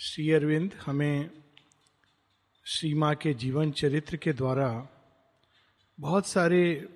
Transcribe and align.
श्री 0.00 0.32
अरविंद 0.32 0.74
हमें 0.86 1.30
श्री 2.64 2.94
माँ 2.94 3.14
के 3.14 3.34
जीवन 3.34 3.70
चरित्र 3.70 4.16
के 4.16 4.32
द्वारा 4.32 4.88
बहुत 6.00 6.26
सारे 6.26 6.88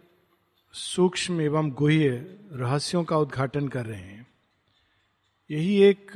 सूक्ष्म 0.72 1.40
एवं 1.40 1.70
गुह्य 1.70 2.08
रहस्यों 2.52 3.04
का 3.04 3.16
उद्घाटन 3.16 3.68
कर 3.68 3.86
रहे 3.86 4.00
हैं। 4.00 4.26
यही 5.50 5.82
एक 5.82 6.12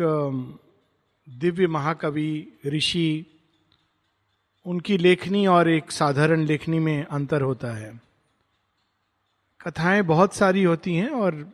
दिव्य 1.28 1.66
महाकवि 1.66 2.52
ऋषि, 2.66 3.26
उनकी 4.66 4.98
लेखनी 4.98 5.46
और 5.46 5.68
एक 5.68 5.90
साधारण 5.90 6.44
लेखनी 6.44 6.78
में 6.78 7.04
अंतर 7.04 7.42
होता 7.42 7.76
है। 7.76 8.00
कथाएँ 9.60 10.02
बहुत 10.02 10.34
सारी 10.34 10.62
होती 10.62 10.94
हैं 10.94 11.08
और 11.08 11.52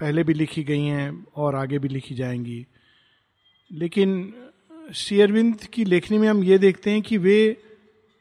पहले 0.00 0.24
भी 0.24 0.34
लिखी 0.34 0.64
गई 0.64 0.84
हैं 0.84 1.26
और 1.36 1.54
आगे 1.54 1.78
भी 1.78 1.88
लिखी 1.88 2.14
जाएँगी। 2.14 2.66
लेकिन 3.74 4.34
श्री 4.94 5.20
अरविंद 5.20 5.64
की 5.64 5.84
लेखनी 5.84 6.18
में 6.18 6.28
हम 6.28 6.44
ये 6.44 6.58
देखते 6.58 6.90
हैं 6.90 7.02
कि 7.02 7.18
वे 7.18 7.62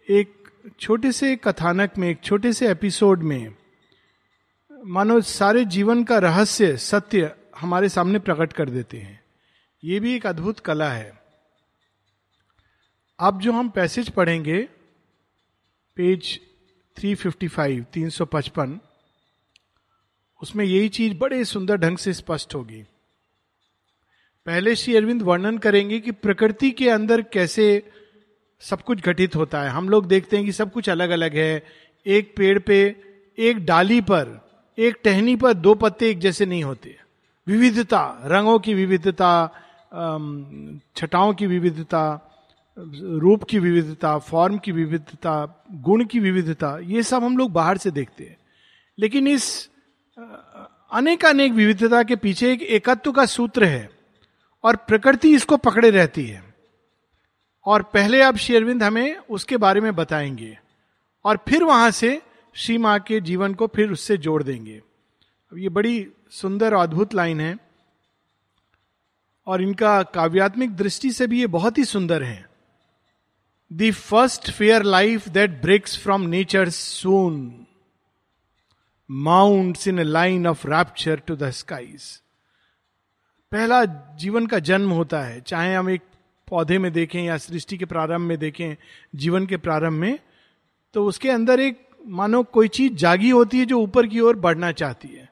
एक 0.09 0.49
छोटे 0.80 1.11
से 1.11 1.35
कथानक 1.35 1.98
में, 1.98 2.09
एक 2.09 2.21
छोटे 2.23 2.53
से 2.53 2.71
एपिसोड 2.71 3.23
में, 3.23 3.55
मानो 4.85 5.21
सारे 5.21 5.66
जीवन 5.66 6.03
का 6.03 6.17
रहस्य, 6.17 6.77
सत्य 6.77 7.35
हमारे 7.58 7.89
सामने 7.89 8.20
प्रकट 8.20 8.53
कर 8.53 8.70
देते 8.70 8.97
हैं। 8.97 9.23
ये 9.84 9.99
भी 9.99 10.16
एक 10.16 10.27
अद्भुत 10.27 10.59
कला 10.59 10.91
है। 10.91 11.23
अब 13.20 13.41
जो 13.41 13.52
हम 13.52 13.70
पैसेज 13.70 14.09
पढ़ेंगे, 14.09 14.70
पेज 15.95 16.39
355 16.97 17.83
355 17.83 18.80
उसमें 20.41 20.66
यही 20.66 20.89
चीज़ 20.89 21.17
बड़े 21.17 21.45
सुंदर 21.45 21.77
ढंग 21.77 21.97
से 21.97 22.13
स्पष्ट 22.13 22.55
होगी। 22.55 22.83
पहले 24.45 24.75
श्री 24.75 24.95
अरविंद 24.95 25.21
वर्णन 25.21 25.57
करेंगे 25.57 25.99
कि 25.99 26.11
प्रकृति 26.11 26.71
के 26.71 26.89
अंदर 26.89 27.21
कैसे 27.21 27.91
सब 28.59 28.81
कुछ 28.81 29.02
घटित 29.02 29.35
होता 29.35 29.61
है। 29.61 29.69
हम 29.69 29.89
लोग 29.89 30.08
देखते 30.08 30.38
हैं 30.38 30.45
कि 30.45 30.52
सब 30.52 30.72
कुछ 30.72 30.89
अलग 30.89 31.09
अलग 31.09 31.35
है। 31.35 31.63
एक 32.05 32.33
पेड़ 32.38 32.59
पे, 32.59 32.95
एक 33.39 33.66
डाली 33.66 34.02
पर, 34.02 34.50
एक 34.77 34.97
टहनी 35.03 35.35
पर 35.35 35.53
दो 35.53 35.75
पत्ते 35.75 36.09
एक 36.09 36.19
जैसे 36.19 36.45
नहीं 36.45 36.63
होते। 36.63 36.95
विविधता, 37.47 38.22
रंगों 38.25 38.59
की 38.59 38.73
विविधता 38.73 39.47
छटाओं 40.95 41.33
की 41.33 41.47
विविधता, 41.47 42.30
रूप 43.02 43.44
की 43.44 43.59
विविधता 43.59 44.17
फॉर्म 44.17 44.57
की 44.57 44.72
विविधता, 44.72 45.66
गुण 45.72 46.05
की 46.05 46.19
विविधता, 46.19 46.80
ये 46.83 47.03
सब 47.03 47.23
हम 47.23 47.38
लोग 47.38 47.52
बाहर 47.52 47.78
से 47.78 47.91
देखते 47.91 48.23
हैं। 48.23 48.38
लेकिन 49.00 49.28
इस 49.28 49.69
अनेक 50.91 51.25
अनेक 51.25 51.52
विविधता 51.52 52.03
के 52.03 52.16
पीछे 52.16 52.53
एक 52.53 52.61
एकत्व 52.61 53.11
का 53.11 53.25
सूत्र 53.25 53.63
है। 53.63 53.92
और 54.64 54.75
प्रकृति 54.75 55.36
इसको 55.36 55.58
पकड़े 55.58 55.89
रहती 55.89 56.25
है। 56.25 56.53
और 57.66 57.83
पहले 57.83 58.22
अब 58.22 58.38
शेरविंद 58.38 58.83
हमें 58.83 59.17
उसके 59.17 59.58
बारे 59.58 59.81
में 59.81 59.95
बताएँगे 59.95 60.59
और 61.25 61.38
फिर 61.50 61.64
वहाँ 61.64 61.92
से 61.92 62.22
श्री 62.53 62.78
माँ 62.78 63.00
के 63.00 63.22
जीवन 63.22 63.53
को 63.53 63.67
फिर 63.67 63.91
उससे 63.91 64.17
जोड़ 64.17 64.44
देंगे। 64.44 64.81
अब 65.52 65.58
ये 65.58 65.69
बड़ी 65.69 66.08
सुंदर 66.31 66.73
अद्भुत 66.73 67.14
लाइन 67.14 67.39
है 67.39 67.58
और 69.47 69.61
इनका 69.61 70.03
काव्यात्मिक 70.03 70.75
दृष्टि 70.75 71.11
से 71.11 71.28
भी 71.28 71.39
ये 71.39 71.47
बहुत 71.47 71.78
ही 71.78 71.86
सुंदर 71.86 72.23
है। 72.23 72.50
The 73.73 73.91
first 73.91 74.52
fair 74.52 74.84
life 74.84 75.28
that 75.30 75.61
breaks 75.61 75.97
from 76.00 76.22
nature 76.22 76.69
soon 76.69 77.66
mounts 79.11 79.88
in 79.88 80.00
a 80.00 80.03
line 80.03 80.47
of 80.47 80.67
rapture 80.67 81.19
to 81.19 81.36
the 81.36 81.50
skies. 81.50 82.22
पहला 83.54 83.84
जीवन 84.16 84.46
का 84.48 84.59
जन्म 84.59 84.90
होता 84.90 85.22
है, 85.22 85.42
चाहे 85.42 85.73
हम 85.76 85.90
एक 85.90 86.02
पौधे 86.48 86.78
में 86.78 86.92
देखें 86.94 87.22
या 87.23 87.38
सृष्टि 87.38 87.78
के 87.78 87.86
प्रारंभ 87.86 88.22
में 88.22 88.38
देखें, 88.38 88.76
जीवन 89.16 89.46
के 89.46 89.58
प्रारंभ 89.58 90.00
में 90.00 90.20
तो 90.96 91.06
उसके 91.06 91.30
अंदर 91.30 91.59
एक, 91.59 91.80
मानो 92.08 92.44
कोई 92.44 92.68
चीज़ 92.68 92.94
जागी 92.94 93.30
होती 93.30 93.59
है 93.59 93.66
जो 93.66 93.80
ऊपर 93.80 94.08
की 94.08 94.19
ओर 94.19 94.36
बढ़ना 94.36 94.72
चाहती 94.72 95.08
है। 95.08 95.30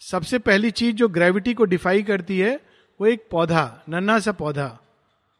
सबसे 0.00 0.38
पहली 0.38 0.70
चीज़ 0.70 0.96
जो 0.96 1.08
ग्रेविटी 1.08 1.54
को 1.54 1.64
डिफाई 1.64 2.02
करती 2.02 2.38
है, 2.38 2.60
वो 3.00 3.06
एक 3.06 3.26
पौधा, 3.30 3.82
नन्हा 3.88 4.18
सा 4.18 4.32
पौधा। 4.32 4.78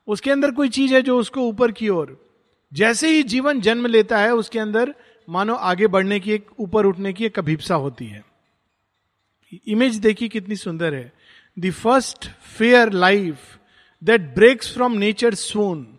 उसके 0.09 0.31
अंदर 0.31 0.51
कोई 0.51 0.69
चीज़ 0.69 0.95
है 0.95 1.03
जो 1.03 1.19
उसको 1.19 1.41
ऊपर 1.41 1.73
की 1.73 1.89
ओर, 1.89 2.19
जैसे 2.73 3.09
ही 3.09 3.23
जीवन 3.23 3.61
जन्म 3.61 3.87
लेता 3.87 4.19
है, 4.19 4.35
उसके 4.35 4.59
अंदर, 4.59 4.95
मानो 5.29 5.55
आगे 5.55 5.87
बढ़ने 5.87 6.21
की 6.21 6.33
एक, 6.33 6.47
ऊपर 6.59 6.87
उठने 6.87 7.13
की 7.13 7.25
एक 7.25 7.39
अभिप्सा 7.39 7.75
होती 7.75 8.07
है। 8.07 8.25
इमेज 9.67 9.97
देखिए 9.97 10.29
कितनी 10.29 10.57
सुंदर 10.57 10.95
है। 10.95 11.20
The 11.59 11.71
first 11.71 12.31
fair 12.31 12.93
life 12.93 13.59
that 14.05 14.21
breaks 14.21 14.75
from 14.75 14.93
nature 14.93 15.35
soon 15.35 15.99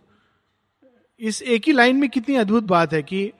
इस 1.20 1.42
एक 1.42 1.62
ही 1.66 1.72
लाइन 1.72 1.96
में 1.96 2.10
कितनी 2.10 2.34
अद्भुत 2.36 2.64
बात 2.64 2.92
है 2.92 3.02
कि 3.02 3.32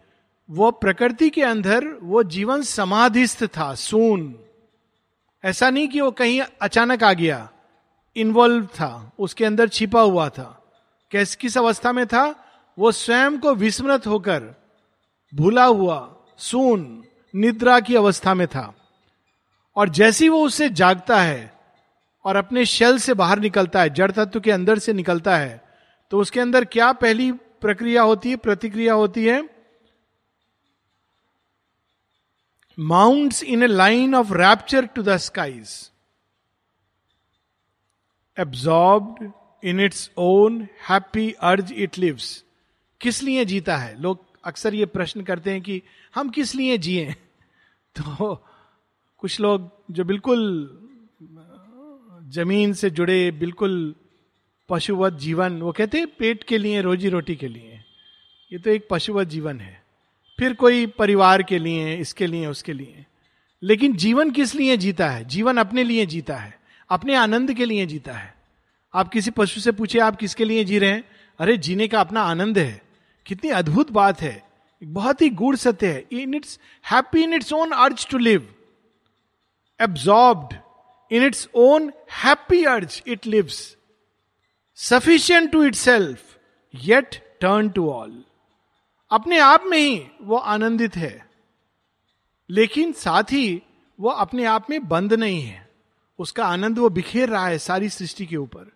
वो 0.51 0.71
प्रकृति 0.71 1.31
के 1.31 1.43
अंदर 1.43 1.87
वो 2.03 2.23
जीवन 2.23 2.63
समाधिस्थ 2.63 3.45
था 3.45 3.75
सोन 3.75 4.39
ऐसा 5.45 5.71
नहीं 5.71 5.89
कि 5.89 6.01
वो 6.01 6.11
कहीं 6.11 6.43
अचानक 6.63 7.05
आ 7.05 7.13
गया 7.13 7.51
इन्वॉल्व 8.17 8.67
था, 8.67 9.13
उसके 9.19 9.45
अंदर 9.45 9.69
छिपा 9.69 10.01
हुआ 10.01 10.29
था। 10.29 10.73
कैस, 11.11 11.37
किस 11.37 11.59
अवस्था 11.59 11.93
में 11.93 12.07
था? 12.07 12.49
वो 12.79 12.93
स्वयं 12.93 13.39
को 13.39 13.55
विस्मृत 13.55 14.07
होकर, 14.07 14.55
भूला 15.35 15.65
हुआ 15.65 16.17
सून 16.39 17.05
निद्रा 17.35 17.81
की 17.81 17.97
अवस्था 17.97 18.35
में 18.35 18.47
था। 18.47 18.75
और 19.77 19.89
जैसी 19.89 20.29
वो 20.29 20.47
उससे 20.47 20.69
जागता 20.69 21.21
है 21.23 21.52
और 22.25 22.37
अपने 22.37 22.65
शेल 22.67 22.99
से 22.99 23.15
बाहर 23.15 23.39
निकलता 23.39 23.83
है, 23.83 23.91
जड़ 23.91 24.11
तत्व 24.11 24.41
के 24.41 24.51
अंदर 24.51 24.79
से 24.79 24.93
निकलता 24.93 25.37
है 25.37 25.61
तो 26.11 26.19
उसके 26.21 26.41
अंदर 26.41 26.65
क्या 26.65 26.93
पहली 26.93 27.31
प्रक्रिया 27.33 28.03
होती 28.03 28.31
है, 28.31 28.37
प्रतिक्रिया 28.37 28.95
होती 28.95 29.25
है? 29.25 29.43
Mounts 32.79 33.43
in 33.43 33.63
a 33.63 33.67
line 33.67 34.15
of 34.15 34.33
rapture 34.33 34.87
to 34.87 35.03
the 35.03 35.17
skies 35.17 35.71
absorbed 38.37 39.31
in 39.63 39.81
its 39.81 40.11
own 40.19 40.61
happy 40.89 41.31
urge 41.41 41.73
it 41.73 41.99
lives 41.99 42.45
किस 43.01 43.23
लिए 43.23 43.45
जीता 43.45 43.77
है? 43.77 44.01
लोग 44.01 44.25
अक्सर 44.45 44.75
ये 44.75 44.87
प्रश्न 44.87 45.23
करते 45.23 45.51
हैं 45.51 45.61
कि 45.63 45.83
हम 46.15 46.31
किस 46.31 46.55
लिए 46.55 46.79
जिए? 46.79 47.13
तो 47.99 48.35
कुछ 49.19 49.41
लोग 49.41 49.71
जो 49.91 50.05
बिल्कुल 50.05 50.41
ज़मीन 52.33 52.73
से 52.73 52.91
जुड़े 52.91 53.31
बिल्कुल 53.31 53.95
पशुवत 54.69 55.13
जीवन, 55.13 55.61
वो 55.61 55.73
कहते 55.73 55.99
हैं 55.99 56.07
पेट 56.07 56.43
के 56.43 56.59
लिए, 56.59 56.81
रोजी 56.81 57.09
रोटी 57.09 57.37
के 57.37 57.49
लिए। 57.49 57.85
ये 58.53 58.59
तो 58.59 58.71
एक 58.71 58.89
पशुवत 58.91 59.29
जीवन 59.29 59.61
है। 59.61 59.83
फिर 60.39 60.55
कोई 60.55 60.87
परिवार 60.87 61.43
के 61.43 61.59
लिए, 61.59 61.97
इसके 61.97 62.27
लिए, 62.27 62.47
उसके 62.47 62.73
लिए। 62.73 63.07
लेकिन 63.63 63.97
जीवन 63.97 64.31
किस 64.31 64.55
लिए 64.55 64.77
जीता 64.77 65.09
है? 65.09 65.25
जीवन 65.25 65.57
अपने 65.57 65.85
लिए 65.85 66.07
जीता 66.07 66.37
है। 66.37 66.59
अपने 66.91 67.15
आनंद 67.15 67.55
के 67.55 67.65
लिए 67.65 67.87
जीता 67.87 68.13
है। 68.13 68.35
आप 68.95 69.09
किसी 69.09 69.31
पशु 69.31 69.61
से 69.61 69.73
पूछे, 69.73 69.99
आप 69.99 70.17
किसके 70.17 70.45
लिए 70.45 70.65
जी 70.65 70.79
रहे 70.79 70.91
हैं? 70.91 71.05
अरे, 71.39 71.57
जीने 71.57 71.89
का 71.89 72.01
अपना 72.01 72.23
आनंद 72.23 72.59
है। 72.59 72.83
कितनी 73.27 73.51
अद्भुत 73.51 73.91
बात 73.91 74.21
है। 74.21 74.43
बहुत 74.85 75.23
ही 75.23 75.31
गूढ़ 75.31 75.57
सत्य 75.57 75.87
है। 75.87 76.07
In 76.13 76.35
its 76.35 76.61
happy 76.93 77.23
in 77.23 77.35
its 77.35 77.53
own 77.53 77.71
urge 77.71 78.09
to 78.11 78.19
live 78.19 78.55
absorbed 79.81 80.57
in 81.13 81.25
its 81.25 81.49
own 81.55 81.93
happy 82.25 82.65
urge 82.65 83.01
it 83.07 83.27
lives 83.27 83.77
sufficient 84.79 85.51
to 85.53 85.65
itself 85.75 86.39
yet 86.75 87.17
turn 87.41 87.69
to 87.69 87.89
all 87.91 88.23
अपने 89.11 89.39
आप 89.39 89.65
में 89.67 89.79
ही 89.79 90.07
वो 90.23 90.37
आनंदित 90.37 90.97
है, 90.97 91.27
लेकिन 92.51 92.93
साथ 92.93 93.33
ही 93.33 93.63
वो 93.99 94.11
अपने 94.11 94.45
आप 94.45 94.71
में 94.71 94.89
बंद 94.89 95.13
नहीं 95.13 95.43
है। 95.43 95.69
उसका 96.19 96.47
आनंद 96.47 96.79
वो 96.79 96.89
बिखेर 96.89 97.29
रहा 97.29 97.47
है 97.47 97.59
सारी 97.59 97.89
सृष्टि 97.89 98.27
के 98.27 98.37
ऊपर। 98.37 98.71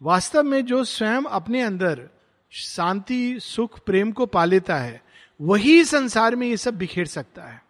वास्तव 0.00 0.42
में 0.42 0.64
जो 0.66 0.82
स्वयं 0.84 1.22
अपने 1.22 1.62
अंदर 1.62 2.08
शांति, 2.52 3.38
सुख, 3.40 3.78
प्रेम 3.78 4.12
को 4.12 4.26
पा 4.26 4.44
लेता 4.44 4.76
है, 4.76 5.02
वही 5.40 5.84
संसार 5.84 6.36
में 6.36 6.46
ये 6.46 6.56
सब 6.56 6.78
बिखेर 6.78 7.06
सकता 7.06 7.42
है। 7.42 7.62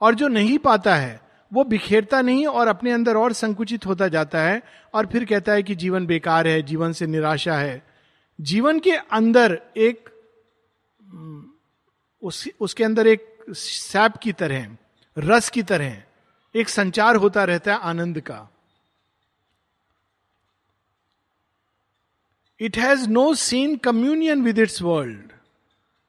और 0.00 0.14
जो 0.14 0.28
नहीं 0.28 0.58
पाता 0.58 0.94
है 0.96 1.20
वो 1.52 1.64
बिखेरता 1.64 2.20
नहीं 2.22 2.46
और 2.46 2.68
अपने 2.68 2.92
अंदर 2.92 3.16
और 3.16 3.32
संकुचित 3.32 3.86
होता 3.86 4.08
जाता 4.08 4.42
है 4.42 4.62
और 4.94 5.06
फिर 5.06 5.24
कहता 5.24 5.52
है 5.52 5.62
कि 5.62 5.74
जीवन 5.74 6.06
बेकार 6.06 6.46
है 6.46 6.62
जीवन 6.62 6.92
से 6.92 7.06
निराशा 7.06 7.58
है। 7.58 7.82
जीवन 8.40 8.78
के 8.78 8.92
अंदर 8.92 9.58
एक 9.76 10.08
उस, 12.22 12.48
उसके 12.60 12.84
अंदर 12.84 13.06
एक 13.06 13.44
सैप 13.50 14.16
की 14.16 14.32
तरह 14.32 14.76
रस 15.18 15.50
की 15.50 15.62
तरह 15.62 16.02
एक 16.54 16.68
संचार 16.68 17.16
होता 17.16 17.44
रहता 17.44 17.72
है 17.72 17.78
आनंद 17.78 18.20
का। 18.20 18.48
It 22.60 22.78
has 22.78 23.08
no 23.08 23.34
seen 23.34 23.76
communion 23.76 24.42
with 24.42 24.58
its 24.58 24.82
world 24.82 25.32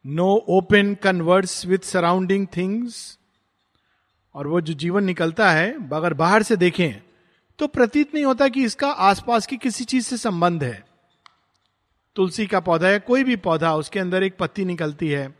no 0.06 0.45
open 0.50 0.95
converse 0.95 1.65
with 1.65 1.80
surrounding 1.80 2.47
things 2.57 3.19
और 4.36 4.48
वो 4.48 4.62
जो 4.62 4.74
जीवन 4.74 5.04
निकलता 5.04 5.52
है, 5.52 5.72
अगर 5.90 6.14
बाहर 6.14 6.44
से 6.44 6.56
देखें 6.56 7.02
तो 7.60 7.68
प्रतीत 7.68 8.14
नहीं 8.14 8.26
होता 8.26 8.48
कि 8.48 8.64
इसका 8.64 8.90
आसपास 9.04 9.46
की 9.48 9.58
किसी 9.58 9.84
चीज़ 9.84 10.06
से 10.06 10.18
संबंध 10.18 10.64
है। 10.64 10.84
तुलसी 12.16 12.46
का 12.48 12.60
पौधा 12.60 12.88
है 12.88 13.00
कोई 13.00 13.24
भी 13.24 13.36
पौधा, 13.36 13.74
उसके 13.76 14.00
अंदर 14.00 14.24
एक 14.24 14.38
पत्ती 14.38 14.66
निकलती 14.66 15.10
है। 15.10 15.34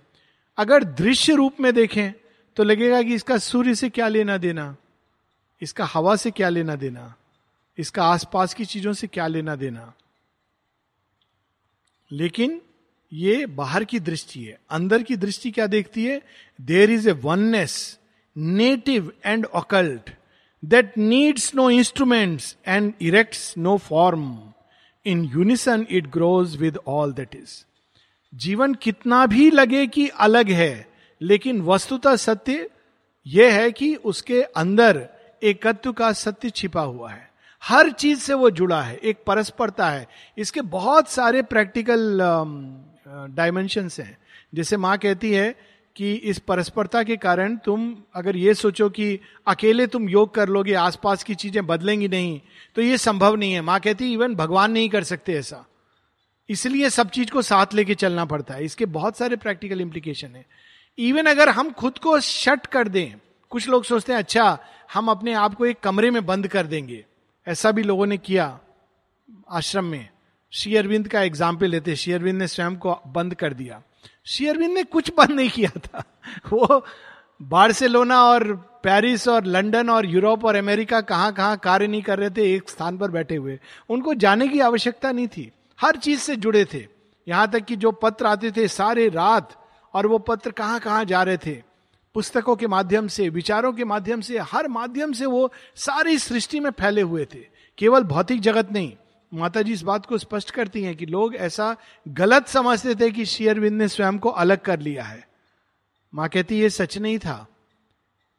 अगर 0.58 0.84
दृश्य 0.84 1.34
रूप 1.34 1.60
में 1.60 1.74
देखें 1.74 2.12
तो 2.58 2.64
लगेगा 2.64 3.02
कि 3.02 3.14
इसका 3.16 3.38
सूर्य 3.38 3.76
से 3.76 3.90
क्या 3.90 4.08
लेना 4.08 4.38
देना, 4.38 4.76
इसका 5.62 5.86
हवा 5.86 6.16
से 6.16 6.32
क्या 6.32 6.50
लेना 6.50 6.76
देना, 6.76 7.14
इसका 7.78 8.04
आसपास 8.06 8.54
की 8.54 8.66
चीज़ों 8.66 8.94
से 8.94 9.08
क्या 9.08 9.28
लेना 9.28 9.56
देना। 9.56 9.94
लेकिन 12.12 12.62
ये 13.12 13.46
बाहर 13.46 13.84
की 13.84 14.00
दृष्टि 14.00 14.44
है, 14.44 14.60
अंदर 14.70 15.04
की 15.04 15.16
दृष्टि 15.16 15.52
क्या 15.52 15.68
देखती 15.68 16.06
है? 16.06 16.22
There 16.60 16.92
is 16.92 17.10
a 17.10 17.12
oneness 17.14 17.99
native 18.38 19.12
and 19.26 19.46
occult 19.46 20.10
that 20.66 20.98
needs 20.98 21.56
no 21.56 21.70
instruments 21.70 22.58
and 22.68 22.94
erects 23.02 23.58
no 23.58 23.78
form 23.78 24.40
in 25.06 25.24
unison 25.24 25.88
it 25.90 26.08
grows 26.08 26.58
with 26.58 26.78
all 26.88 27.14
that 27.14 27.36
is 27.36 27.66
जीवन 28.36 28.74
कितना 28.74 29.26
भी 29.26 29.52
लगे 29.52 29.88
कि 29.88 30.08
अलग 30.08 30.50
है 30.50 30.90
लेकिन 31.22 31.62
वस्तुतः 31.62 32.16
सत्य 32.16 32.70
यह 33.28 33.54
है 33.54 33.72
कि 33.72 33.96
उसके 33.96 34.42
अंदर 34.42 35.10
एकत्व 35.44 35.94
का 35.94 36.12
सत्य 36.12 36.50
छिपा 36.50 36.82
हुआ 36.82 37.12
है। 37.12 37.30
हर 37.64 37.90
चीज़ 37.90 38.20
से 38.20 38.34
वो 38.34 38.50
जुड़ा 38.50 38.82
है 38.82 38.98
एक 38.98 39.18
परस्परता 39.28 39.90
है। 39.90 40.08
इसके 40.38 40.62
बहुत 40.62 41.10
सारे 41.10 41.42
प्रैक्टिकल 41.42 42.20
डायमेंशन 43.08 43.90
um, 43.90 43.94
uh, 43.94 44.00
हैं। 44.00 44.18
जैसे 44.54 44.78
माँ 44.78 44.98
कहती 44.98 45.32
है 45.34 45.56
कि 46.00 46.12
इस 46.14 46.38
परस्परता 46.40 47.02
के 47.04 47.16
कारण 47.18 47.56
तुम 47.56 47.82
अगर 48.16 48.36
ये 48.38 48.54
सोचो 48.54 48.88
कि 48.90 49.20
अकेले 49.48 49.88
तुम 49.88 50.08
योग 50.10 50.34
कर 50.34 50.50
लोगे, 50.50 50.74
आसपास 50.74 51.24
की 51.24 51.36
चीज़ें 51.36 51.66
बदलेंगी 51.68 52.08
नहीं 52.08 52.40
तो 52.76 52.82
ये 52.82 52.98
संभव 52.98 53.36
नहीं 53.36 53.54
है। 53.54 53.62
माँ 53.62 53.80
कहती, 53.80 54.12
इवन 54.14 54.36
भगवान 54.36 54.72
नहीं 54.72 54.90
कर 54.90 55.04
सकते 55.04 55.34
ऐसा। 55.34 55.66
इसलिए 56.50 56.90
सब 56.90 57.10
चीज़ 57.10 57.32
को 57.32 57.42
साथ 57.42 57.74
लेके 57.74 57.96
चलना 57.96 58.26
पड़ता 58.26 58.54
है। 58.54 58.66
इसके 58.66 58.86
बहुत 58.88 59.18
सारे 59.18 59.36
प्रैक्टिकल 59.36 59.82
इम्प्लीकेशन 59.82 60.36
है। 60.36 60.46
इवन 60.98 61.26
अगर 61.26 61.50
हम 61.50 61.72
खुद 61.72 61.98
को 61.98 62.20
शट 62.20 62.66
कर 62.66 62.88
दें, 62.88 63.14
कुछ 63.52 63.68
लोग 63.70 63.84
सोचते 63.84 64.14
हैं 64.14 64.20
अच्छा 64.20 64.58
हम 64.94 65.12
अपने 65.12 65.34
आप 65.34 65.56
को 65.56 65.66
एक 65.66 65.80
कमरे 65.80 66.12
में 66.12 66.26
बंद 66.26 66.48
कर 66.48 66.68
देंगे। 66.68 67.04
ऐसा 67.48 67.72
भी 67.72 67.84
लोगों 67.84 68.06
ने 68.06 68.18
किया 68.20 68.48
आश्रम 69.52 69.86
में। 69.86 70.10
श्री 70.54 70.76
अरविंद 70.76 71.08
का 71.08 71.22
एग्ज़ाम्पल 71.22 71.68
लेते 71.68 71.96
श्री 71.96 72.14
अरविंद 72.14 72.40
ने 72.40 72.48
स्वयं 72.48 72.76
को 72.76 73.00
बंद 73.08 73.34
कर 73.34 73.54
दिया। 73.54 73.82
श्री 74.26 74.48
अरविंद 74.48 74.74
ने 74.74 74.84
कुछ 74.84 75.12
बंद 75.18 75.32
नहीं 75.32 75.50
किया 75.50 75.80
था। 75.80 76.04
वो 76.54 76.86
बार्सिलोना 77.42 78.24
और 78.24 78.54
पेरिस 78.84 79.28
और 79.28 79.46
लंदन 79.46 79.90
और 79.90 80.06
यूरोप 80.06 80.46
और 80.46 80.56
अमेरिका 80.56 81.02
कहाँ 81.02 81.34
कहाँ 81.34 81.58
कार्य 81.58 81.88
नहीं 81.88 82.02
कर 82.02 82.20
रहे 82.20 82.30
थे, 82.30 82.56
एक 82.56 82.70
स्थान 82.70 82.98
पर 82.98 83.12
बैठे 83.12 83.36
हुए। 83.36 83.60
उनको 83.90 84.14
जाने 84.14 84.48
की 84.48 84.60
आवश्यकता 84.60 85.12
नहीं 85.12 85.28
थी। 85.28 85.52
हर 85.82 85.96
चीज़ 85.96 86.20
से 86.20 86.36
जुड़े 86.36 86.66
थे। 86.66 86.88
यहाँ 87.28 87.52
तक 87.52 87.60
कि 87.60 87.76
जो 87.76 87.92
पत्र 87.92 88.26
आते 88.26 88.52
थे 88.52 88.68
सारे 88.68 89.10
रात, 89.10 89.56
और 89.94 90.08
वो 90.08 90.20
पत्र 90.20 90.52
कहाँ 90.52 90.80
कहाँ 90.80 91.06
जा 91.06 91.24
रहे 91.24 91.38
थे। 91.38 91.64
पुस्तकों 92.14 92.56
के 92.56 92.68
माध्यम 92.68 93.08
से, 93.08 93.30
विचारों 93.30 93.74
के 93.74 93.84
माध्यम 93.84 94.22
से, 94.22 94.38
हर 94.38 94.68
माध्यम 94.68 95.14
से 95.14 95.26
वो 95.26 95.52
सारी 95.76 96.18
सृष्टि 96.18 96.60
में 96.60 96.72
फैले 96.72 97.02
हुए 97.02 97.26
थे। 97.26 97.40
केवल 97.78 98.04
भौतिक 98.04 98.42
जगत 98.42 98.72
नहीं 98.72 98.94
माता 99.32 99.62
जी 99.62 99.74
इस 99.74 99.82
बात 99.82 100.06
को 100.06 100.18
स्पष्ट 100.18 100.52
करती 100.52 100.84
हैं 100.84 100.96
कि 100.96 101.06
लोग 101.06 101.36
ऐसा 101.36 101.76
गलत 102.08 102.48
समझते 102.48 102.96
थे 102.96 103.12
कि 103.12 103.26
शेयरविंद 103.26 103.78
ने 103.78 103.88
स्वयं 103.88 104.18
को 104.20 104.30
अलग 104.30 104.62
कर 104.62 104.80
लिया 104.80 105.04
है। 105.04 105.28
माँ 106.14 106.28
कहती, 106.30 106.60
ये 106.60 106.70
सच 106.70 106.98
नहीं 106.98 107.18
था। 107.20 107.48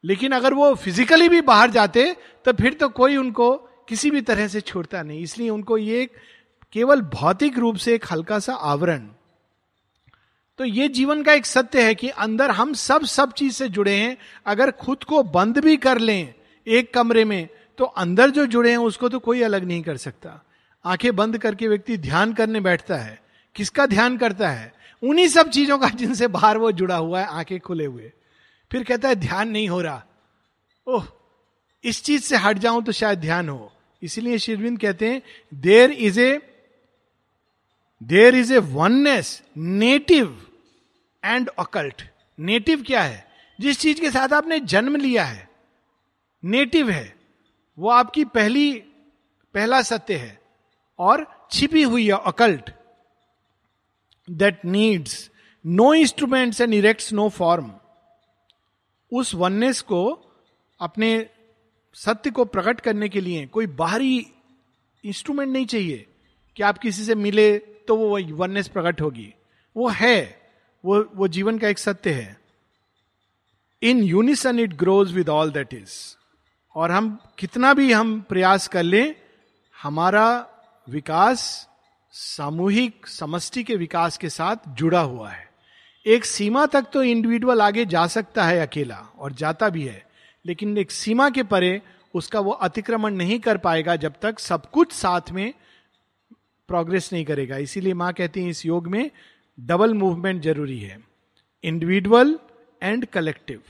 लेकिन 0.04 0.32
अगर 0.32 0.54
वो 0.54 0.74
फिजिकली 0.74 1.28
भी 1.28 1.40
बाहर 1.40 1.70
जाते 1.70 2.16
तो 2.44 2.52
फिर 2.52 2.74
तो 2.74 2.88
कोई 2.88 3.16
उनको 3.16 3.50
किसी 3.88 4.10
भी 4.10 4.20
तरह 4.20 4.48
से 4.48 4.60
छोड़ता 4.60 5.02
नहीं। 5.02 5.20
इसलिए 5.20 5.48
उनको 5.50 5.78
ये 5.78 6.08
केवल 6.72 7.00
भौतिक 7.00 7.58
रूप 7.58 7.76
से 7.76 7.94
एक 7.94 8.04
हल्का 8.10 8.38
सा 8.38 8.54
आवरण। 8.54 9.08
तो 10.58 10.64
ये 10.64 10.88
जीवन 10.88 11.22
का 11.22 11.32
एक 11.32 11.46
सत्य 11.46 11.82
है 11.82 11.94
कि 11.94 12.08
अंदर 12.08 12.50
हम 12.50 12.72
सब 12.72 13.04
सब 13.04 13.32
चीज़ 13.32 13.54
से 13.54 13.68
जुड़े 13.68 13.94
हैं। 13.94 14.16
अगर 14.46 14.70
खुद 14.70 15.04
को 15.04 15.22
बंद 15.22 15.58
भी 15.58 15.76
कर 15.76 15.98
लें 15.98 16.34
एक 16.66 16.92
कमरे 16.94 17.24
में 17.24 17.48
तो 17.78 17.84
अंदर 17.84 18.30
जो 18.30 18.46
जुड़े 18.46 18.70
हैं 18.70 18.78
उसको 18.78 19.08
तो 19.08 19.18
कोई 19.18 19.42
अलग 19.42 19.64
नहीं 19.64 19.82
कर 19.82 19.96
सकता। 19.96 20.40
आँखें 20.84 21.16
बंद 21.16 21.38
करके 21.38 21.68
व्यक्ति 21.68 21.96
ध्यान 21.96 22.32
करने 22.32 22.60
बैठता 22.60 22.96
है। 22.96 23.22
किसका 23.54 23.86
ध्यान 23.86 24.18
करता 24.18 24.50
है? 24.50 24.74
उन्हीं 25.02 25.28
सब 25.28 25.50
चीज़ों 25.50 25.78
का 25.78 25.88
जिनसे 25.88 26.26
बाहर 26.26 26.58
वो 26.58 26.72
जुड़ा 26.72 26.96
हुआ 26.96 27.20
है, 27.20 27.26
आँखें 27.26 27.60
खुले 27.60 27.84
हुए। 27.84 28.12
फिर 28.72 28.84
कहता 28.84 29.08
है, 29.08 29.14
ध्यान 29.14 29.48
नहीं 29.48 29.68
हो 29.68 29.80
रहा। 29.80 30.04
ओह, 30.86 31.06
इस 31.84 32.04
चीज़ 32.04 32.22
से 32.22 32.36
हट 32.36 32.58
जाऊँ 32.58 32.82
तो 32.82 32.92
शायद 32.92 33.18
ध्यान 33.18 33.48
हो। 33.48 33.72
इसीलिए 34.02 34.38
शिरविंद 34.38 34.80
कहते 34.80 35.10
हैं 35.10 35.22
there 35.54 35.90
is 35.90 36.20
a 36.20 36.40
there 38.02 38.34
is 38.34 38.54
a 38.54 38.58
oneness 38.58 39.42
native 39.56 40.46
and 41.24 41.48
occult 41.48 42.02
native 42.38 42.82
क्या 42.82 43.02
है? 43.02 43.26
जिस 43.60 43.80
चीज़ 43.80 44.00
के 44.00 44.10
साथ 44.10 44.32
आपने 44.32 44.60
जन्म 44.60 44.96
लिया 44.96 45.24
है 45.24 45.50
नेटिव 46.44 46.90
है। 46.90 47.16
वो 47.78 47.90
आपकी 47.90 48.24
पहली, 48.24 48.72
पहला 49.54 49.82
सत्य 49.82 50.16
है। 50.16 50.39
और 51.00 51.48
छिपी 51.52 51.82
हुई 51.82 52.06
है 52.06 52.20
occult 52.24 52.70
that 54.30 54.64
needs 54.64 55.30
no 55.66 55.94
instruments 55.94 56.60
and 56.60 56.74
erects 56.74 57.12
no 57.12 57.28
form 57.28 57.72
उस 59.12 59.34
वननेस 59.34 59.80
को 59.80 60.32
अपने 60.80 61.26
सत्य 61.94 62.30
को 62.30 62.44
प्रकट 62.44 62.80
करने 62.80 63.08
के 63.08 63.20
लिए 63.20 63.46
कोई 63.46 63.66
बाहरी 63.66 64.26
इंस्ट्रूमेंट 65.04 65.52
नहीं 65.52 65.66
चाहिए। 65.66 66.06
कि 66.56 66.62
आप 66.62 66.78
किसी 66.78 67.04
से 67.04 67.14
मिले 67.14 67.58
तो 67.58 67.96
वो 67.96 68.36
वननेस 68.36 68.68
प्रकट 68.68 69.00
होगी। 69.00 69.34
वो 69.76 69.88
है। 69.88 70.50
वो 70.84 71.10
वो 71.14 71.28
जीवन 71.28 71.58
का 71.58 71.68
एक 71.68 71.78
सत्य 71.78 72.10
है। 72.10 72.40
In 73.82 74.02
unison 74.02 74.58
it 74.58 74.74
grows 74.74 75.12
with 75.12 75.28
all 75.28 75.50
that 75.50 75.74
is 75.74 76.16
और 76.74 76.90
हम 76.90 77.18
कितना 77.38 77.74
भी 77.74 77.92
हम 77.92 78.20
प्रयास 78.20 78.68
कर 78.68 78.82
लें, 78.82 79.16
हमारा 79.82 80.46
विकास 80.90 81.42
सामूहिक 82.14 83.06
समष्टि 83.06 83.62
के 83.64 83.74
विकास 83.76 84.16
के 84.18 84.28
साथ 84.28 84.68
जुड़ा 84.68 85.00
हुआ 85.00 85.28
है। 85.30 85.48
एक 86.06 86.24
सीमा 86.24 86.64
तक 86.66 86.86
तो 86.92 87.02
इंडिविजुअल 87.02 87.62
आगे 87.62 87.84
जा 87.86 88.06
सकता 88.06 88.44
है 88.44 88.60
अकेला, 88.60 88.96
और 89.18 89.32
जाता 89.32 89.68
भी 89.68 89.82
है, 89.82 90.04
लेकिन 90.44 90.76
एक 90.78 90.90
सीमा 90.90 91.28
के 91.30 91.42
परे 91.44 91.80
उसका 92.14 92.40
वो 92.40 92.50
अतिक्रमण 92.50 93.14
नहीं 93.14 93.38
कर 93.40 93.58
पाएगा 93.58 93.96
जब 93.96 94.14
तक 94.22 94.38
सब 94.38 94.70
कुछ 94.70 94.92
साथ 94.92 95.30
में 95.30 95.52
प्रोग्रेस 96.68 97.12
नहीं 97.12 97.24
करेगा। 97.24 97.56
इसीलिए 97.58 97.94
माँ 97.94 98.12
कहती 98.12 98.42
है, 98.44 98.50
इस 98.50 98.66
योग 98.66 98.86
में 98.88 99.10
डबल 99.58 99.94
मूवमेंट 99.94 100.42
ज़रूरी 100.42 100.78
है 100.78 100.98
इंडिविजुअल 101.64 102.38
एंड 102.82 103.06
कलेक्टिव 103.06 103.62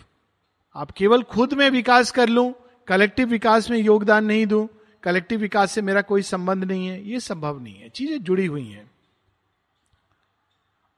आप 0.74 0.90
केवल 0.90 1.22
खुद 1.22 1.54
में 1.54 1.68
विकास 1.70 2.10
कर 2.10 2.28
लू 2.28 2.52
कलेक्टिव 2.88 3.28
विकास 3.28 3.70
में 3.70 3.78
योगदान 3.78 4.24
नहीं 4.24 4.46
दू 4.46 4.68
कलेक्टिव 5.02 5.40
विकास 5.40 5.72
से 5.72 5.82
मेरा 5.82 6.02
कोई 6.02 6.22
संबंध 6.22 6.64
नहीं 6.64 6.86
है, 6.86 7.08
ये 7.08 7.20
संभव 7.20 7.60
नहीं 7.60 7.74
है। 7.74 7.88
चीज़ें 7.88 8.22
जुड़ी 8.22 8.46
हुई 8.46 8.66
हैं। 8.66 8.90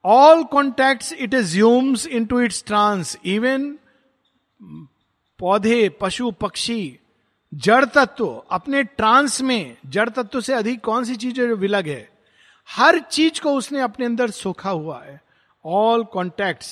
All 0.05 0.45
contact 0.45 1.13
it 1.13 1.35
assumes 1.35 2.07
into 2.27 2.41
its 2.41 2.65
trance 2.67 3.19
even 3.25 3.79
पौधे, 5.39 5.89
पशु, 5.89 6.31
पक्षी, 6.31 6.99
जड़ 7.55 7.85
तत्व, 7.85 8.43
अपने 8.51 8.83
ट्रांस 8.83 9.41
में, 9.43 9.77
जड़ 9.87 10.09
तत्व 10.09 10.41
से 10.41 10.53
अधिक 10.53 10.81
कौन 10.81 11.05
सी 11.05 11.17
चीज़ 11.17 11.35
जो 11.35 11.57
विलग 11.57 11.89
है? 11.89 12.11
हर 12.69 12.99
चीज़ 12.99 13.41
को 13.41 13.53
उसने 13.53 13.81
अपने 13.81 14.07
अंदर 14.07 14.31
सोखा 14.31 14.71
हुआ 14.71 15.03
है। 15.03 15.21
All 15.65 16.05
contact 16.05 16.65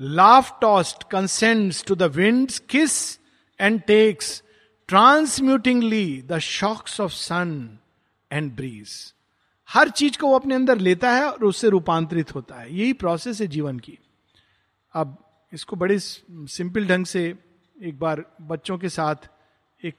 laugh 0.00 0.58
tossed 0.60 1.04
consents 1.10 1.84
to 1.84 1.94
the 1.94 2.02
wind 2.02 2.50
kiss 2.50 3.18
and 3.60 3.82
takes 3.82 4.42
transmutingly 4.88 6.22
the 6.22 6.38
shocks 6.38 7.00
of 7.00 7.12
sun 7.12 7.78
and 8.32 8.52
breeze 8.52 9.14
हर 9.70 9.88
चीज़ 9.88 10.18
को 10.18 10.26
वो 10.26 10.38
अपने 10.38 10.54
अंदर 10.54 10.78
लेता 10.78 11.10
है 11.10 11.30
और 11.30 11.44
उससे 11.44 11.68
रूपांतरित 11.68 12.34
होता 12.34 12.54
है। 12.54 12.76
यही 12.76 12.92
प्रोसेस 12.92 13.40
है 13.40 13.46
जीवन 13.46 13.78
की। 13.78 13.98
अब 14.94 15.24
इसको 15.52 15.76
बड़े 15.76 15.98
सिंपल 15.98 16.86
ढंग 16.86 17.06
से 17.06 17.34
एक 17.82 17.98
बार 17.98 18.24
बच्चों 18.40 18.78
के 18.78 18.88
साथ 18.88 19.14
एक 19.84 19.94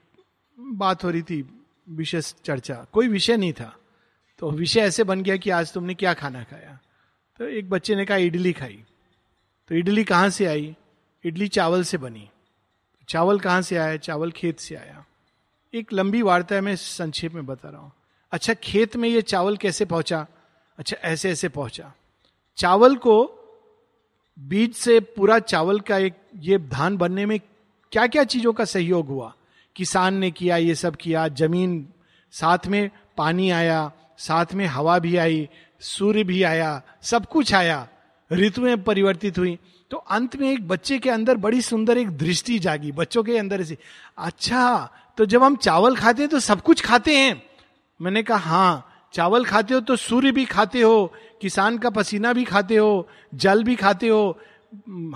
बात 0.60 1.03
हो 1.03 1.10
रही 1.10 1.22
थी 1.22 1.63
विशेष 1.89 2.34
चर्चा। 2.46 2.86
कोई 2.91 3.08
विषय 3.08 3.38
नहीं 3.38 3.53
था। 3.53 3.77
तो 4.39 4.51
विषय 4.51 4.79
ऐसे 4.79 5.03
बन 5.03 5.24
गया 5.24 5.38
कि 5.38 5.50
आज 5.50 5.74
तुमने 5.74 5.93
क्या 5.93 6.13
खाना 6.13 6.43
खाया? 6.43 6.79
तो 7.38 7.46
एक 7.46 7.69
बच्चे 7.69 7.96
ने 7.96 8.05
कहा, 8.05 8.17
इडली 8.17 8.53
खाई। 8.53 8.84
तो 9.67 9.75
इडली 9.75 10.03
कहाँ 10.03 10.29
से 10.29 10.46
आई? 10.46 10.75
इडली 11.25 11.48
चावल 11.48 11.84
से 11.84 11.98
बनी। 11.98 12.29
चावल 13.09 13.39
कहाँ 13.39 13.61
से 13.61 13.77
आया? 13.77 13.97
चावल 13.97 14.31
खेत 14.31 14.59
से 14.59 14.75
आया। 14.75 15.05
एक 15.73 15.93
लंबी 15.93 16.21
वार्ता 16.21 16.55
है, 16.55 16.61
मैं 16.61 16.75
संक्षेप 16.75 17.33
में 17.33 17.45
बता 17.45 17.69
रहा 17.69 17.81
हूँ। 17.81 17.91
अच्छा 18.31 18.53
खेत 18.53 18.95
में 18.95 19.09
ये 19.09 19.21
चावल 19.21 19.57
कैसे 19.57 19.85
पहुँचा? 19.85 20.27
अच्छा 20.77 20.97
ऐसे 21.03 21.31
ऐसे 21.31 21.49
पहुँचा। 21.49 21.93
चावल 22.57 22.95
को 22.95 23.35
बीज 24.39 24.73
से 24.73 24.99
पूरा 24.99 25.39
चावल 25.39 25.79
का 25.79 25.97
एक, 25.97 26.13
ये 26.35 26.57
धान 26.57 26.97
बनने 26.97 27.25
में 27.25 27.39
क्या 27.91 28.07
क्या 28.07 28.23
चीज़ों 28.23 28.53
का 28.53 28.65
सहयोग 28.65 29.07
हुआ? 29.07 29.33
किसान 29.75 30.13
ने 30.13 30.31
किया, 30.31 30.57
ये 30.57 30.75
सब 30.75 30.95
किया, 30.95 31.27
ज़मीन 31.27 31.93
साथ 32.31 32.67
में 32.67 32.89
पानी 33.17 33.51
आया, 33.51 33.91
साथ 34.17 34.45
में 34.53 34.65
हवा 34.65 34.99
भी 34.99 35.17
आई, 35.17 35.49
सूर्य 35.79 36.23
भी 36.23 36.43
आया, 36.43 36.81
सब 37.01 37.25
कुछ 37.25 37.53
आया, 37.53 37.87
ऋतुएँ 38.31 38.75
परिवर्तित 38.75 39.37
हुई। 39.37 39.59
तो 39.91 39.98
अंत 39.98 40.36
में 40.36 40.50
एक 40.51 40.67
बच्चे 40.67 40.98
के 41.00 41.10
अंदर 41.10 41.38
बड़ी 41.38 41.62
सुंदर 41.62 41.98
एक 41.98 42.10
दृष्टि 42.17 42.58
जागी, 42.60 42.91
बच्चों 42.91 43.24
के 43.24 43.38
अंदर 43.38 43.63
से 43.63 43.77
अच्छा 44.17 44.89
तो 45.17 45.25
जब 45.25 45.43
हम 45.43 45.55
चावल 45.58 45.96
खाते 45.96 46.22
हैं 46.22 46.29
तो 46.29 46.39
सब 46.39 46.62
कुछ 46.62 46.81
खाते 46.81 47.17
हैं? 47.17 47.41
मैंने 48.00 48.24
कहा 48.24 48.38
हाँ 48.38 49.10
चावल 49.13 49.46
खाते 49.46 49.74
हो 49.74 49.79
तो 49.79 49.96
सूर्य 49.96 50.31
भी 50.31 50.46
खाते 50.46 50.81
हो, 50.81 51.13
किसान 51.41 51.77
का 51.77 51.89
पसीना 51.89 52.34
भी 52.34 52.43
खाते 52.43 52.75
हो, 52.75 53.08
जल 53.36 53.63
भी 53.63 53.75
खाते 53.75 54.08
हो 54.08 54.38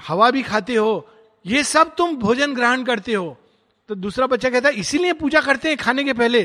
हवा 0.01 0.29
भी 0.31 0.41
खाते 0.43 0.75
हो, 0.75 1.07
ये 1.45 1.63
सब 1.63 1.95
तुम 1.95 2.15
भोजन 2.17 2.53
ग्रहण 2.55 2.83
करते 2.83 3.13
हो। 3.13 3.37
तो 3.89 3.95
दूसरा 3.95 4.27
बच्चा 4.27 4.49
कहता 4.49 4.69
है, 4.69 4.75
इसीलिए 4.75 5.13
पूजा 5.13 5.41
करते 5.41 5.69
हैं 5.69 5.77
खाने 5.77 6.03
के 6.03 6.13
पहले। 6.13 6.43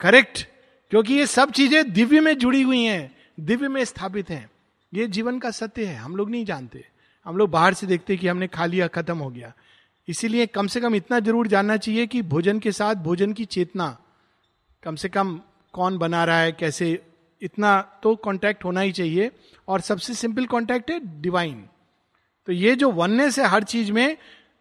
करेक्ट 0.00 0.46
क्योंकि 0.92 1.14
ये 1.14 1.26
सब 1.26 1.50
चीज़ें 1.50 1.92
दिव्य 1.92 2.20
में 2.20 2.36
जुड़ी 2.38 2.62
हुई 2.62 2.82
हैं, 2.82 3.14
दिव्य 3.40 3.68
में 3.68 3.84
स्थापित 3.84 4.30
हैं। 4.30 4.48
ये 4.92 5.06
जीवन 5.08 5.38
का 5.38 5.50
सत्य 5.52 5.84
है, 5.84 5.96
हम 5.96 6.16
लोग 6.16 6.30
नहीं 6.30 6.44
जानते। 6.44 6.84
हम 7.26 7.36
लोग 7.36 7.50
बाहर 7.50 7.74
से 7.74 7.86
देखते 7.86 8.12
हैं 8.12 8.20
कि 8.20 8.28
हमने 8.28 8.46
खा 8.48 8.66
लिया, 8.66 8.86
खत्म 8.88 9.18
हो 9.18 9.30
गया। 9.30 9.52
इसीलिए 10.08 10.46
कम 10.46 10.66
से 10.66 10.80
कम 10.80 10.94
इतना 10.94 11.18
ज़रूर 11.20 11.46
जानना 11.46 11.76
चाहिए 11.76 12.06
कि 12.06 12.22
भोजन 12.24 12.58
के 12.58 12.72
साथ 12.72 12.94
भोजन 13.02 13.32
की 13.32 13.44
चेतना 13.46 13.96
कम 14.82 14.96
से 14.96 15.08
कम 15.08 15.38
कौन 15.74 15.96
बना 15.98 16.24
रहा 16.24 16.38
है, 16.38 16.52
कैसे, 16.52 16.98
इतना 17.42 17.80
तो 18.02 18.14
कांटेक्ट 18.16 18.64
होना 18.64 18.80
ही 18.80 18.92
चाहिए। 18.92 19.30
और 19.68 19.80
सबसे 19.80 20.14
सिंपल 20.14 20.46
कांटेक्ट 20.46 20.90
है 20.90 21.00
डिवाइन 21.22 21.64
तो 22.48 22.52
ये 22.52 22.74
जो 22.76 22.90
वननेस 22.92 23.38
है 23.38 23.46
हर 23.46 23.62
चीज़ 23.64 23.92
में, 23.92 24.16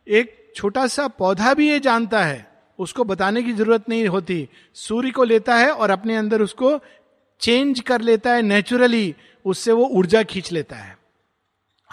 एक 0.07 0.53
छोटा 0.55 0.85
सा 0.87 1.07
पौधा 1.09 1.53
भी 1.53 1.69
ये 1.69 1.79
जानता 1.81 2.23
है। 2.23 2.47
उसको 2.79 3.03
बताने 3.03 3.43
की 3.43 3.53
ज़रूरत 3.53 3.89
नहीं 3.89 4.07
होती। 4.07 4.47
सूर्य 4.77 5.11
को 5.11 5.23
लेता 5.23 5.55
है 5.55 5.71
और 5.71 5.91
अपने 5.91 6.15
अंदर 6.15 6.41
उसको 6.41 6.77
चेंज 7.41 7.79
कर 7.79 8.01
लेता 8.01 8.33
है 8.33 8.41
नेचुरली 8.41 9.13
उससे 9.45 9.71
वो 9.71 9.87
ऊर्जा 9.89 10.23
खींच 10.23 10.51
लेता 10.51 10.75
है। 10.75 10.97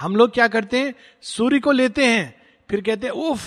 हम 0.00 0.16
लोग 0.16 0.34
क्या 0.34 0.48
करते 0.48 0.78
हैं? 0.78 0.94
सूर्य 1.22 1.58
को 1.58 1.72
लेते 1.72 2.04
हैं, 2.04 2.42
फिर 2.70 2.80
कहते 2.80 3.06
हैं, 3.06 3.14
उफ, 3.14 3.40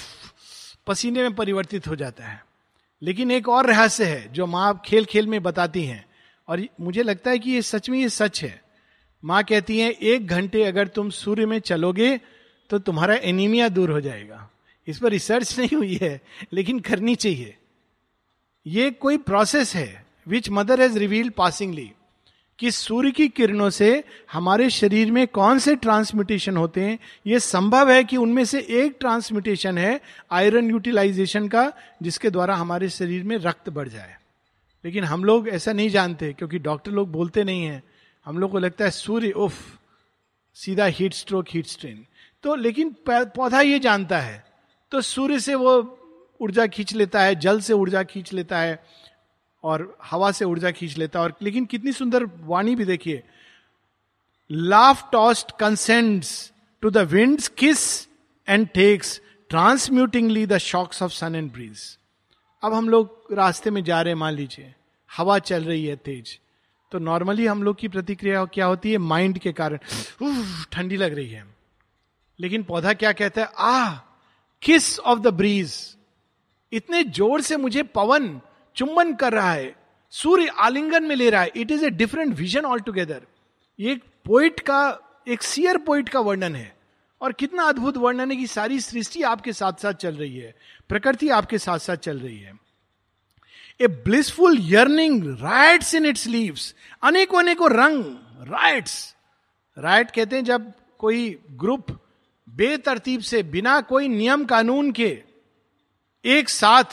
पसीने 0.87 1.21
में 1.21 1.35
परिवर्तित 1.35 1.87
हो 1.87 1.95
जाता 1.95 2.23
है। 2.23 2.45
लेकिन 3.01 3.31
एक 3.31 3.49
और 3.49 3.65
रहस्य 3.65 4.05
है, 4.05 4.33
जो 4.33 4.45
माँ 4.45 4.81
खेल 4.85 5.05
खेल 5.05 5.27
में 5.27 5.43
बताती 5.43 5.83
हैं, 5.83 6.05
और 6.47 6.67
मुझे 6.81 7.03
लगता 7.03 7.31
है 7.31 7.39
कि 7.39 7.51
ये 7.51 7.61
सच 7.61 7.89
में 7.89 7.99
ये 7.99 8.09
सच 8.09 8.43
है। 8.43 8.61
माँ 9.25 9.43
कहती 9.43 9.79
है, 9.79 9.91
एक 9.91 10.27
घंटे 10.27 10.63
अगर 10.63 10.87
तुम 10.87 11.09
सूर्य 11.09 11.45
में 11.45 11.59
चलोगे 11.59 12.19
तो 12.69 12.79
तुम्हारा 12.79 13.15
एनीमिया 13.15 13.69
दूर 13.69 13.91
हो 13.91 14.01
जाएगा। 14.01 14.49
इस 14.87 14.99
पर 14.99 15.09
रिसर्च 15.09 15.59
नहीं 15.59 15.77
हुई 15.77 15.99
है, 16.01 16.21
लेकिन 16.53 16.79
करनी 16.79 17.15
चाहिए। 17.15 17.57
ये 18.67 18.91
कोई 18.91 19.17
प्रोसेस 19.17 19.75
है 19.75 20.05
which 20.27 20.49
mother 20.49 20.81
has 20.81 20.99
revealed 20.99 21.33
passingly 21.33 21.91
कि 22.59 22.71
सूर्य 22.71 23.11
की 23.11 23.27
किरणों 23.27 23.69
से 23.69 24.03
हमारे 24.31 24.69
शरीर 24.69 25.11
में 25.11 25.27
कौन 25.27 25.59
से 25.59 25.75
ट्रांसमिटेशन 25.75 26.57
होते 26.57 26.81
हैं? 26.81 26.99
यह 27.27 27.39
संभव 27.39 27.91
है 27.91 28.03
कि 28.03 28.17
उनमें 28.17 28.45
से 28.45 28.59
एक 28.69 28.97
ट्रांसमिटेशन 28.99 29.77
है 29.77 30.01
आयरन 30.31 30.69
यूटिलाइजेशन 30.71 31.47
का, 31.47 31.73
जिसके 32.01 32.29
द्वारा 32.29 32.55
हमारे 32.55 32.89
शरीर 32.89 33.23
में 33.23 33.37
रक्त 33.37 33.69
बढ़ 33.69 33.87
जाए। 33.87 34.15
लेकिन 34.85 35.03
हम 35.03 35.23
लोग 35.23 35.49
ऐसा 35.49 35.73
नहीं 35.73 35.89
जानते, 35.89 36.33
क्योंकि 36.33 36.59
डॉक्टर 36.59 36.91
लोग 36.91 37.11
बोलते 37.11 37.43
नहीं 37.43 37.65
हैं। 37.65 37.83
हम 38.25 38.37
लोग 38.37 38.51
को 38.51 38.59
लगता 38.59 38.85
है 38.85 38.91
सूर्य, 38.91 39.31
उफ, 39.31 39.53
सीधा 40.55 40.85
हीट 40.85 41.13
स्ट्रोक 41.13 41.45
हीट 41.49 41.67
स्ट्रेन 41.67 42.05
तो 42.43 42.55
लेकिन 42.55 42.95
पौधा 43.09 43.61
ये 43.61 43.79
जानता 43.79 44.19
है। 44.19 44.43
तो 44.91 45.01
सूर्य 45.01 45.39
से 45.39 45.55
वो 45.55 45.99
ऊर्जा 46.41 46.65
खींच 46.67 46.93
लेता 46.93 47.21
है, 47.21 47.35
जल 47.35 47.59
से 47.59 47.73
ऊर्जा 47.73 48.03
खींच 48.03 48.33
लेता 48.33 48.59
है। 48.59 48.83
और 49.63 49.97
हवा 50.03 50.31
से 50.31 50.45
ऊर्जा 50.45 50.71
खींच 50.71 50.97
लेता 50.97 51.19
है। 51.19 51.25
और 51.25 51.33
लेकिन 51.41 51.65
कितनी 51.65 51.91
सुंदर 51.91 52.25
वाणी 52.41 52.75
भी 52.75 52.85
देखिए। 52.85 53.23
Laugh 54.49 55.09
tossed 55.11 55.51
consents 55.59 56.51
to 56.83 56.89
the 56.89 56.97
winds 57.11 57.47
kiss 57.47 58.07
and 58.47 58.67
takes 58.67 59.19
transmutingly 59.49 60.45
the 60.45 60.57
shocks 60.57 61.01
of 61.03 61.11
sun 61.11 61.35
and 61.35 61.51
breeze 61.51 61.81
अब 62.63 62.73
हम 62.73 62.89
लोग 62.89 63.33
रास्ते 63.33 63.71
में 63.71 63.83
जा 63.83 64.01
रहे 64.01 64.13
हैं, 64.13 64.19
मान 64.19 64.33
लीजिए। 64.33 64.73
हवा 65.11 65.37
चल 65.39 65.63
रही 65.63 65.85
है 65.85 65.95
तेज। 65.95 66.39
तो 66.91 66.99
नॉर्मली 66.99 67.45
हम 67.45 67.63
लोग 67.63 67.77
की 67.79 67.87
प्रतिक्रिया 67.87 68.43
क्या 68.45 68.65
होती 68.65 68.91
है? 68.91 68.97
माइंड 68.97 69.37
के 69.39 69.51
कारण। 69.51 69.77
ठंडी 70.71 70.97
लग 70.97 71.13
रही 71.13 71.29
है। 71.29 71.45
लेकिन 72.39 72.63
पौधा 72.63 72.93
क्या 72.93 73.11
कहता 73.11 73.41
है? 73.41 73.47
आ 73.57 73.89
किस 74.61 74.99
ऑफ़ 74.99 75.19
द 75.19 75.27
ब्रीज 75.27 75.97
इतने 76.71 77.03
ज़ोर 77.03 77.41
से 77.41 77.57
मुझे 77.57 77.83
पवन 77.83 78.29
चुंबन 78.75 79.13
कर 79.13 79.33
रहा 79.33 79.51
है, 79.53 79.75
सूर्य 80.13 80.47
आलिंगन 80.59 81.03
में 81.03 81.15
ले 81.15 81.29
रहा 81.29 81.41
है। 81.41 81.51
It 81.55 81.71
is 81.71 81.85
a 81.85 81.89
different 81.89 82.35
vision 82.35 82.61
altogether 82.79 83.21
एक 83.79 84.03
पोइट 84.25 84.59
का, 84.59 84.99
एक 85.27 85.43
सियर 85.43 85.77
पोइट 85.77 86.09
का 86.09 86.19
वर्णन 86.19 86.55
है। 86.55 86.75
और 87.21 87.31
कितना 87.31 87.63
अद्भुत 87.63 87.97
वर्णन 87.97 88.31
है 88.31 88.37
कि 88.37 88.47
सारी 88.47 88.79
सृष्टि 88.79 89.21
आपके 89.21 89.53
साथ 89.53 89.73
साथ 89.73 89.93
चल 89.93 90.15
रही 90.15 90.37
है। 90.37 90.53
प्रकृति 90.89 91.29
आपके 91.29 91.57
साथ 91.57 91.79
साथ 91.79 91.95
चल 91.95 92.19
रही 92.19 92.37
है। 92.39 92.53
A 93.81 93.87
blissful 93.87 94.57
yearning 94.61 95.23
riots 95.41 95.93
in 95.95 96.05
its 96.05 96.25
leaves 96.27 96.73
अनेकों 97.03 97.39
अनेकों 97.39 97.71
रंग 97.71 98.03
राइट्स 98.49 99.15
राइट 99.77 100.11
कहते 100.11 100.35
हैं 100.35 100.43
जब 100.43 100.71
कोई 100.99 101.39
ग्रुप 101.51 101.91
बेतरतीब 102.47 103.21
से 103.21 103.43
बिना 103.43 103.79
कोई 103.81 104.07
नियम 104.07 104.45
कानून 104.45 104.91
के 104.91 105.23
एक 106.25 106.49
साथ, 106.49 106.83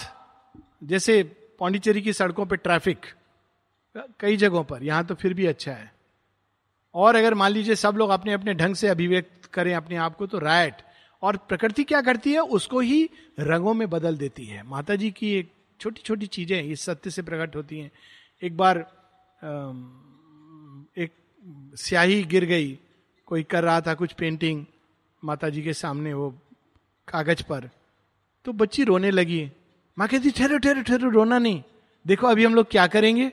जैसे 0.85 1.40
पांडिचेरी 1.61 2.03
की 2.03 2.13
सड़कों 2.13 2.47
पर 2.47 2.57
ट्रैफ़िक, 2.59 3.07
कई 4.21 4.37
जगहों 4.37 4.63
पर, 4.65 4.83
यहाँ 4.83 5.05
तो 5.07 5.15
फिर 5.15 5.35
भी 5.35 5.47
अच्छा 5.47 5.73
है। 5.73 5.93
और 6.95 7.17
अगर 7.17 7.35
मान 7.35 7.53
लीजिए 7.53 7.75
सब 7.77 7.97
लोग 7.97 8.11
अपने 8.11 8.33
अपने 8.33 8.55
ढंग 8.55 8.75
से 8.75 8.89
अभिव्यक्त 8.89 9.47
करें 9.47 9.75
अपने 9.75 9.97
आप 9.99 10.17
को 10.17 10.27
तो 10.27 10.39
राइट 10.39 10.83
और 11.23 11.37
प्रकृति 11.49 11.85
क्या 11.85 12.01
करती 12.03 12.33
है? 12.33 12.41
उसको 12.41 12.81
ही 12.81 13.09
रंगों 13.41 13.75
में 13.75 13.89
बदल 13.91 14.17
देती 14.17 14.47
है। 14.47 14.63
माता 14.63 14.95
जी 14.97 15.11
की 15.11 15.33
एक 15.35 15.53
छोटी 15.81 16.03
छोटी 16.03 16.27
चीज़ें 16.29 16.63
इस 16.63 16.81
सत्य 16.81 17.11
से 17.11 17.23
प्रकट 17.23 17.57
होती 17.57 17.79
हैं। 17.79 17.91
एक 18.43 18.57
बार 18.57 18.79
एक 20.97 21.13
स्याही 21.77 22.23
गिर 22.25 22.45
गई, 22.45 22.79
कोई 23.29 23.43
कर 23.43 23.65
रहा 23.65 23.81
था 23.81 23.95
कुछ 23.95 24.13
पेंटिंग 24.13 24.65
माता 25.23 25.49
जी 25.49 25.63
के 25.63 25.73
सामने 25.75 26.13
वो 26.15 26.31
कागज़ 27.09 27.43
पर 27.43 27.69
तो 28.47 28.53
बच्ची 28.55 28.85
रोने 28.85 29.11
लगी। 29.11 29.51
माँ 29.99 30.09
कहती, 30.09 30.31
ठहरो 30.31 30.59
ठहरो 30.59 30.83
ठहरो, 30.83 31.11
रोना 31.11 31.39
नहीं। 31.39 31.63
देखो, 32.07 32.27
अभी 32.27 32.45
हम 32.45 32.55
लोग 32.55 32.71
क्या 32.71 32.87
करेंगे? 32.87 33.33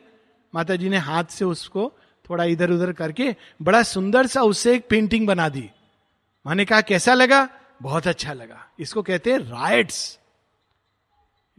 माता 0.56 0.76
जी 0.76 0.90
ने 0.90 0.98
हाथ 0.98 1.24
से 1.24 1.46
उसको 1.46 1.94
थोड़ा 2.30 2.44
इधर 2.44 2.72
उधर 2.72 2.94
करके 2.94 3.36
बड़ा 3.62 3.84
सुंदर 3.84 4.28
सा 4.28 4.42
उससे 4.42 4.76
एक 4.76 4.88
पेंटिंग 4.90 5.28
बना 5.28 5.50
दी। 5.50 5.70
माँ 6.46 6.56
ने 6.56 6.66
कहा, 6.66 6.82
कैसा 6.82 7.14
लगा? 7.14 7.50
बहुत 7.82 8.08
अच्छा 8.08 8.34
लगा। 8.34 8.70
इसको 8.80 9.02
कहते 9.02 9.32
हैं 9.32 9.40
राइट्स 9.40 10.20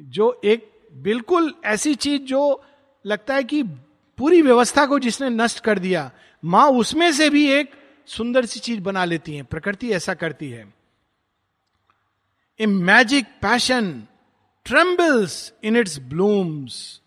जो 0.01 0.41
एक 0.45 0.81
बिल्कुल 0.93 1.55
ऐसी 1.65 1.95
चीज़ 1.95 2.23
जो 2.23 2.65
लगता 3.07 3.35
है 3.35 3.45
कि 3.45 3.63
पूरी 4.19 4.43
व्यवस्था 4.43 4.87
को 4.87 4.99
जिसने 4.99 5.31
नष्ट 5.31 5.61
कर 5.61 5.79
दिया, 5.79 6.11
माँ 6.45 6.71
उसमें 6.71 7.13
से 7.13 7.31
भी 7.31 7.51
एक 7.51 7.71
सुंदर 8.07 8.47
सी 8.47 8.61
चीज़ 8.61 8.81
बना 8.81 9.05
लेती 9.05 9.37
है। 9.37 9.43
प्रकृति 9.43 9.91
ऐसा 9.91 10.15
करती 10.15 10.51
है। 10.51 10.75
A 12.61 12.67
magic 12.67 13.27
passion 13.27 14.03
trembles 14.67 15.53
in 15.63 15.77
its 15.77 15.99
blooms. 15.99 17.01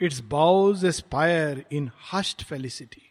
Its 0.00 0.20
boughs 0.20 0.84
aspire 0.84 1.64
in 1.70 1.90
hushed 2.12 2.42
felicity. 2.42 3.02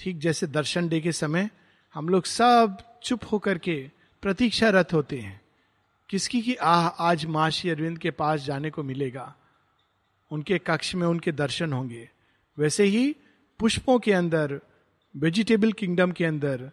ठीक 0.00 0.18
जैसे 0.18 0.46
दर्शन 0.46 0.88
डे 0.88 1.00
के 1.00 1.12
समय 1.12 1.50
हम 1.94 2.08
लोग 2.08 2.24
सब 2.24 2.78
चुप 3.02 3.20
होकर 3.32 3.58
के 3.58 3.90
प्रतीक्षारत 4.22 4.92
होते 4.92 5.18
हैं 5.18 5.40
किसकी 6.10 6.42
की 6.42 6.54
आह 6.54 6.86
आज 6.86 7.24
माँ 7.26 7.50
श्री 7.50 7.70
अरविंद 7.70 7.98
के 7.98 8.10
पास 8.10 8.40
जाने 8.40 8.70
को 8.70 8.82
मिलेगा 8.82 9.34
उनके 10.30 10.58
कक्ष 10.58 10.94
में 10.94 11.06
उनके 11.06 11.32
दर्शन 11.32 11.72
होंगे 11.72 12.10
वैसे 12.58 12.84
ही 12.84 13.16
पुष्पों 13.58 13.98
के 13.98 14.12
अंदर 14.12 14.60
वेजिटेबल 15.16 15.72
किंगडम 15.72 16.12
के 16.12 16.24
अंदर, 16.24 16.70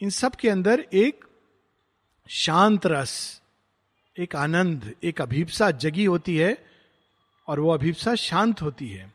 इन 0.00 0.10
सब 0.10 0.34
के 0.34 0.48
अंदर 0.48 0.84
एक 0.92 1.24
शांत 2.28 2.86
रस 2.86 3.42
एक 4.18 4.36
आनंद, 4.36 4.94
एक 5.04 5.20
अभिप्सा 5.20 5.70
जगी 5.70 6.04
होती 6.04 6.36
है 6.36 6.66
और 7.48 7.60
वो 7.60 7.70
अभिप्सा 7.70 8.14
शांत 8.14 8.62
होती 8.62 8.88
है, 8.88 9.12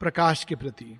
प्रकाश 0.00 0.44
के 0.44 0.54
प्रति। 0.54 0.98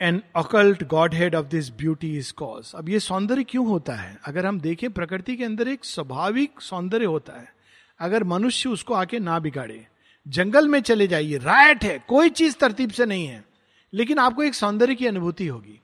An 0.00 0.22
occult 0.36 0.84
godhead 1.14 1.34
of 1.34 1.46
this 1.46 1.70
beauty 1.70 2.18
is 2.18 2.32
cause 2.32 2.72
अब 2.74 2.88
ये 2.88 3.00
सौंदर्य 3.00 3.44
क्यों 3.44 3.66
होता 3.66 3.94
है? 3.94 4.18
अगर 4.24 4.46
हम 4.46 4.60
देखें, 4.60 4.90
प्रकृति 4.92 5.36
के 5.36 5.44
अंदर 5.44 5.68
एक 5.68 5.84
स्वाभाविक 5.84 6.60
सौंदर्य 6.60 7.04
होता 7.04 7.32
है। 7.32 7.54
अगर 7.98 8.24
मनुष्य 8.24 8.68
उसको 8.68 8.94
आके 8.94 9.18
ना 9.18 9.38
बिगाड़े, 9.38 9.86
जंगल 10.28 10.68
में 10.68 10.80
चले 10.80 11.06
जाइए 11.06 11.38
राइट 11.38 11.84
है, 11.84 11.98
कोई 11.98 12.30
चीज़ 12.30 12.56
तरतीब 12.56 12.90
से 12.90 13.06
नहीं 13.06 13.26
है। 13.26 13.44
लेकिन 13.92 14.18
आपको 14.18 14.42
एक 14.42 14.54
सौंदर्य 14.54 14.94
की 14.94 15.06
अनुभूति 15.06 15.46
होगी। 15.46 15.80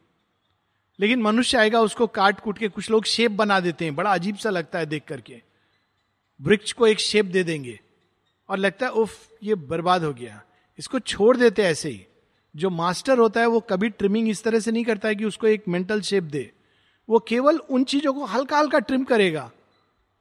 लेकिन 1.01 1.23
मनुष्य 1.23 1.59
आएगा, 1.59 1.81
उसको 1.81 2.07
काट 2.07 2.41
कूट 2.41 2.59
के 2.59 2.69
कुछ 2.69 2.91
लोग 2.91 3.05
शेप 3.05 3.31
बना 3.31 3.61
देते 3.61 3.85
हैं। 3.85 3.95
बड़ा 3.95 4.15
अजीब 4.15 4.37
सा 4.37 4.51
लगता 4.51 4.79
है 4.79 4.87
देख 4.87 5.03
करके। 5.09 5.43
वृक्ष 6.41 6.73
को 6.73 6.87
एक 6.87 7.01
शेप 7.01 7.27
दे 7.27 7.45
देंगे। 7.45 7.81
और 8.49 8.59
लगता 8.59 8.87
है, 8.87 8.93
उफ, 8.93 9.29
ये 9.43 9.55
बर्बाद 9.55 10.05
हो 10.05 10.15
गया। 10.15 10.43
इसको 10.79 10.99
छोड़ 10.99 11.37
देते 11.37 11.63
ऐसे 11.63 11.89
ही। 11.89 12.07
जो 12.57 12.71
मास्टर 12.71 13.19
होता 13.19 13.41
है, 13.41 13.47
वो 13.47 13.61
कभी 13.61 13.89
ट्रिमिंग 13.89 14.29
इस 14.29 14.45
तरह 14.45 14.59
से 14.59 14.73
नहीं 14.73 14.85
करता 14.85 15.09
है 15.09 15.15
कि 15.15 15.25
उसको 15.25 15.47
एक 15.47 15.65
मेंटल 15.69 16.01
शेप 16.01 16.23
दे। 16.23 16.53
वो 17.09 17.19
केवल 17.19 17.59
उन 17.59 17.85
चीज़ों 17.85 18.15
को 18.15 18.25
हल्का 18.25 18.59
हल्का 18.59 18.79
ट्रिम 18.79 19.05
करेगा। 19.05 19.53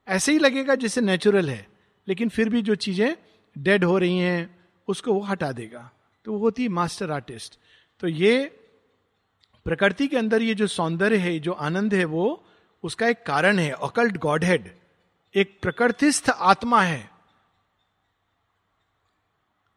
ऐसे 0.08 0.32
ही 0.32 0.38
लगेगा 0.38 0.74
जैसे 0.74 1.00
नेचुरल 1.00 1.50
है। 1.50 1.68
लेकिन 2.08 2.28
फिर 2.28 2.48
भी 2.48 2.62
जो 2.62 2.74
चीज़ें 2.74 3.16
डेड 3.58 3.84
हो 3.84 3.98
रही 3.98 4.18
हैं, 4.18 4.64
उसको 4.88 5.12
वो 5.12 5.20
हटा 5.20 5.52
देगा। 5.52 5.90
तो 6.24 6.32
वो 6.32 6.38
होती 6.38 6.68
मास्टर 6.68 7.10
आर्टिस्ट 7.10 7.58
तो 8.00 8.08
ये 8.08 8.63
प्रकृति 9.64 10.08
के 10.08 10.16
अंदर 10.16 10.42
ये 10.42 10.54
जो 10.54 10.66
सौंदर्य 10.66 11.16
है, 11.16 11.38
जो 11.38 11.52
आनंद 11.52 11.94
है, 11.94 12.04
वो 12.04 12.44
उसका 12.84 13.08
एक 13.08 13.22
कारण 13.26 13.58
है 13.58 13.70
अकल्ट 13.70 14.16
गॉड 14.16 14.44
हेड 14.44 14.70
एक 15.34 15.58
प्रकृतिस्थ 15.62 16.30
आत्मा 16.30 16.82
है। 16.82 17.10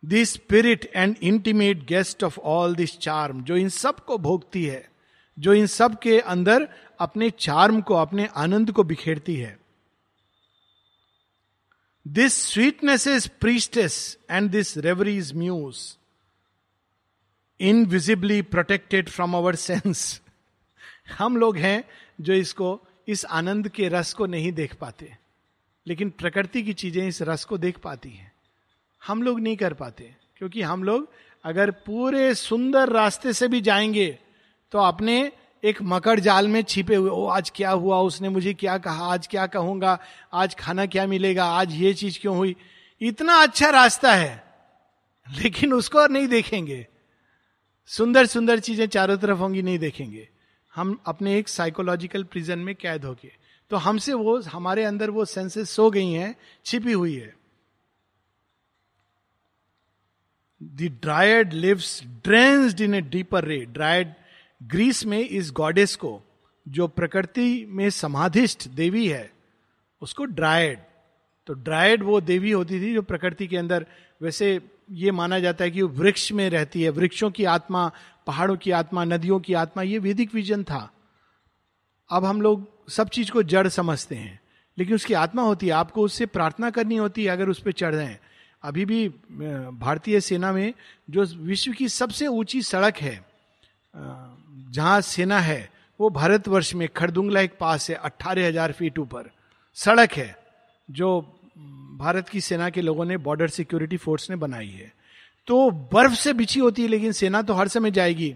This 0.06 0.34
spirit 0.34 0.92
and 0.96 1.16
intimate 1.22 1.86
guest 1.86 2.24
of 2.24 2.40
all 2.40 2.76
this 2.76 2.98
charm 3.00 3.44
जो 3.44 3.58
इन 3.58 3.70
सबको 3.70 4.18
भोगती 4.18 4.66
है, 4.66 4.90
जो 5.40 5.54
इन 5.54 5.66
सब 5.68 6.00
के 6.00 6.20
अंदर 6.20 6.68
अपने 7.00 7.30
चार्म 7.30 7.82
को, 7.82 7.94
अपने 7.94 8.30
आनंद 8.36 8.72
को 8.72 8.84
बिखेरती 8.84 9.36
है। 9.36 9.58
This 12.08 12.34
sweetness 12.34 13.08
is 13.08 13.30
priestess 13.40 14.18
and 14.32 14.52
this 14.52 14.78
reverie 14.78 15.18
is 15.18 15.34
muse 15.36 15.97
invisibly 17.60 18.42
protected 18.42 19.10
from 19.10 19.34
our 19.34 19.56
sense 19.56 20.22
हम 21.18 21.38
लोग 21.38 21.58
हैं 21.58 21.84
जो 22.22 22.34
इसको, 22.34 22.82
इस 23.08 23.26
आनंद 23.26 23.68
के 23.70 23.88
रस 23.88 24.14
को 24.14 24.26
नहीं 24.26 24.52
देख 24.52 24.74
पाते। 24.76 25.12
लेकिन 25.88 26.10
प्रकृति 26.10 26.64
की 26.64 26.74
चीज़ें 26.74 27.08
इस 27.08 27.22
रस 27.22 27.44
को 27.46 27.58
देख 27.58 27.78
पाती 27.78 28.10
हैं। 28.10 28.32
हम 29.02 29.24
लोग 29.24 29.40
नहीं 29.40 29.58
कर 29.58 29.74
पाते, 29.74 30.14
क्योंकि 30.38 30.62
हम 30.62 30.84
लोग 30.84 31.10
अगर 31.46 31.72
पूरे 31.72 32.34
सुंदर 32.36 32.90
रास्ते 32.90 33.34
से 33.34 33.48
भी 33.48 33.62
जाएँगे 33.62 34.20
तो 34.72 34.80
अपने 34.80 35.32
एक 35.64 35.82
मकर 35.82 36.20
जाल 36.20 36.48
में 36.48 36.62
छिपे 36.64 36.96
हुए, 36.96 37.10
ओ, 37.10 37.26
आज 37.28 37.52
क्या 37.56 37.72
हुआ? 37.72 38.00
उसने 38.00 38.30
मुझे 38.30 38.54
क्या 38.54 38.78
कहा? 38.78 39.06
आज 39.06 39.28
क्या 39.28 39.46
कहूँगा? 39.48 39.98
आज 40.34 40.56
खाना 40.56 40.86
क्या 40.86 41.08
मिलेगा? 41.08 41.46
आज 41.46 41.74
ये 41.74 41.94
चीज़ 41.94 42.20
क्यों 42.20 42.36
हुई? 42.38 42.56
इतना 43.02 43.36
अच्छा 43.36 43.70
रास्ता 43.70 44.14
है, 44.14 44.44
लेकिन 45.28 45.74
उसको 45.74 46.08
नहीं 46.08 46.28
देखेंगे। 46.28 46.88
सुंदर 47.90 48.26
सुंदर 48.26 48.60
चीज़ें 48.60 48.88
चारों 48.88 49.18
तरफ़ 49.18 49.38
होंगी, 49.38 49.62
नहीं 49.62 49.80
देखेंगे। 49.80 50.28
हम 50.74 50.98
अपने 51.06 51.38
एक 51.38 51.48
साइकोलॉजिकल 51.48 52.24
प्रिजन 52.24 52.60
में 52.60 52.74
कैद 52.76 53.06
होके 53.06 53.32
तो 53.72 53.78
हमसे 53.78 54.14
वो, 54.14 54.40
हमारे 54.42 54.84
अंदर 54.84 55.10
वो 55.10 55.26
सेंसेस 55.26 55.70
सो 55.70 55.90
गई 55.92 56.12
हैं, 56.12 56.36
छिपी 56.66 56.92
हुई 56.92 57.16
है। 57.16 57.34
The 60.62 60.90
dryad 61.02 61.54
lives 61.54 62.02
in 62.82 62.94
a 62.94 63.02
deeper 63.02 63.46
ray 63.46 63.58
dryad 63.68 64.14
Greece 64.62 65.06
में 65.06 65.20
इस 65.20 65.52
गॉडेस 65.52 65.96
को, 65.96 66.22
जो 66.66 66.88
प्रकृति 66.88 67.66
में 67.70 67.90
समाधिष्ठ 67.90 68.68
देवी 68.70 69.08
है, 69.08 69.32
उसको 70.02 70.26
ड्रायड 70.26 70.80
तो 71.48 71.54
ड्रायड 71.54 72.04
वो 72.04 72.20
देवी 72.22 72.52
होती 72.52 72.80
थी 72.82 72.94
जो 72.94 73.02
प्रकृति 73.02 73.48
के 73.48 73.58
अंदर 73.58 73.86
वैसे 74.22 74.60
ये 74.92 75.12
माना 75.12 75.40
जाता 75.40 75.64
है 75.64 75.72
कि 75.72 75.82
वो 75.82 75.88
वृक्ष 75.90 76.32
में 76.32 76.50
रहती 76.50 76.82
है, 76.84 76.90
वृक्षों 76.90 77.30
की 77.32 77.46
आत्मा, 77.46 77.92
पहाड़ों 78.28 78.56
की 78.58 78.72
आत्मा, 78.72 79.04
नदियों 79.04 79.40
की 79.40 79.54
आत्मा, 79.56 79.84
ये 79.84 80.00
वैदिक 80.00 80.34
विजन 80.36 80.64
था। 80.64 80.90
अब 82.10 82.26
हम 82.26 82.42
लोग 82.42 82.68
सब 82.90 83.10
चीज़ 83.10 83.32
को 83.32 83.44
जड़ 83.44 83.68
समझते 83.68 84.16
हैं, 84.16 84.40
लेकिन 84.78 84.96
उसकी 84.96 85.14
आत्मा 85.16 85.44
होती 85.44 85.68
है, 85.68 85.72
आपको 85.74 86.04
उससे 86.04 86.26
प्रार्थना 86.28 86.70
करनी 86.70 86.96
होती 86.98 87.24
है 87.24 87.32
अगर 87.32 87.50
उस 87.50 87.62
पर 87.62 87.72
चढ़ 87.74 87.96
रहे 87.96 88.16
अभी 88.64 88.86
भी 88.86 89.08
भारतीय 89.80 90.20
सेना 90.22 90.52
में 90.52 90.74
जो 91.10 91.24
विश्व 91.24 91.72
की 91.72 91.88
सबसे 91.90 92.28
ऊँची 92.28 92.62
सड़क 92.62 92.98
है 92.98 93.16
जहाँ 93.94 95.02
सेना 95.02 95.40
है, 95.40 95.70
वो 96.00 96.10
भारतवर्ष 96.10 96.74
में 96.76 96.88
खरदुंगला 96.90 97.42
एक 97.42 97.58
पास 97.60 97.90
है, 97.90 97.96
अट्ठारह 97.96 98.48
हज़ार 98.48 98.72
फीट 98.72 99.00
ऊपर। 99.00 99.30
सड़क 99.78 100.14
है, 100.14 100.36
जो 100.90 101.37
भारत 101.98 102.30
की 102.30 102.42
सेना 102.42 102.70
के 102.70 102.82
लोगों 102.82 103.06
ने 103.06 103.18
बॉर्डर 103.18 103.48
सिक्योरिटी 103.48 103.98
फोर्स 103.98 104.30
ने 104.30 104.36
बनाई 104.36 104.68
है। 104.68 104.94
तो 105.48 105.72
बर्फ़ 105.72 106.14
से 106.14 106.34
बिछी 106.34 106.60
होती 106.60 106.82
है, 106.82 106.88
लेकिन 106.88 107.12
सेना 107.12 107.42
तो 107.42 107.54
हर 107.54 107.68
समय 107.68 107.92
जाएगी। 107.92 108.36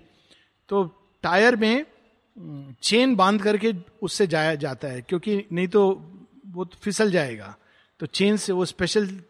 तो 0.69 0.83
टायर 1.23 1.55
में 1.55 1.85
चेन 2.81 3.15
बाँध 3.15 3.41
करके 3.41 3.73
उससे 4.01 4.27
जाया 4.27 4.55
जाता 4.55 4.87
है, 4.87 5.01
क्योंकि 5.01 5.45
नहीं 5.51 5.67
तो 5.67 6.11
वो 6.47 6.65
तो 6.65 6.77
फिसल 6.81 7.11
जाएगा। 7.11 7.55
तो 7.99 8.05
चेन 8.05 8.37
से, 8.37 8.53
वो 8.53 8.65
स्पेशल 8.65 9.21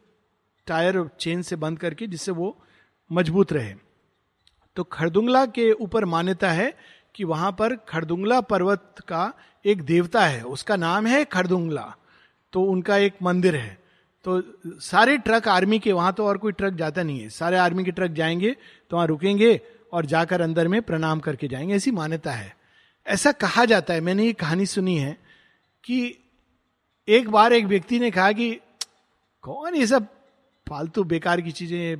टायर 0.67 1.09
चेन 1.19 1.41
से 1.41 1.55
बंद 1.55 1.79
करके 1.79 2.07
जिससे 2.07 2.31
वो 2.31 2.57
मज़बूत 3.11 3.53
रहे। 3.53 3.75
तो 4.75 4.83
खरदुंगला 4.83 5.45
के 5.45 5.71
ऊपर 5.71 6.05
मान्यता 6.05 6.51
है 6.51 6.77
कि 7.15 7.23
वहाँ 7.23 7.51
पर 7.51 7.75
खरदुंगला 7.75 8.41
पर्वत 8.41 8.95
का 9.07 9.33
एक 9.65 9.81
देवता 9.81 10.25
है, 10.25 10.43
उसका 10.43 10.75
नाम 10.75 11.07
है 11.07 11.25
खरदुंगला। 11.25 11.95
तो 12.53 12.63
उनका 12.63 12.97
एक 12.97 13.13
मंदिर 13.23 13.55
है। 13.55 13.80
तो 14.23 14.43
सारे 14.79 15.17
ट्रक 15.17 15.47
आर्मी 15.47 15.79
के, 15.79 15.91
वहाँ 15.91 16.13
तो 16.13 16.25
और 16.25 16.37
कोई 16.37 16.51
ट्रक 16.51 16.73
जाता 16.73 17.03
नहीं 17.03 17.19
है। 17.19 17.29
सारे 17.29 17.57
आर्मी 17.57 17.83
के 17.83 17.91
ट्रक 17.91 18.11
जाएँगे 18.11 18.55
तो 18.89 18.95
वहाँ 18.95 19.07
रुकेंगे 19.07 19.61
और 19.93 20.05
जाकर 20.05 20.41
अंदर 20.41 20.67
में 20.67 20.81
प्रणाम 20.81 21.19
करके 21.19 21.47
जाएँगे। 21.47 21.75
ऐसी 21.75 21.91
मान्यता 21.91 22.31
है। 22.31 22.55
ऐसा 23.07 23.31
कहा 23.31 23.65
जाता 23.65 23.93
है। 23.93 24.01
मैंने 24.01 24.25
ये 24.25 24.33
कहानी 24.33 24.65
सुनी 24.65 24.97
है 24.97 25.17
कि 25.83 26.17
एक 27.07 27.29
बार 27.29 27.53
एक 27.53 27.65
व्यक्ति 27.65 27.99
ने 27.99 28.11
कहा 28.11 28.31
कि, 28.31 28.59
कौन 29.41 29.75
ये 29.75 29.87
सब 29.87 30.05
फालतू 30.69 31.03
बेकार 31.03 31.41
की 31.41 31.51
चीज़ें 31.51 31.97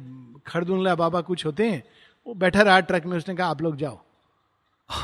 खरदुल्ला 0.47 0.95
बाबा 0.95 1.21
कुछ 1.21 1.45
होते 1.45 1.69
हैं? 1.69 1.83
वो 2.27 2.33
बैठा 2.33 2.61
रहा 2.61 2.79
ट्रक 2.79 3.05
में, 3.05 3.17
उसने 3.17 3.35
कहा, 3.35 3.47
आप 3.47 3.61
लोग 3.61 3.75
जाओ। 3.75 3.99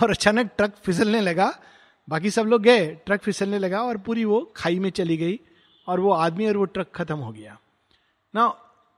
और 0.03 0.11
अचानक 0.11 0.51
ट्रक 0.57 0.75
फिसलने 0.75 1.21
लगा। 1.21 1.59
बाकी 2.09 2.29
सब 2.29 2.45
लोग 2.45 2.61
गए, 2.61 2.95
ट्रक 3.05 3.21
फिसलने 3.21 3.59
लगा 3.59 3.81
और 3.81 3.97
पूरी 3.97 4.25
वो 4.25 4.53
खाई 4.55 4.79
में 4.79 4.89
चली 4.89 5.17
गई। 5.17 5.39
और 5.87 5.99
वो 5.99 6.11
आदमी 6.11 6.47
और 6.47 6.57
वो 6.57 6.65
ट्रक 6.65 6.91
खत्म 6.95 7.17
हो 7.17 7.31
गया। 7.31 7.57
ना 8.33 8.53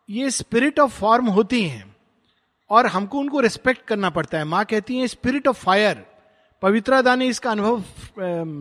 ये 0.10 0.30
स्पिरिट 0.32 0.80
ऑफ़ 0.80 0.91
फॉर्म 0.91 1.28
होती 1.28 1.63
हैं 1.63 1.95
और 2.69 2.88
हमको 2.88 3.19
उनको 3.19 3.39
रिस्पेक्ट 3.39 3.86
करना 3.88 4.10
पड़ता 4.10 4.38
है। 4.38 4.43
माँ 4.43 4.63
कहती 4.65 4.97
है 4.97 5.08
स्पिरिट 5.08 5.47
ऑफ़ 5.47 5.63
फायर 5.63 6.06
पवित्रा 6.63 7.02
दा 7.02 7.15
ने 7.15 7.28
इसका 7.28 7.52
अनुभव 7.52 7.84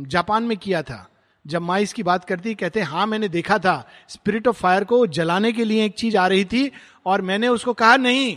जापान 0.09 0.43
में 0.43 0.57
किया 0.57 0.83
था। 0.83 1.09
जब 1.45 1.63
माँ 1.63 1.81
इसकी 1.81 2.03
बात 2.03 2.25
करती, 2.25 2.55
कहते 2.55 2.81
हाँ 2.81 3.07
मैंने 3.07 3.29
देखा 3.29 3.59
था। 3.59 3.89
स्पिरिट 4.09 4.49
ऑफ़ 4.49 4.57
फायर 4.57 4.85
को 4.85 5.07
जलाने 5.09 5.53
के 5.53 5.65
लिए 5.65 5.85
एक 5.85 5.95
चीज़ 5.95 6.17
आ 6.17 6.27
रही 6.27 6.45
थी 6.45 6.71
और 7.07 7.23
मैंने 7.23 7.49
उसको 7.49 7.73
कहा 7.75 7.97
नहीं 7.97 8.37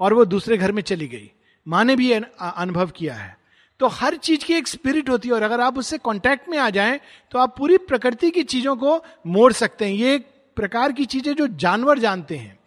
और 0.00 0.14
वो 0.14 0.24
दूसरे 0.24 0.56
घर 0.56 0.72
में 0.72 0.82
चली 0.82 1.08
गई। 1.08 1.30
माँ 1.66 1.84
ने 1.84 1.96
भी 1.96 2.12
अनुभव 2.12 2.90
किया 2.90 3.14
है। 3.14 3.37
तो 3.80 3.86
हर 3.86 4.16
चीज़ 4.16 4.44
की 4.44 4.54
एक 4.54 4.68
स्पिरिट 4.68 5.08
होती 5.10 5.28
है 5.28 5.34
और 5.34 5.42
अगर 5.42 5.60
आप 5.60 5.78
उससे 5.78 5.98
कांटेक्ट 5.98 6.48
में 6.48 6.58
आ 6.58 6.70
जाएँ 6.70 7.00
तो 7.30 7.38
आप 7.38 7.54
पूरी 7.58 7.76
प्रकृति 7.78 8.30
की 8.30 8.42
चीज़ों 8.42 8.76
को 8.76 8.96
मोड़ 9.26 9.52
सकते 9.52 9.84
हैं। 9.84 9.92
ये 9.92 10.14
एक 10.14 10.26
प्रकार 10.56 10.92
की 10.92 11.04
चीज़ें 11.04 11.34
जो 11.34 11.46
जानवर 11.46 11.98
जानते 11.98 12.36
हैं। 12.36 12.58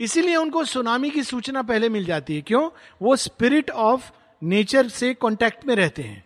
इसीलिए 0.00 0.36
उनको 0.36 0.64
सुनामी 0.64 1.10
की 1.10 1.22
सूचना 1.22 1.62
पहले 1.62 1.88
मिल 1.88 2.04
जाती 2.04 2.34
है। 2.34 2.42
क्यों? 2.42 2.68
वो 3.02 3.16
स्पिरिट 3.16 3.70
ऑफ़ 3.70 4.10
नेचर 4.42 4.88
से 4.88 5.12
कांटेक्ट 5.14 5.66
में 5.66 5.74
रहते 5.76 6.02
हैं। 6.02 6.24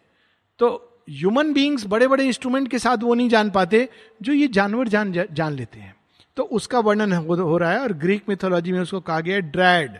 तो 0.59 0.69
ह्यूमन 1.11 1.53
बींग्स 1.53 1.85
बड़े 1.87 2.07
बड़े 2.09 2.25
इंस्ट्रूमेंट 2.25 2.71
के 2.71 2.79
साथ 2.79 2.97
वो 2.97 3.15
नहीं 3.15 3.29
जान 3.29 3.51
पाते 3.51 3.89
जो 4.23 4.33
ये 4.33 4.47
जानवर 4.49 4.89
जान 4.89 5.13
जान 5.13 5.53
लेते 5.53 5.79
हैं। 5.79 5.95
तो 6.37 6.43
उसका 6.43 6.81
वर्णन 6.81 7.13
हो, 7.13 7.35
हो 7.35 7.59
रहा 7.59 7.73
है 7.73 7.81
और 7.81 7.93
ग्रीक 7.93 8.29
मिथोलॉजी 8.29 8.73
में 8.73 8.81
उसको 8.81 9.01
कहा 9.01 9.21
गया 9.21 9.39
ड्रैड 9.41 9.99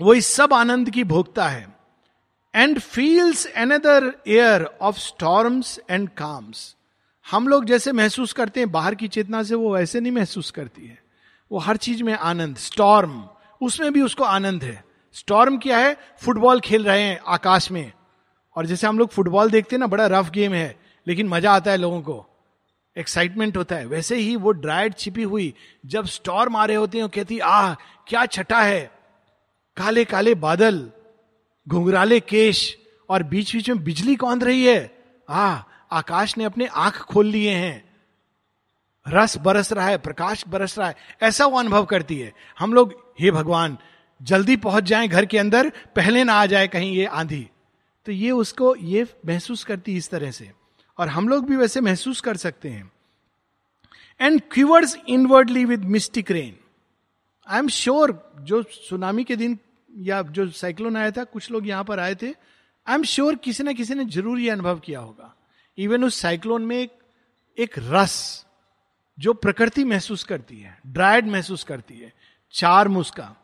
वो 0.00 0.14
इस 0.14 0.26
सब 0.26 0.54
आनंद 0.54 0.90
की 0.90 1.04
भोगता 1.04 1.48
है। 1.48 1.73
And 2.54 2.78
feels 2.78 3.46
another 3.46 4.14
air 4.28 4.64
of 4.64 4.98
storms 4.98 5.80
and 5.90 6.08
calms 6.08 6.76
हम 7.30 7.48
लोग 7.48 7.64
जैसे 7.64 7.92
महसूस 7.92 8.32
करते 8.32 8.60
हैं, 8.60 8.72
बाहर 8.72 8.94
की 8.94 9.08
चेतना 9.08 9.42
से 9.42 9.54
वो 9.54 9.74
वैसे 9.74 10.00
नहीं 10.00 10.12
महसूस 10.12 10.50
करती 10.50 10.86
है। 10.86 11.02
वो 11.52 11.58
हर 11.58 11.76
चीज़ 11.76 12.02
में 12.02 12.12
आनंद 12.12 12.56
स्टॉर्म 12.56 13.28
उसमें 13.62 13.92
भी 13.92 14.00
उसको 14.00 14.24
आनंद 14.24 14.64
है। 14.64 14.84
स्टॉर्म 15.12 15.58
क्या 15.58 15.78
है? 15.78 15.96
फुटबॉल 16.18 16.60
खेल 16.60 16.84
रहे 16.84 17.02
हैं 17.02 17.20
आकाश 17.26 17.70
में। 17.70 17.92
और 18.56 18.66
जैसे 18.66 18.86
हम 18.86 18.98
लोग 18.98 19.10
फुटबॉल 19.10 19.50
देखते 19.50 19.76
हैं 19.76 19.80
ना, 19.80 19.86
बड़ा 19.86 20.06
रफ 20.06 20.30
गेम 20.30 20.52
है, 20.52 20.80
लेकिन 21.06 21.28
मज़ा 21.28 21.52
आता 21.52 21.70
है 21.70 21.76
लोगों 21.76 22.00
को। 22.00 22.26
एक्साइटमेंट 22.98 23.56
होता 23.56 23.76
है। 23.76 23.86
वैसे 23.86 24.16
ही 24.16 24.36
वो 24.36 24.50
ड्राइड 24.50 24.94
छिपी 24.94 25.22
हुई, 25.22 25.54
जब 25.86 26.06
स्टॉर्म 26.06 26.56
आ 26.56 26.64
रहे 26.64 26.76
होते 26.76 26.98
हैं 26.98 27.08
कहती, 27.08 27.38
आह, 27.38 27.74
क्या 28.08 28.26
छटा 28.26 28.62
है। 28.62 28.90
काले 29.76 30.04
काले 30.04 30.34
बादल 30.34 30.90
घुंघराले 31.68 32.20
केश 32.20 32.78
और 33.08 33.22
बीच 33.22 33.56
बीच 33.56 33.70
में 33.70 33.84
बिजली 33.84 34.16
कौन 34.16 34.40
रही 34.40 34.64
है। 34.64 35.04
आ, 35.30 35.62
आकाश 35.92 36.38
ने 36.38 36.44
अपने 36.44 36.66
आँख 36.66 36.98
खोल 36.98 37.26
लिए 37.26 37.50
हैं। 37.50 37.94
रस 39.08 39.36
बरस 39.36 39.72
रहा 39.72 39.86
है, 39.86 39.98
प्रकाश 39.98 40.44
बरस 40.48 40.78
रहा 40.78 40.88
है। 40.88 40.96
ऐसा 41.22 41.46
वो 41.46 41.58
अनुभव 41.58 41.84
करती 41.84 42.18
है। 42.18 42.32
हम 42.58 42.74
लोग, 42.74 43.14
हे 43.20 43.30
भगवान, 43.30 43.78
जल्दी 44.22 44.56
पहुँच 44.56 44.84
जाएँ 44.84 45.08
घर 45.08 45.26
के 45.26 45.38
अंदर, 45.38 45.70
पहले 45.96 46.24
ना 46.24 46.34
आ 46.34 46.46
जाए 46.46 46.68
कहीं 46.68 46.92
ये 46.92 47.06
आंधी। 47.06 47.50
तो 48.06 48.12
ये 48.12 48.30
उसको 48.30 48.76
ये 48.76 49.06
महसूस 49.26 49.64
करती 49.64 49.96
इस 49.96 50.10
तरह 50.10 50.30
से। 50.30 50.52
और 50.98 51.08
हम 51.08 51.28
लोग 51.28 51.48
भी 51.48 51.56
वैसे 51.56 51.80
महसूस 51.80 52.20
कर 52.20 52.36
सकते 52.36 52.68
हैं। 52.68 52.92
And 54.20 54.42
quivers 54.52 54.98
inwardly 55.08 55.64
with 55.64 55.84
mystic 55.84 56.30
rain 56.30 56.56
I 57.48 57.58
am 57.58 57.68
sure 57.68 58.32
जो 58.40 58.62
सुनामी 58.62 59.24
के 59.24 59.36
दिन 59.36 59.58
या 59.94 60.20
जो 60.22 60.48
साइक्लोन 60.50 60.96
आया 60.96 61.10
था 61.10 61.24
कुछ 61.24 61.50
लोग 61.50 61.66
यहाँ 61.68 61.84
पर 61.84 62.00
आए 62.00 62.14
थे। 62.14 62.26
आई 62.26 62.94
एम 62.94 63.02
श्योर 63.04 63.36
किसी 63.36 63.64
ना 63.64 63.72
किसी 63.72 63.94
ने 63.94 64.04
ज़रूर 64.04 64.40
यह 64.40 64.52
अनुभव 64.52 64.78
किया 64.78 65.00
होगा। 65.00 65.34
इवन 65.78 66.04
उस 66.04 66.16
साइक्लोन 66.16 66.62
में 66.62 66.76
एक, 66.78 66.90
एक 67.58 67.78
रस 67.78 68.46
जो 69.18 69.34
प्रकृति 69.34 69.84
महसूस 69.84 70.24
करती 70.24 70.56
है 70.56 70.78
ड्राइड 70.86 71.26
महसूस 71.26 71.64
करती 71.64 71.98
है 71.98 72.12
चार 72.54 72.88
मुस्का 72.88 73.34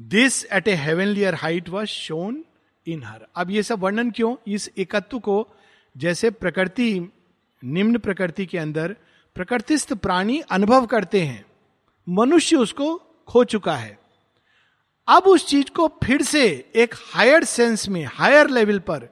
this 0.00 0.44
at 0.46 0.68
a 0.68 0.74
heavenlier 0.74 1.34
height 1.34 1.68
was 1.68 1.88
shone 1.88 2.44
in 2.86 3.02
her 3.04 3.26
अब 3.36 3.50
ये 3.50 3.62
सब 3.62 3.80
वर्णन 3.80 4.10
क्यों? 4.10 4.34
इस 4.46 4.70
एकत्व 4.78 5.18
को 5.18 5.46
जैसे 5.96 6.30
प्रकृति 6.30 7.12
निम्न 7.62 7.98
प्रकृति 7.98 8.46
के 8.46 8.58
अंदर 8.58 8.96
प्रकृतिस्थ 9.36 9.92
प्राणी 9.94 10.40
अनुभव 10.40 10.86
करते 10.86 11.20
हैं 11.22 11.44
मनुष्य 12.06 12.56
उसको 12.56 12.96
खो 13.28 13.44
चुका 13.44 13.76
है। 13.76 13.97
अब 15.08 15.22
उस 15.22 15.46
चीज़ 15.46 15.70
को 15.70 15.86
फिर 16.04 16.22
से 16.22 16.70
एक 16.76 16.94
हायर 17.14 17.44
सेंस 17.44 17.88
में 17.88 18.04
हायर 18.04 18.48
लेवल 18.50 18.78
पर 18.78 19.08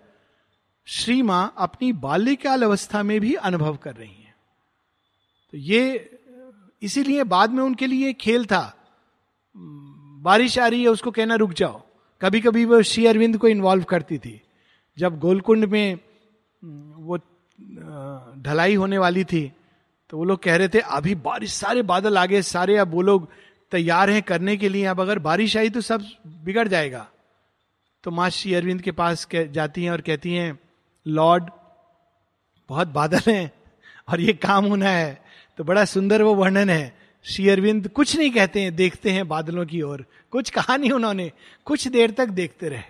श्री 0.87 1.23
माँ 1.23 1.55
अपनी 1.59 1.93
बाल्यकाल 1.93 2.63
अवस्था 2.63 3.03
में 3.03 3.21
भी 3.21 3.35
अनुभव 3.35 3.77
कर 3.77 3.95
रही 3.95 4.09
हैं। 4.09 4.35
तो 5.53 5.59
ये, 5.59 6.19
इसीलिए 6.83 7.25
बाद 7.25 7.51
में 7.51 7.63
उनके 7.63 7.87
लिए 7.87 8.13
खेल 8.13 8.47
था। 8.47 8.75
बारिश 10.23 10.59
आ 10.59 10.67
रही 10.67 10.83
है, 10.83 10.89
उसको 10.89 11.11
कहना 11.11 11.35
रुक 11.35 11.53
जाओ। 11.53 11.83
कभी 12.21 12.41
कभी 12.41 12.65
वो 12.65 12.83
श्री 12.83 13.07
अरविंद 13.07 13.39
को 13.39 13.49
इन्वॉल्व 13.49 13.85
करती 13.85 14.19
थी। 14.19 14.41
जब 14.99 15.19
गोलकुंड 15.19 15.65
में, 15.65 15.99
वो 16.97 17.19
ढलाई 18.43 18.75
होने 18.75 18.99
वाली 18.99 19.25
थी 19.25 19.53
तो 20.11 20.17
वो 20.17 20.25
लोग 20.25 20.43
कह 20.43 20.57
रहे 20.57 20.69
थे, 20.69 20.79
अभी 20.79 21.15
बारिश, 21.15 21.53
सारे 21.53 21.83
बादल 21.83 22.19
आ 22.19 22.27
गए 22.27 22.43
सारे 22.43 22.77
अब 22.77 22.93
वो 22.93 23.03
लोग 23.03 23.29
तैयार 23.73 24.11
हैं 24.11 24.23
करने 24.23 24.57
के 24.57 24.69
लिए, 24.69 24.85
अब 24.85 25.01
अगर 25.01 25.19
बारिश 25.19 25.57
आई 25.57 25.71
तो 25.71 25.81
सब 25.81 26.05
बिगड़ 26.45 26.67
जाएगा। 26.69 27.07
तो 28.05 28.11
माँ 28.11 28.29
श्री 28.31 28.55
अरविंद 28.55 28.81
के 28.83 28.93
पास 28.93 29.27
जाती 29.33 29.85
हैं 29.85 29.91
और 29.91 30.01
कहती 30.01 30.35
हैं, 30.35 30.59
लॉर्ड, 31.07 31.51
बहुत 32.71 32.89
बादल 32.89 33.21
हैं 33.27 33.51
और 34.09 34.21
ये 34.21 34.33
काम 34.35 34.65
होना 34.65 34.89
है 34.89 35.21
तो 35.59 35.65
बड़ा 35.65 35.85
सुंदर 35.85 36.23
वो 36.23 36.35
वर्णन 36.35 36.71
है। 36.71 36.97
श्री 37.25 37.49
अरविंद 37.49 37.89
कुछ 37.89 38.17
नहीं 38.17 38.31
कहते 38.31 38.61
हैं, 38.61 38.75
देखते 38.77 39.11
हैं 39.11 39.27
बादलों 39.29 39.65
की 39.67 39.81
ओर। 39.83 40.05
कुछ 40.33 40.51
कहा 40.51 40.77
नहीं 40.77 40.91
उन्होंने, 40.91 41.31
कुछ 41.67 41.87
देर 41.89 42.11
तक 42.11 42.29
देखते 42.29 42.69
रहे। 42.69 42.83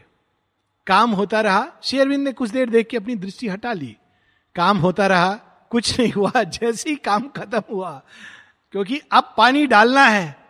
काम 0.86 1.10
होता 1.10 1.40
रहा, 1.40 1.66
श्री 1.82 1.98
अरविंद 1.98 2.24
ने 2.24 2.32
कुछ 2.32 2.50
देर 2.50 2.70
देख 2.70 2.88
के 2.88 2.96
अपनी 2.96 3.14
दृष्टि 3.16 3.48
हटा 3.48 3.72
ली। 3.72 3.96
काम 4.56 4.78
होता 4.78 5.06
रहा, 5.06 5.32
कुछ 5.70 5.98
नहीं 6.00 6.12
हुआ, 6.12 6.42
जैसे 6.42 6.90
ही 6.90 6.96
काम 6.96 7.28
खत्म 7.28 7.62
हुआ, 7.70 7.90
क्योंकि 8.74 9.00
अब 9.12 9.34
पानी 9.36 9.66
डालना 9.66 10.04
है। 10.06 10.45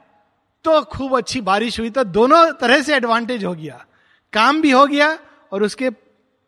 तो 0.66 0.80
खूब 0.82 1.16
अच्छी 1.16 1.40
बारिश 1.40 1.78
हुई 1.80 1.90
तो 1.90 2.04
दोनों 2.04 2.52
तरह 2.52 2.80
से 2.82 2.94
एडवांटेज 2.94 3.44
हो 3.44 3.54
गया। 3.54 3.84
काम 4.32 4.60
भी 4.60 4.70
हो 4.70 4.86
गया 4.86 5.08
और 5.52 5.62
उसके 5.62 5.90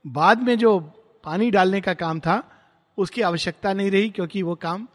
बाद 0.04 0.42
में 0.42 0.56
जो 0.58 0.78
पानी 1.24 1.50
डालने 1.50 1.80
का 1.80 1.94
काम 1.94 2.20
था 2.20 2.42
उसकी 2.98 3.22
आवश्यकता 3.22 3.72
नहीं 3.72 3.90
रही 3.90 4.08
क्योंकि 4.10 4.42
वो 4.42 4.54
काम 4.54 4.86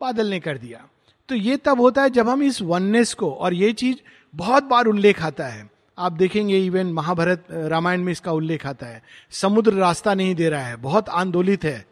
बादल 0.00 0.26
ने 0.26 0.40
कर 0.40 0.58
दिया। 0.58 0.84
तो 1.28 1.34
ये 1.34 1.56
तब 1.56 1.80
होता 1.80 2.02
है 2.02 2.10
जब 2.10 2.28
हम 2.28 2.42
इस 2.42 2.60
वननेस 2.62 3.12
को 3.14 3.30
और 3.32 3.54
ये 3.54 3.72
चीज़ 3.72 3.96
बहुत 4.34 4.64
बार 4.64 4.86
उल्लेख 4.86 5.22
आता 5.22 5.46
है। 5.46 5.68
आप 5.98 6.12
देखेंगे 6.12 6.58
इवन 6.58 6.92
महाभारत 6.92 7.46
रामायण 7.50 8.02
में 8.02 8.12
इसका 8.12 8.32
उल्लेख 8.32 8.66
आता 8.66 8.86
है। 8.86 9.02
समुद्र 9.30 9.72
रास्ता 9.72 10.14
नहीं 10.14 10.34
दे 10.34 10.48
रहा 10.48 10.62
है 10.62 10.76
बहुत 10.76 11.08
आंदोलित 11.08 11.64
है। 11.64 11.86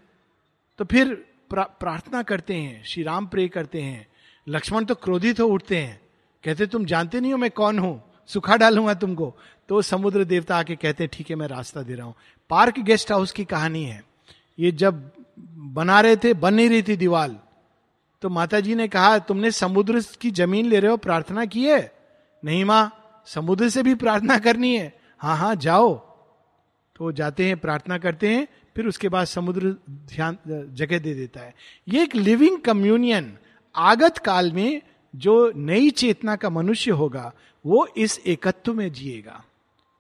तो 0.79 0.85
फिर 0.85 1.15
प्रा, 1.51 1.63
प्रार्थना 1.63 2.23
करते 2.23 2.55
हैं 2.55 2.85
श्री 2.85 3.03
राम 3.03 3.27
प्रे 3.27 3.49
करते 3.49 3.83
हैं 3.83 4.07
लक्ष्मण 4.47 4.85
तो 4.85 4.95
क्रोधित 4.95 5.41
हो 5.41 5.47
उठते 5.47 5.77
हैं। 5.77 6.01
कहते, 6.45 6.67
तुम 6.67 6.85
जानते 6.85 7.21
नहीं 7.21 7.33
हो 7.33 7.39
मैं 7.39 7.51
कौन 7.51 7.79
हूँ? 7.79 8.03
सुखा 8.27 8.57
डालूँगा 8.57 8.95
तुमको. 8.95 9.35
तो 9.69 9.83
समुद्र 9.83 10.25
देवता 10.25 10.57
आके 10.57 10.77
कहते, 10.77 11.07
ठीक 11.07 11.31
है, 11.31 11.37
मैं 11.37 11.47
रास्ता 11.49 11.83
दे 11.83 11.95
रहा 11.95 12.07
हूँ। 12.07 12.15
पार्क 12.51 12.79
गेस्ट 12.79 13.13
हाउस 13.13 13.33
की 13.33 13.45
कहानी 13.45 13.85
है। 13.85 14.03
ये 14.59 14.73
जब 14.73 15.11
बना 15.75 16.01
रहे 16.01 16.17
थे, 16.17 16.35
बन 16.35 16.55
नहीं 16.55 16.69
रही 16.69 16.83
थी 16.83 16.97
दीवार 16.97 17.37
तो 18.23 18.29
माता 18.29 18.61
जी 18.61 18.75
ने 18.75 18.89
कहा, 18.89 19.19
तुमने 19.19 19.51
समुद्र 19.51 20.01
की 20.21 20.31
ज़मीन 20.31 20.67
ले 20.67 20.81
रहे 20.81 20.91
हो, 20.91 20.97
प्रार्थना 20.97 21.45
की 21.45 21.65
है? 21.65 21.93
नहीं 22.43 22.65
माँ, 22.65 22.93
समुद्र 23.27 23.69
से 23.69 23.83
भी 23.83 23.95
प्रार्थना 23.95 24.39
करनी 24.39 24.75
है। 24.77 25.01
हाँ 25.19 25.37
हाँ 25.37 25.55
जाओ। 25.55 25.95
तो 26.97 27.13
जाते 27.13 27.47
हैं, 27.47 27.57
प्रार्थना 27.57 27.99
करते 27.99 28.29
हैं, 28.29 28.47
फिर 28.77 28.87
उसके 28.87 29.09
बाद 29.09 29.27
समुद्र 29.27 29.75
ध्यान, 29.91 30.39
जगह 30.75 30.99
दे 30.99 31.15
देता 31.15 31.41
है। 31.41 31.55
ये 31.89 32.03
एक 32.03 32.17
लिविंग 32.17 32.59
कम्युनियन, 32.59 33.37
आगत 33.75 34.19
काल 34.19 34.53
में 34.53 34.83
जो 35.17 35.53
नई 35.57 35.91
चेतना 35.91 36.37
का 36.37 36.51
मनुष्य 36.51 36.91
होगा, 36.91 37.33
वो 37.67 37.89
इस 37.97 38.21
एकत्व 38.27 38.75
में 38.75 38.93
जिएगा। 38.93 39.45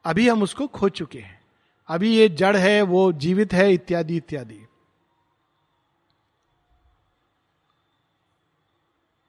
अभी 0.05 0.29
हम 0.29 0.43
उसको 0.43 0.67
खो 0.67 0.89
चुके 0.89 1.19
हैं। 1.19 1.41
अभी 1.89 2.17
ये 2.17 2.29
जड़ 2.29 2.57
है, 2.57 2.83
वो 2.83 3.13
जीवित 3.13 3.53
है, 3.53 3.73
इत्यादि 3.73 4.17
इत्यादि। 4.17 4.61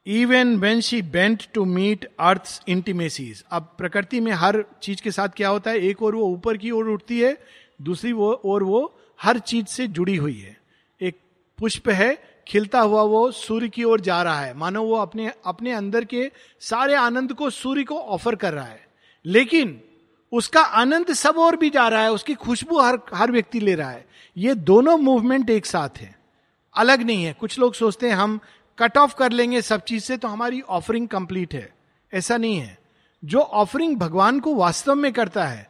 Even 0.07 0.57
when 0.57 0.81
she 0.81 1.01
bent 1.01 1.43
to 1.53 1.65
meet 1.65 2.09
earth 2.19 2.63
intimacies 2.67 3.45
अब 3.51 3.75
प्रकृति 3.77 4.19
में 4.19 4.31
हर 4.31 4.65
चीज़ 4.83 5.01
के 5.01 5.11
साथ 5.11 5.29
क्या 5.29 5.49
होता 5.49 5.71
है? 5.71 5.77
एक 5.77 6.03
और 6.03 6.15
वो 6.15 6.21
ऊपर 6.21 6.57
की 6.57 6.71
ओर 6.71 6.89
उठती 6.89 7.19
है, 7.19 7.37
दूसरी 7.81 8.11
वो 8.11 8.33
और 8.33 8.63
वो 8.63 8.99
हर 9.21 9.39
चीज़ 9.39 9.65
से 9.65 9.87
जुड़ी 9.87 10.15
हुई 10.15 10.39
है। 10.39 10.61
एक 11.01 11.19
पुष्प 11.57 11.89
है 11.89 12.28
खिलता 12.49 12.79
हुआ 12.79 13.01
वो 13.01 13.31
सूर्य 13.31 13.69
की 13.69 13.83
ओर 13.83 14.01
जा 14.01 14.23
रहा 14.23 14.41
है। 14.41 14.53
मानो 14.53 14.83
वो 14.83 14.95
अपने 14.95 15.33
अपने 15.45 15.71
अंदर 15.71 16.05
के 16.05 16.31
सारे 16.59 16.95
आनंद 16.95 17.33
को 17.33 17.49
सूर्य 17.49 17.83
को 17.83 17.99
ऑफ़र 17.99 18.35
कर 18.35 18.53
रहा 18.53 18.65
है। 18.65 18.87
लेकिन 19.25 19.81
उसका 20.31 20.61
आनंद 20.61 21.13
सब 21.13 21.35
और 21.37 21.55
भी 21.55 21.69
जा 21.69 21.87
रहा 21.87 22.01
है, 22.01 22.11
उसकी 22.11 22.33
खुशबू 22.33 22.79
हर 22.79 22.99
हर 23.13 23.31
व्यक्ति 23.31 23.59
ले 23.59 23.75
रहा 23.75 23.89
है। 23.89 24.07
ये 24.37 24.53
दोनों 24.53 24.97
मूवमेंट 24.97 25.49
एक 25.49 25.65
साथ 25.65 25.89
है। 25.97 26.19
अलग 26.75 27.01
नहीं 27.01 27.23
है। 27.23 27.33
कुछ 27.33 27.59
लोग 27.59 27.73
सोचते 27.73 28.07
हैं, 28.07 28.15
हम 28.15 28.39
कट 28.79 28.97
ऑफ़ 28.97 29.15
कर 29.15 29.31
लेंगे 29.31 29.61
सब 29.61 29.83
चीज़ 29.83 30.03
से 30.03 30.17
तो 30.17 30.27
हमारी 30.27 30.61
ऑफरिंग 30.61 31.07
कंप्लीट 31.07 31.53
है। 31.53 31.73
ऐसा 32.13 32.37
नहीं 32.37 32.57
है। 32.57 32.79
जो 33.25 33.39
ऑफरिंग 33.39 33.97
भगवान 33.97 34.39
को 34.39 34.55
वास्तव 34.55 34.95
में 34.95 35.13
करता 35.13 35.45
है 35.45 35.68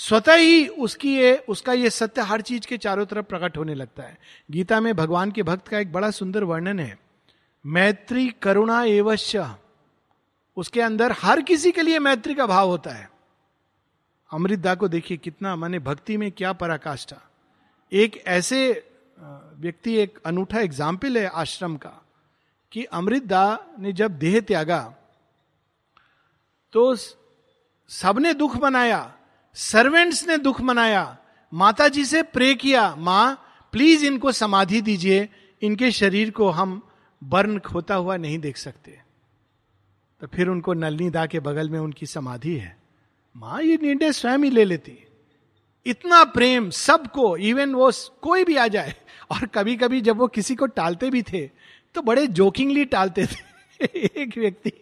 स्वतः 0.00 0.34
ही 0.34 0.66
उसकी 0.68 1.14
ये, 1.16 1.36
उसका 1.48 1.72
ये 1.72 1.90
सत्य 1.90 2.22
हर 2.22 2.40
चीज़ 2.40 2.66
के 2.66 2.76
चारों 2.78 3.04
तरफ़ 3.06 3.24
प्रकट 3.26 3.56
होने 3.56 3.74
लगता 3.74 4.02
है। 4.02 4.18
गीता 4.50 4.80
में 4.80 4.94
भगवान 4.96 5.30
के 5.30 5.42
भक्त 5.42 5.68
का 5.68 5.78
एक 5.78 5.92
बड़ा 5.92 6.10
सुंदर 6.10 6.44
वर्णन 6.44 6.78
है। 6.80 6.98
मैत्री 7.64 8.28
करुणा 8.42 8.82
एवश्य। 8.84 9.46
उसके 10.56 10.80
अंदर 10.80 11.14
हर 11.18 11.42
किसी 11.42 11.72
के 11.72 11.82
लिए 11.82 11.98
मैत्री 11.98 12.34
का 12.34 12.46
भाव 12.46 12.68
होता 12.68 12.90
है। 12.90 13.08
अमृतदा 14.30 14.74
को 14.74 14.88
देखिए 14.88 15.16
कितना, 15.16 15.54
माने 15.56 15.78
भक्ति 15.80 16.16
में 16.16 16.30
क्या 16.32 16.52
पराकाष्ठा। 16.54 17.20
एक 17.92 18.22
ऐसे 18.28 18.70
व्यक्ति 19.18 19.96
एक 19.96 20.18
अनूठा 20.26 20.60
एग्ज़ाम्पल 20.60 21.18
है 21.18 21.26
आश्रम 21.26 21.76
का, 21.76 21.92
कि 22.72 22.84
अमृतदा 22.84 23.58
ने 23.78 23.92
जब 23.92 24.18
देह 24.18 24.40
त्यागा 24.40 24.82
तो 26.74 26.94
सबने 27.90 28.34
दुख 28.34 28.56
मनाया 28.56 29.00
सर्वेंट्स 29.54 30.28
ने 30.28 30.38
दुख 30.38 30.60
मनाया 30.60 31.18
माता 31.54 31.88
जी 31.88 32.04
से 32.04 32.22
प्रे 32.22 32.54
किया, 32.54 32.94
माँ 32.98 33.46
प्लीज़ 33.72 34.04
इनको 34.04 34.32
समाधि 34.32 34.80
दीजिए, 34.80 35.28
इनके 35.62 35.90
शरीर 35.90 36.30
को 36.30 36.50
हम 36.50 36.88
बर्न 37.24 37.60
होता 37.74 37.94
हुआ 37.94 38.16
नहीं 38.16 38.38
देख 38.38 38.56
सकते। 38.56 39.00
तो 40.20 40.26
फिर 40.26 40.48
उनको 40.48 40.72
नलनी 40.72 41.10
दा 41.10 41.26
के 41.26 41.40
बगल 41.40 41.70
में 41.70 41.78
उनकी 41.78 42.06
समाधि 42.06 42.56
है। 42.56 42.78
माँ, 43.36 43.62
ये 43.62 43.78
निर्णय 43.82 44.12
स्वयं 44.12 44.38
ही 44.38 44.50
ले 44.50 44.64
लेती। 44.64 45.06
इतना 45.86 46.24
प्रेम 46.24 46.70
सबको 46.70 47.36
इवन 47.36 47.74
वो 47.74 47.92
कोई 48.22 48.44
भी 48.44 48.56
आ 48.56 48.68
जाए। 48.68 48.94
और 49.30 49.46
कभी 49.46 49.76
कभी 49.76 50.00
जब 50.00 50.16
वो 50.16 50.26
किसी 50.26 50.54
को 50.54 50.66
टालते 50.66 51.10
भी 51.10 51.22
थे 51.22 51.50
तो 51.94 52.02
बड़े 52.02 52.26
जोकिंगली 52.26 52.84
टालते 52.84 53.26
थे। 53.26 53.50
एक 53.94 54.38
व्यक्ति 54.38 54.72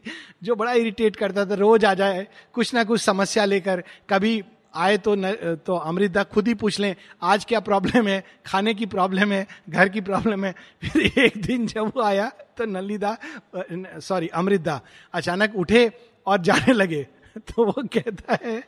जो 0.42 0.54
बड़ा 0.54 0.72
इरिटेट 0.72 1.16
करता 1.16 1.46
था, 1.46 1.54
रोज 1.54 1.84
आ 1.84 1.94
जाए, 1.94 2.28
कुछ 2.52 2.74
ना 2.74 2.84
कुछ 2.84 3.00
समस्या 3.00 3.44
लेकर, 3.44 3.84
कभी 4.10 4.42
आए 4.74 4.98
तो 4.98 5.14
न, 5.14 5.32
तो 5.66 5.76
अमृतदा 5.76 6.22
खुद 6.24 6.48
ही 6.48 6.54
पूछ 6.54 6.78
लें 6.80 6.94
आज 7.22 7.44
क्या 7.44 7.60
प्रॉब्लम 7.60 8.08
है? 8.08 8.24
खाने 8.46 8.74
की 8.74 8.86
प्रॉब्लम 8.86 9.32
है? 9.32 9.46
घर 9.70 9.88
की 9.88 10.00
प्रॉब्लम 10.00 10.44
है? 10.44 10.54
फिर 10.82 11.18
एक 11.18 11.42
दिन 11.42 11.66
जब 11.66 11.92
वो 11.96 12.02
आया 12.02 12.28
तो 12.56 12.64
नलिदा 12.64 13.16
सॉरी 14.00 14.28
अमृतदा 14.28 14.80
अचानक 15.12 15.56
उठे 15.56 15.90
और 16.26 16.38
जाने 16.38 16.72
लगे। 16.72 17.06
तो 17.38 17.64
वो 17.64 17.82
कहता 17.92 18.38
है 18.42 18.62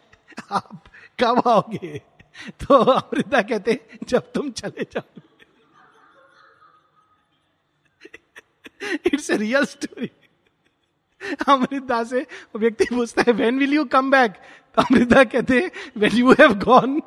आप 0.50 0.84
कब 1.20 1.42
आओगे? 1.48 1.98
तो 2.60 2.74
अमृता 2.74 3.42
कहते 3.42 3.80
जब 4.08 4.32
तुम 4.32 4.50
चले 4.50 4.86
जाओ 4.92 5.20
it's 9.06 9.30
a 9.30 9.36
real 9.36 9.64
story 9.64 10.10
Amrita 11.48 12.02
से 12.04 12.26
व्यक्ति 12.56 12.84
पूछता 12.84 13.22
है 13.26 13.32
when 13.32 13.58
will 13.58 13.74
you 13.74 13.84
come 13.84 14.10
back 14.10 14.34
Amrita 14.78 15.24
कहते 15.24 15.60
वेन 15.96 16.16
यू 16.16 16.32
हैव 16.32 16.54
गॉन 16.58 17.00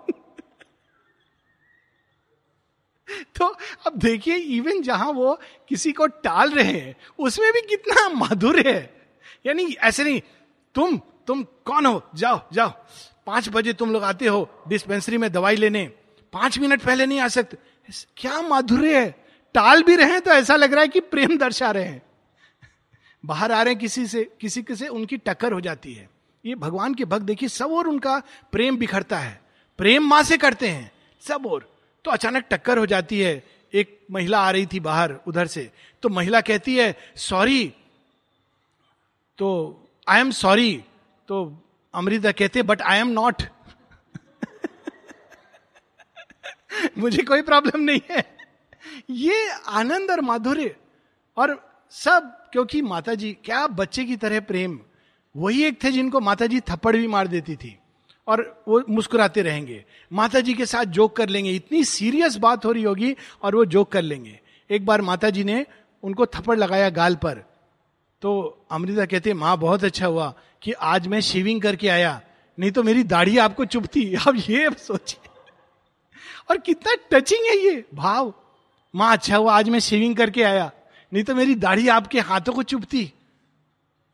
तो 3.35 3.45
अब 3.87 3.97
देखिए 3.97 4.35
इवन 4.35 4.81
जहाँ 4.81 5.11
वो 5.11 5.37
किसी 5.69 5.91
को 5.91 6.05
टाल 6.07 6.51
रहे 6.51 6.71
हैं, 6.71 6.95
उसमें 7.19 7.51
भी 7.53 7.61
कितना 7.61 8.07
माधुर्य 8.09 8.71
है। 8.71 9.11
यानी 9.45 9.63
ऐसे 9.63 10.03
नहीं, 10.03 10.21
तुम 10.75 10.97
तुम 11.27 11.43
कौन 11.65 11.85
हो? 11.85 12.01
जाओ 12.15 12.39
जाओ। 12.53 12.69
पाँच 13.25 13.49
बजे 13.49 13.73
तुम 13.73 13.91
लोग 13.91 14.03
आते 14.03 14.27
हो 14.27 14.49
डिस्पेंसरी 14.67 15.17
में 15.17 15.31
दवाई 15.31 15.55
लेने। 15.55 15.85
पाँच 16.33 16.57
मिनट 16.59 16.81
पहले 16.81 17.05
नहीं 17.05 17.19
आ 17.19 17.27
सकते। 17.27 17.57
क्या 18.17 18.41
माधुर्य 18.41 18.99
है? 18.99 19.09
टाल 19.55 19.83
भी 19.83 19.95
रहे 19.95 20.11
हैं 20.11 20.21
तो 20.21 20.31
ऐसा 20.31 20.55
लग 20.55 20.73
रहा 20.73 20.81
है 20.81 20.87
कि 20.87 20.99
प्रेम 20.99 21.37
दर्शा 21.37 21.71
रहे 21.71 21.83
हैं। 21.83 22.01
बाहर 23.23 23.51
आ 23.51 23.61
रहे 23.61 23.73
हैं 23.73 23.81
किसी 23.81 24.07
से, 24.07 24.23
किसी 24.41 24.61
के 24.63 24.75
से, 24.75 24.87
उनकी 24.87 25.17
टक्कर 25.17 25.51
हो 25.51 25.61
जाती 25.61 25.93
है। 25.93 26.09
ये 26.45 26.55
भगवान 26.55 26.93
के 26.93 27.05
भक्त 27.05 27.21
देखिए, 27.21 27.49
सब 27.49 27.71
और 27.71 27.87
उनका 27.87 28.21
प्रेम 28.51 28.77
बिखरता 28.77 29.19
है। 29.19 29.41
प्रेम 29.77 30.07
माँ 30.07 30.23
से 30.23 30.37
करते 30.37 30.67
हैं, 30.67 30.91
सब 31.21 31.45
और। 31.45 31.69
तो 32.05 32.11
अचानक 32.11 32.45
टक्कर 32.51 32.77
हो 32.77 32.85
जाती 32.85 33.19
है, 33.19 33.43
एक 33.73 33.99
महिला 34.11 34.39
आ 34.39 34.51
रही 34.51 34.65
थी 34.65 34.79
बाहर, 34.79 35.13
उधर 35.27 35.47
से। 35.47 35.71
तो 36.03 36.09
महिला 36.09 36.41
कहती 36.41 36.75
है, 36.75 36.95
सॉरी। 37.15 37.73
तो 39.37 39.49
आई 40.07 40.19
एम 40.19 40.31
सॉरी 40.31 40.83
तो 41.27 41.37
अमृता 41.93 42.31
कहते 42.31 42.63
बट 42.63 42.81
आई 42.81 42.99
एम 42.99 43.07
नॉट 43.07 43.41
मुझे 46.97 47.23
कोई 47.23 47.41
प्रॉब्लम 47.41 47.79
नहीं 47.79 48.01
है। 48.11 48.23
ये 49.09 49.49
आनंद 49.51 50.11
और 50.11 50.21
माधुर्य। 50.21 50.75
और 51.37 51.81
सब, 51.91 52.49
क्योंकि 52.51 52.81
माता 52.81 53.13
जी 53.13 53.31
क्या 53.45 53.67
बच्चे 53.67 54.05
की 54.05 54.15
तरह 54.15 54.39
प्रेम। 54.39 54.79
वही 55.37 55.63
एक 55.63 55.83
थे 55.83 55.91
जिनको 55.91 56.19
माता 56.19 56.45
जी 56.45 56.59
थप्पड़ 56.59 56.97
भी 56.97 57.07
मार 57.07 57.27
देती 57.27 57.55
थी। 57.55 57.79
और 58.27 58.63
वो 58.67 58.83
मुस्कुराते 58.89 59.41
रहेंगे। 59.41 59.85
माता 60.13 60.39
जी 60.39 60.53
के 60.53 60.65
साथ 60.65 60.85
जोक 60.85 61.15
कर 61.15 61.29
लेंगे। 61.29 61.51
इतनी 61.51 61.83
सीरियस 61.83 62.35
बात 62.35 62.65
हो 62.65 62.71
रही 62.71 62.83
होगी 62.83 63.15
और 63.43 63.55
वो 63.55 63.65
जोक 63.65 63.91
कर 63.91 64.01
लेंगे। 64.01 64.39
एक 64.71 64.85
बार 64.85 65.01
माता 65.01 65.29
जी 65.29 65.43
ने 65.43 65.65
उनको 66.03 66.25
थप्पड़ 66.25 66.57
लगाया 66.57 66.89
गाल 66.89 67.15
पर। 67.15 67.33
तो 68.21 68.59
अमृता 68.71 69.05
कहते, 69.05 69.33
माँ, 69.33 69.57
बहुत 69.57 69.83
अच्छा 69.83 70.07
हुआ 70.07 70.33
कि 70.61 70.71
आज 70.71 71.07
मैं 71.07 71.19
शेविंग 71.19 71.61
करके 71.61 71.87
आया। 71.87 72.21
नहीं 72.59 72.71
तो 72.71 72.83
मेरी 72.83 73.03
दाढ़ी 73.03 73.37
आपको 73.37 73.65
चुभती। 73.65 74.15
अब 74.27 74.35
ये 74.35 74.69
सोचिए। 74.71 75.29
और 76.49 76.57
कितना 76.57 76.95
टचिंग 77.11 77.45
है 77.45 77.57
ये। 77.57 77.85
भाव। 77.93 78.33
माँ 78.95 79.13
अच्छा 79.13 79.37
हुआ, 79.37 79.59
आज 79.59 79.69
मैं 79.69 79.79
शेविंग 79.79 80.15
करके 80.15 80.43
आया। 80.43 80.71
नहीं 81.13 81.23
तो 81.23 81.35
मेरी 81.35 81.55
दाढ़ी 81.55 81.87
आपके 81.87 82.19
हाथों 82.19 82.53
को 82.53 82.63
चुभती। 82.63 83.13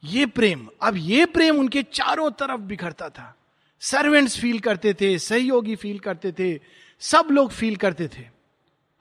ये 0.04 0.26
प्रेम, 0.26 0.68
अब 0.82 0.96
ये 0.98 1.26
प्रेम 1.26 1.58
उनके 1.60 1.84
चारों 1.84 2.30
तरफ़ 2.32 2.62
बिखरता 2.62 3.10
था। 3.10 3.36
सर्वेंट्स 3.82 4.40
फील 4.40 4.60
करते 4.60 4.94
थे, 4.94 5.18
सहयोगी 5.20 5.76
फील 5.76 6.00
करते 6.00 6.32
थे, 6.32 6.60
सब 7.02 7.28
लोग 7.32 7.52
फील 7.52 7.76
करते 7.76 8.08
थे। 8.08 8.24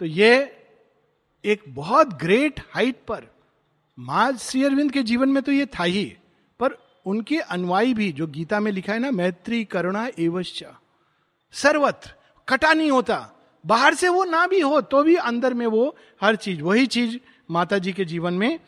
तो 0.01 0.05
ये 0.05 0.33
एक 1.45 1.63
बहुत 1.69 2.15
ग्रेट 2.15 2.61
हाइट 2.75 2.97
पर, 3.09 3.27
माँ 3.99 4.33
श्री 4.33 4.65
अरविंद 4.65 4.91
के 4.93 5.03
जीवन 5.03 5.29
में 5.29 5.43
तो 5.43 5.53
ये 5.53 5.67
था 5.67 5.85
ही, 5.85 6.05
पर 6.61 6.77
उनके 7.07 7.39
अनुयायी 7.39 7.95
भी, 7.95 8.11
जो 8.13 8.27
गीता 8.27 8.61
में 8.61 8.71
लिखा 8.73 8.93
है 8.93 8.99
ना, 8.99 9.11
मैत्री 9.11 9.65
करुणा 9.65 10.07
एवश्च। 10.19 10.65
सर्वत्र, 11.55 12.11
कटा 12.49 12.73
नहीं 12.73 12.91
होता, 12.91 13.17
बाहर 13.65 13.95
से 13.95 14.09
वो 14.09 14.25
ना 14.25 14.47
भी 14.47 14.61
हो 14.61 14.81
तो 14.81 15.03
भी 15.03 15.15
अंदर 15.17 15.55
में 15.55 15.67
वो 15.67 15.97
हर 16.21 16.37
चीज़, 16.37 16.63
वही 16.63 16.87
चीज़ 16.87 17.17
माता 17.51 17.79
जी 17.79 17.93
के 17.93 18.05
जीवन 18.05 18.35
में 18.35 18.59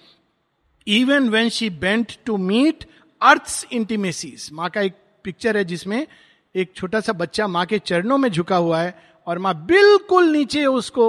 even 0.86 1.28
when 1.28 1.48
she 1.48 1.70
bent 1.70 2.12
to 2.24 2.36
meet 2.36 2.84
earth 3.20 3.66
intimacies 3.72 4.48
माँ 4.52 4.70
का 4.70 4.80
एक 4.80 4.94
पिक्चर 5.24 5.56
है 5.56 5.64
जिसमें 5.64 6.06
एक 6.54 6.72
छोटा 6.74 7.00
सा 7.00 7.12
बच्चा 7.12 7.46
माँ 7.46 7.66
के 7.66 7.78
चरणों 7.78 8.18
में 8.18 8.28
झुका 8.30 8.56
हुआ 8.56 8.80
है 8.82 9.12
और 9.26 9.38
माँ 9.38 9.54
बिल्कुल 9.66 10.30
नीचे 10.30 10.66
उसको 10.66 11.06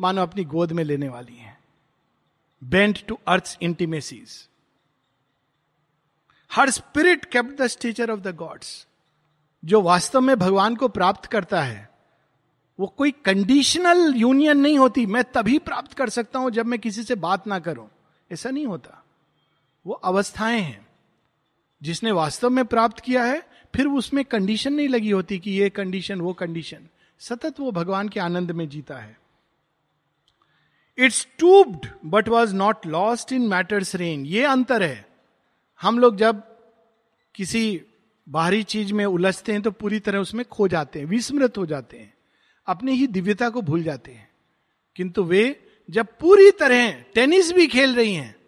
मानो 0.00 0.22
अपनी 0.22 0.44
गोद 0.44 0.72
में 0.72 0.84
लेने 0.84 1.08
वाली 1.08 1.36
है। 1.36 1.58
Bent 2.62 3.06
to 3.06 3.18
earth 3.28 3.58
intimacies 3.62 4.48
her 6.50 6.70
spirit 6.70 7.24
kept 7.24 7.60
the 7.62 7.66
stature 7.66 8.10
of 8.10 8.20
the 8.20 8.34
gods 8.36 8.86
जो 9.64 9.80
वास्तव 9.82 10.20
में 10.20 10.36
भगवान 10.38 10.76
को 10.76 10.88
प्राप्त 10.88 11.26
करता 11.26 11.62
है, 11.62 11.88
वो 12.78 12.86
कोई 12.86 13.10
कंडीशनल 13.24 14.12
यूनियन 14.16 14.58
नहीं 14.58 14.78
होती। 14.78 15.06
मैं 15.06 15.24
तभी 15.24 15.58
प्राप्त 15.58 15.92
कर 15.92 16.08
सकता 16.08 16.38
हूँ 16.38 16.50
जब 16.50 16.66
मैं 16.66 16.78
किसी 16.78 17.02
से 17.02 17.14
बात 17.14 17.46
ना 17.46 17.58
करूँ। 17.58 17.88
ऐसा 18.30 18.50
नहीं 18.50 18.66
होता। 18.66 19.03
वो 19.86 19.92
अवस्थाएँ 19.92 20.60
हैं। 20.60 20.86
जिसने 21.82 22.12
वास्तव 22.12 22.50
में 22.50 22.64
प्राप्त 22.64 23.00
किया 23.00 23.24
है, 23.24 23.42
फिर 23.74 23.86
उसमें 23.86 24.24
कंडीशन 24.24 24.72
नहीं 24.72 24.88
लगी 24.88 25.10
होती 25.10 25.38
कि 25.38 25.50
ये 25.50 25.70
कंडीशन 25.70 26.20
वो 26.20 26.32
कंडीशन 26.32 26.88
सतत 27.18 27.60
वो 27.60 27.72
भगवान 27.72 28.08
के 28.08 28.20
आनंद 28.20 28.50
में 28.50 28.68
जीता 28.68 28.96
है। 28.96 29.18
It's 30.98 31.28
stooped 31.38 31.88
but 32.04 32.28
was 32.28 32.54
not 32.54 32.86
lost 32.86 33.32
in 33.32 33.42
matters 33.42 33.94
reign 33.94 34.26
ये 34.26 34.44
अंतर 34.44 34.82
है। 34.82 35.08
हम 35.82 35.98
लोग 35.98 36.16
जब 36.16 36.56
किसी 37.34 37.82
बाहरी 38.28 38.62
चीज़ 38.62 38.92
में 38.92 39.04
उलझते 39.04 39.52
हैं 39.52 39.62
तो 39.62 39.70
पूरी 39.70 40.00
तरह 40.00 40.18
उसमें 40.18 40.44
खो 40.44 40.68
जाते 40.68 40.98
हैं, 40.98 41.06
विस्मृत 41.06 41.58
हो 41.58 41.66
जाते 41.66 41.98
हैं। 41.98 42.14
अपनी 42.66 42.92
ही 42.92 43.06
दिव्यता 43.06 43.50
को 43.50 43.62
भूल 43.62 43.82
जाते 43.82 44.12
हैं। 44.12 44.30
किंतु 44.96 45.24
वे 45.24 45.66
जब 45.90 46.06
पूरी 46.20 46.50
तरह 46.50 46.90
टेनिस 46.92 47.52
भी 47.52 47.66
खेल 47.66 47.96
रही 47.96 48.14
हैं 48.14 48.43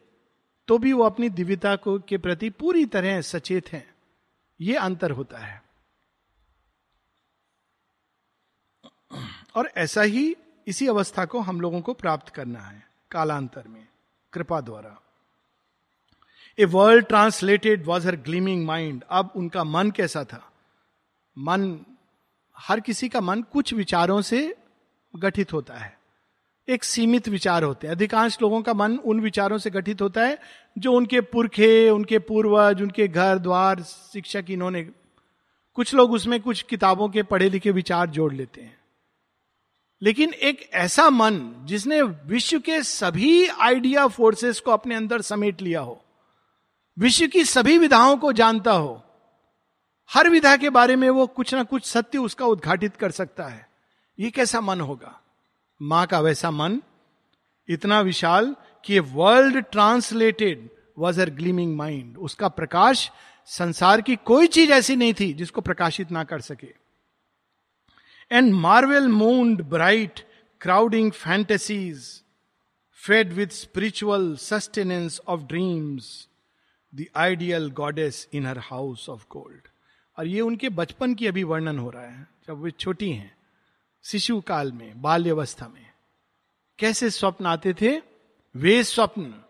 तो 0.69 0.79
भी 0.79 0.93
वो 0.93 1.05
अपनी 1.05 1.29
दिव्यता 1.29 1.77
को, 1.77 1.99
के 1.99 2.19
प्रति 2.19 2.51
पूरी 2.51 2.87
तरह 2.87 3.21
सचेत 3.21 3.69
हैं। 3.69 3.95
ये 4.61 4.77
अंतर 4.77 5.11
होता 5.11 5.39
है। 5.39 5.63
और 9.55 9.67
ऐसा 9.77 10.03
ही 10.03 10.37
इसी 10.67 10.87
अवस्था 10.87 11.25
को 11.25 11.41
हम 11.41 11.61
लोगों 11.61 11.81
को 11.81 11.95
प्राप्त 11.95 12.29
करना 12.29 12.61
है, 12.61 12.91
कालांतर 13.11 13.69
में, 13.69 13.89
कृपा 14.33 14.61
द्वारा। 14.61 15.01
A 16.59 16.65
world 16.65 17.07
translated 17.07 17.87
was 17.87 18.07
her 18.07 18.17
gleaming 18.17 18.67
mind 18.67 19.05
अब 19.11 19.33
उनका 19.37 19.65
मन 19.65 19.91
कैसा 19.91 20.25
था? 20.25 20.53
मन, 21.39 21.87
हर 22.59 22.81
किसी 22.81 23.09
का 23.09 23.21
मन 23.21 23.43
कुछ 23.43 23.75
विचारों 23.75 24.23
से 24.23 24.57
गठित 25.17 25.53
होता 25.53 25.75
है। 25.75 25.99
एक 26.69 26.85
सीमित 26.85 27.29
विचार 27.29 27.63
होते 27.63 27.87
हैं। 27.87 27.95
अधिकांश 27.95 28.39
लोगों 28.43 28.61
का 28.63 28.75
मन 28.75 28.97
उन 28.97 29.21
विचारों 29.21 29.59
से 29.59 29.71
गठित 29.71 30.03
होता 30.03 30.25
है, 30.25 30.39
जो 30.79 30.93
उनके 30.93 31.21
पुरखे, 31.21 31.91
उनके 31.91 32.19
पूर्वज, 32.19 32.83
उनके 32.83 33.09
घर 33.09 33.39
द्वार, 33.39 33.83
शिक्षक 33.83 34.45
इन्होंने, 34.51 34.83
कुछ 35.77 35.95
लोग 35.95 36.13
उसमें 36.13 36.41
कुछ 36.41 36.63
किताबों 36.63 37.09
के 37.09 37.23
पढ़े 37.23 37.49
लिखे 37.51 37.71
विचार 37.71 38.11
जोड़ 38.11 38.33
लेते 38.35 38.61
हैं। 38.61 38.77
लेकिन 40.03 40.33
एक 40.33 40.69
ऐसा 40.75 41.09
मन 41.11 41.41
जिसने 41.65 42.01
विश्व 42.03 42.59
के 42.61 42.83
सभी 42.83 43.47
आइडिया 43.47 44.07
फोर्सेस 44.07 44.61
को 44.61 44.71
अपने 44.71 44.95
अंदर 44.95 45.21
समेट 45.21 45.63
लिया 45.63 45.81
हो, 45.81 46.01
विश्व 46.97 47.27
की 47.27 47.45
सभी 47.45 47.79
विधाओं 47.79 48.17
को 48.17 48.33
जानता 48.33 48.73
हो, 48.73 49.03
हर 50.11 50.29
विधा 50.31 50.57
के 50.57 50.71
बारे 50.71 50.97
में 50.97 51.09
वो 51.11 51.27
कुछ 51.27 51.55
ना 51.55 51.63
कुछ 51.63 51.85
सत्य 51.85 52.19
उसका 52.19 52.47
उद्घाटित 52.47 52.97
कर 52.97 53.11
सकता 53.11 53.45
है, 53.45 53.67
ये 54.19 54.31
कैसा 54.31 54.61
मन 54.61 54.81
होगा? 54.81 55.21
माँ 55.81 56.07
का 56.07 56.21
वैसा 56.21 56.51
मन 56.51 56.81
इतना 57.69 58.01
विशाल 58.01 58.55
कि 58.85 58.99
world 58.99 59.59
translated 59.63 60.69
was 60.99 61.21
her 61.21 61.31
gleaming 61.31 61.77
mind 61.77 62.17
उसका 62.19 62.49
प्रकाश 62.49 63.11
संसार 63.47 64.01
की 64.01 64.17
कोई 64.17 64.47
चीज़ 64.47 64.73
ऐसी 64.73 64.97
नहीं 64.97 65.15
थी 65.15 65.33
जिसको 65.33 65.61
प्रकाशित 65.61 66.11
ना 66.11 66.25
कर 66.25 66.41
सके। 66.41 66.69
And 68.31 68.53
marvel 68.53 69.09
mood 69.09 69.63
bright 69.63 70.21
crowding 70.61 71.13
fantasies 71.13 72.23
fed 73.07 73.33
with 73.33 73.49
spiritual 73.49 74.35
sustenance 74.37 75.21
of 75.29 75.43
dreams 75.43 76.29
the 76.95 77.07
ideal 77.17 77.71
goddess 77.71 78.29
in 78.33 78.47
her 78.47 78.59
house 78.59 79.09
of 79.09 79.25
gold 79.31 79.69
और 80.19 80.27
ये 80.27 80.41
उनके 80.41 80.69
बचपन 80.69 81.15
की 81.15 81.27
अभी 81.27 81.45
वर्णन 81.45 81.79
हो 81.79 81.91
रहा 81.91 82.07
है, 82.07 82.27
जब 82.49 82.63
वे 82.63 82.71
छोटी 82.71 83.11
हैं। 83.11 83.36
शिशु 84.07 84.41
काल 84.41 84.73
में, 84.73 85.03
बाल्यवस्था 85.03 85.69
में। 85.69 85.93
कैसे 86.79 87.11
स्वप्न 87.11 87.47
आते 87.47 87.75
थे? 87.75 88.03
वे 88.57 88.85
स्वप्न 88.85 89.43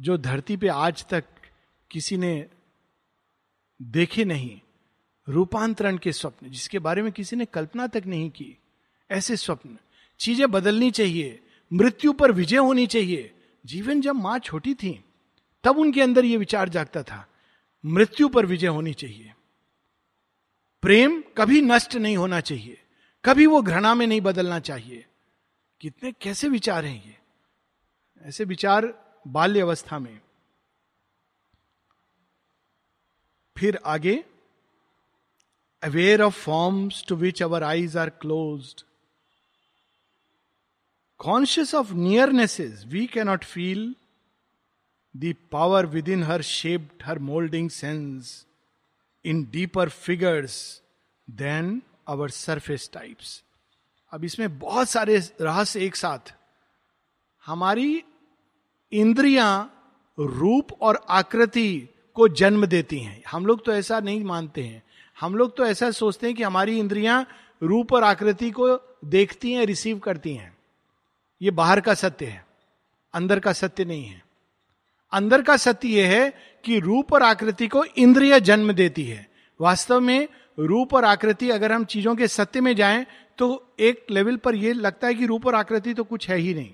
जो 0.00 0.18
धरती 0.18 0.56
पे 0.56 0.68
आज 0.68 1.06
तक 1.06 1.24
किसी 1.90 2.16
ने 2.16 2.46
देखे 3.82 4.24
नहीं, 4.24 4.60
रूपांतरण 5.28 5.98
के 5.98 6.12
स्वप्न, 6.12 6.50
जिसके 6.50 6.78
बारे 6.78 7.02
में 7.02 7.12
किसी 7.12 7.36
ने 7.36 7.44
कल्पना 7.44 7.86
तक 7.86 8.02
नहीं 8.06 8.30
की, 8.30 8.58
ऐसे 9.10 9.36
स्वप्न। 9.36 9.78
चीज़ें 10.18 10.50
बदलनी 10.50 10.90
चाहिए, 10.90 11.46
मृत्यु 11.72 12.12
पर 12.12 12.32
विजय 12.32 12.56
होनी 12.56 12.86
चाहिए। 12.86 13.34
जीवन 13.66 14.00
जब 14.00 14.14
माँ 14.14 14.38
छोटी 14.38 14.74
थी, 14.74 15.04
तब 15.64 15.78
उनके 15.78 16.02
अंदर 16.02 16.24
यह 16.24 16.38
विचार 16.38 16.68
जागता 16.68 17.02
था, 17.02 17.28
मृत्यु 17.86 18.28
पर 18.28 18.46
विजय 18.46 18.66
होनी 18.66 18.94
चाहिए। 18.94 19.32
प्रेम 20.82 21.22
कभी 21.36 21.62
नष्ट 21.62 21.94
नहीं 21.94 22.16
होना 22.16 22.40
चाहिए। 22.40 22.84
कभी 23.28 23.46
वो 23.46 23.62
घृणा 23.62 23.94
में 23.94 24.06
नहीं 24.06 24.20
बदलना 24.20 24.60
चाहिए। 24.60 25.06
कितने, 25.80 26.12
कैसे 26.12 26.48
विचार 26.48 26.84
हैं 26.84 27.06
ये? 27.06 27.18
ऐसे 28.22 28.44
विचार 28.44 28.94
बाल्य 29.28 29.60
अवस्था 29.60 29.98
में। 29.98 30.20
फिर 33.56 33.78
आगे 33.84 34.24
aware 35.82 36.22
of 36.22 36.34
forms 36.34 37.04
to 37.08 37.16
which 37.16 37.42
our 37.42 37.62
eyes 37.62 37.96
are 37.96 38.10
closed 38.10 38.84
conscious 41.18 41.74
of 41.74 41.92
nearnesses 41.92 42.84
we 42.84 43.06
cannot 43.06 43.44
feel 43.44 43.96
the 45.16 45.34
power 45.52 45.86
within 46.08 46.22
her 46.22 46.42
shaped 46.42 47.02
her 47.02 47.18
moulding 47.18 47.70
sense 47.70 48.46
in 49.24 49.44
deeper 49.50 49.88
figures 49.88 50.82
than 51.30 51.82
our 52.08 52.30
surface 52.30 52.90
types 52.92 53.44
अब 54.12 54.24
इसमें 54.24 54.58
बहुत 54.58 54.88
सारे 54.88 55.18
रहस्य 55.18 55.86
एक 55.86 55.96
साथ। 55.96 56.34
हमारी 57.46 58.04
इंद्रियाँ 58.92 59.74
रूप 60.18 60.72
और 60.82 61.06
आकृति 61.08 61.88
को 62.14 62.28
जन्म 62.28 62.66
देती 62.66 62.98
हैं। 62.98 63.22
हम 63.30 63.46
लोग 63.46 63.64
तो 63.64 63.72
ऐसा 63.72 64.00
नहीं 64.00 64.24
मानते 64.24 64.62
हैं। 64.62 64.82
हम 65.20 65.34
लोग 65.34 65.56
तो 65.56 65.66
ऐसा 65.66 65.90
सोचते 65.90 66.26
हैं 66.26 66.36
कि 66.36 66.42
हमारी 66.42 66.78
इंद्रियाँ 66.78 67.26
रूप 67.62 67.92
और 67.92 68.04
आकृति 68.04 68.50
को 68.50 68.96
देखती 69.04 69.52
हैं 69.52 69.66
रिसीव 69.66 69.98
करती 69.98 70.34
हैं। 70.34 70.58
ये 71.42 71.50
बाहर 71.50 71.80
का 71.80 71.94
सत्य 71.94 72.26
है। 72.26 72.46
अंदर 73.14 73.40
का 73.40 73.52
सत्य 73.52 73.84
नहीं 73.84 74.04
है। 74.04 74.22
अंदर 75.12 75.42
का 75.42 75.56
सत्य 75.56 75.88
यह 75.88 76.08
है 76.08 76.30
कि 76.64 76.78
रूप 76.78 77.12
और 77.12 77.22
आकृति 77.22 77.68
को 77.68 77.84
इंद्रिय 77.84 78.40
जन्म 78.40 78.72
देती 78.72 79.04
है। 79.04 79.30
वास्तव 79.60 80.00
में 80.00 80.28
रूप 80.58 80.94
और 80.94 81.04
आकृति 81.04 81.50
अगर 81.50 81.72
हम 81.72 81.84
चीज़ों 81.84 82.14
के 82.16 82.28
सत्य 82.28 82.60
में 82.60 82.74
जाएँ 82.76 83.04
तो 83.38 83.74
एक 83.80 84.06
लेवल 84.10 84.36
पर 84.36 84.54
यह 84.54 84.74
लगता 84.74 85.06
है 85.06 85.14
कि 85.14 85.26
रूप 85.26 85.46
और 85.46 85.54
आकृति 85.54 85.94
तो 85.94 86.04
कुछ 86.04 86.28
है 86.28 86.36
ही 86.36 86.54
नहीं। 86.54 86.72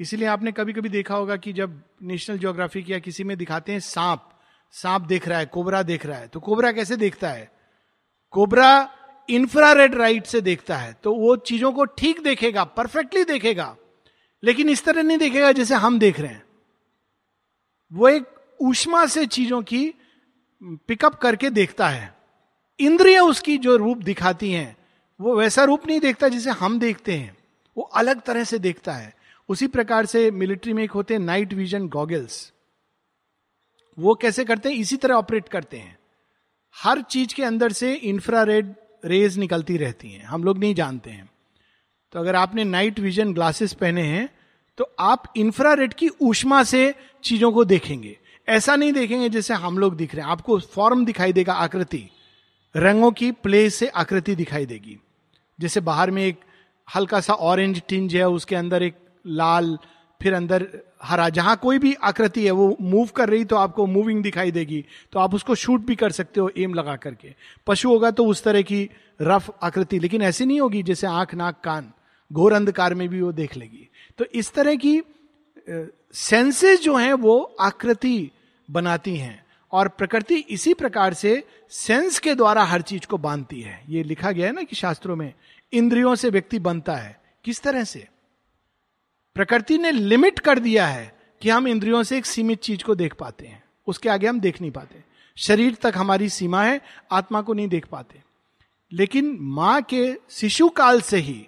इसीलिए 0.00 0.28
आपने 0.28 0.52
कभी 0.52 0.72
कभी 0.72 0.88
देखा 0.88 1.14
होगा 1.14 1.36
कि 1.36 1.52
जब 1.52 1.80
नेशनल 2.02 2.38
ज्योग्राफिक 2.38 2.90
या 2.90 2.98
किसी 2.98 3.24
में 3.24 3.36
दिखाते 3.38 3.72
हैं 3.72 3.80
सांप 3.80 4.28
सांप 4.74 5.02
देख 5.02 5.28
रहा 5.28 5.38
है, 5.38 5.46
कोबरा 5.46 5.82
देख 5.82 6.06
रहा 6.06 6.18
है 6.18 6.28
तो 6.28 6.40
कोबरा 6.40 6.72
कैसे 6.72 6.96
देखता 6.96 7.28
है? 7.28 7.50
कोबरा 8.32 8.90
इंफ्रारेड 9.28 9.94
राइट 9.94 10.26
से 10.26 10.40
देखता 10.40 10.76
है 10.76 10.92
तो 11.02 11.14
वो 11.14 11.36
चीज़ों 11.38 11.72
को 11.72 11.84
ठीक 11.86 12.22
देखेगा 12.22 12.64
परफेक्टली 12.66 13.24
देखेगा, 13.24 13.74
लेकिन 14.42 14.68
इस 14.68 14.84
तरह 14.84 15.02
नहीं 15.02 15.18
देखेगा 15.18 15.52
जैसे 15.52 15.74
हम 15.76 15.98
देख 15.98 16.20
रहे 16.20 16.30
हैं। 16.30 16.44
वो 17.92 18.08
एक 18.08 18.24
ऊष्मा 18.60 19.04
से 19.06 19.26
चीज़ों 19.28 19.62
की 19.62 19.92
पिकअप 20.62 21.14
करके 21.14 21.50
देखता 21.50 21.88
है। 21.88 22.14
इंद्रिय 22.80 23.18
उसकी 23.18 23.58
जो 23.58 23.76
रूप 23.76 23.98
दिखाती 23.98 24.52
हैं, 24.52 24.76
वो 25.20 25.36
वैसा 25.36 25.64
रूप 25.64 25.86
नहीं 25.86 26.00
देखता 26.00 26.28
जिसे 26.28 26.50
हम 26.50 26.78
देखते 26.78 27.14
हैं। 27.14 27.36
वो 27.76 27.82
अलग 27.82 28.20
तरह 28.22 28.44
से 28.44 28.58
देखता 28.58 28.92
है। 28.92 29.14
उसी 29.48 29.66
प्रकार 29.66 30.06
से 30.06 30.30
मिलिट्री 30.30 30.72
में 30.72 30.82
एक 30.84 30.90
होते 30.90 31.14
हैं 31.14 31.20
नाइट 31.20 31.52
विजन 31.52 31.88
गॉगल्स 31.88 32.52
वो 33.98 34.14
कैसे 34.14 34.44
करते 34.44 34.68
हैं? 34.68 34.76
इसी 34.76 34.96
तरह 34.96 35.14
ऑपरेट 35.14 35.48
करते 35.48 35.76
हैं। 35.76 35.98
हर 36.74 37.00
चीज़ 37.02 37.34
के 37.34 37.42
अंदर 37.42 37.72
से 37.72 37.92
इंफ्रारेड 37.94 38.74
रेज 39.04 39.38
निकलती 39.38 39.76
रहती 39.76 40.10
हैं। 40.10 40.24
हम 40.24 40.44
लोग 40.44 40.58
नहीं 40.58 40.74
जानते 40.74 41.10
हैं। 41.10 41.28
तो 42.12 42.18
अगर 42.18 42.34
आपने 42.34 42.64
नाइट 42.64 43.00
विजन 43.00 43.32
ग्लासेस 43.34 43.72
पहने 43.72 44.02
हैं 44.02 44.28
तो 44.78 44.94
आप 44.98 45.32
इंफ्रारेड 45.36 45.94
की 45.94 46.08
ऊष्मा 46.20 46.62
से 46.62 46.94
चीज़ों 47.24 47.52
को 47.52 47.64
देखेंगे। 47.64 48.18
ऐसा 48.48 48.76
नहीं 48.76 48.92
देखेंगे 48.92 49.28
जैसे 49.28 49.54
हम 49.54 49.78
लोग 49.78 49.96
दिख 49.96 50.14
रहे 50.14 50.24
हैं। 50.24 50.30
आपको 50.32 50.58
फॉर्म 50.60 51.04
दिखाई 51.04 51.32
देगा 51.32 51.52
आकृति। 51.54 52.08
रंगों 52.74 53.10
की 53.12 53.30
प्ले 53.32 53.68
से 53.70 53.86
आकृति 53.88 54.34
दिखाई 54.34 54.66
देगी। 54.66 54.98
जैसे 55.58 55.80
बाहर 55.80 56.10
में 56.10 56.24
एक 56.24 56.40
हल्का 56.88 57.20
सा 57.20 57.32
ऑरेंज 57.32 57.82
टिंज 57.88 58.14
है, 58.16 58.28
उसके 58.28 58.56
अंदर 58.56 58.82
एक 58.82 58.94
लाल, 59.24 59.78
फिर 60.20 60.34
अंदर 60.34 60.66
हरा। 61.02 61.28
जहाँ 61.28 61.56
कोई 61.56 61.78
भी 61.78 61.92
आकृति 61.94 62.44
है, 62.44 62.50
वो 62.50 62.76
मूव 62.80 63.08
कर 63.16 63.28
रही 63.28 63.44
तो 63.44 63.56
आपको 63.56 63.86
मूविंग 63.86 64.22
दिखाई 64.22 64.50
देगी। 64.50 64.84
तो 65.12 65.18
आप 65.18 65.34
उसको 65.34 65.54
शूट 65.54 65.80
भी 65.80 65.94
कर 65.96 66.12
सकते 66.12 66.40
हो 66.40 66.50
एम 66.58 66.74
लगा 66.74 66.96
करके। 66.96 67.34
पशु 67.66 67.88
होगा 67.88 68.10
तो 68.10 68.26
उस 68.26 68.42
तरह 68.44 68.62
की 68.62 68.88
रफ 69.22 69.50
आकृति, 69.62 69.98
लेकिन 69.98 70.22
ऐसी 70.22 70.46
नहीं 70.46 70.60
होगी 70.60 70.82
जैसे 70.82 71.06
आँख, 71.06 71.34
नाक, 71.34 71.60
कान, 71.64 71.92
घोर 72.30 72.52
अंधकार 72.52 72.94
में 72.94 73.08
भी 73.08 73.20
वो 73.20 73.32
देख 73.32 73.56
लेगी। 73.56 73.88
तो 74.18 74.24
इस 74.24 74.52
तरह 74.52 74.74
की 74.76 75.00
सेंसेस 76.14 76.80
जो 76.82 76.96
हैं 76.96 77.12
वो 77.12 77.40
आकृति 77.60 78.30
बनाती 78.68 79.16
हैं। 79.16 79.44
और 79.72 79.88
प्रकृति 79.88 80.34
इसी 80.34 80.74
प्रकार 80.74 81.14
से 81.14 81.44
सेंस 81.70 82.18
के 82.18 82.34
द्वारा 82.34 82.64
हर 82.64 82.82
चीज़ 82.82 83.06
को 83.06 83.18
बांधती 83.18 83.60
है। 83.60 83.84
ये 83.88 84.02
लिखा 84.02 84.30
गया 84.30 84.46
है 84.46 84.52
ना 84.52 84.62
कि 84.62 84.76
शास्त्रों 84.76 85.16
में, 85.16 85.34
इंद्रियों 85.72 86.14
से 86.14 86.30
व्यक्ति 86.30 86.58
बनता 86.58 86.96
है। 86.96 87.20
किस 87.44 87.62
तरह 87.62 87.84
से? 87.84 88.08
प्रकृति 89.34 89.78
ने 89.78 89.90
लिमिट 89.90 90.38
कर 90.38 90.58
दिया 90.58 90.86
है 90.86 91.18
कि 91.42 91.50
हम 91.50 91.68
इंद्रियों 91.68 92.02
से 92.02 92.18
एक 92.18 92.26
सीमित 92.26 92.60
चीज़ 92.60 92.84
को 92.84 92.94
देख 92.94 93.14
पाते 93.14 93.46
हैं। 93.46 93.64
उसके 93.86 94.08
आगे 94.08 94.26
हम 94.26 94.40
देख 94.40 94.60
नहीं 94.60 94.70
पाते। 94.70 95.04
शरीर 95.36 95.74
तक 95.74 95.92
हमारी 95.96 96.28
सीमा 96.28 96.64
है, 96.64 96.80
आत्मा 97.12 97.42
को 97.42 97.54
नहीं 97.54 97.68
देख 97.68 97.86
पाते। 97.86 98.22
लेकिन 98.92 99.38
माँ 99.40 99.82
के 99.82 100.16
शिशु 100.30 100.68
काल 100.68 101.00
से 101.00 101.16
ही 101.16 101.46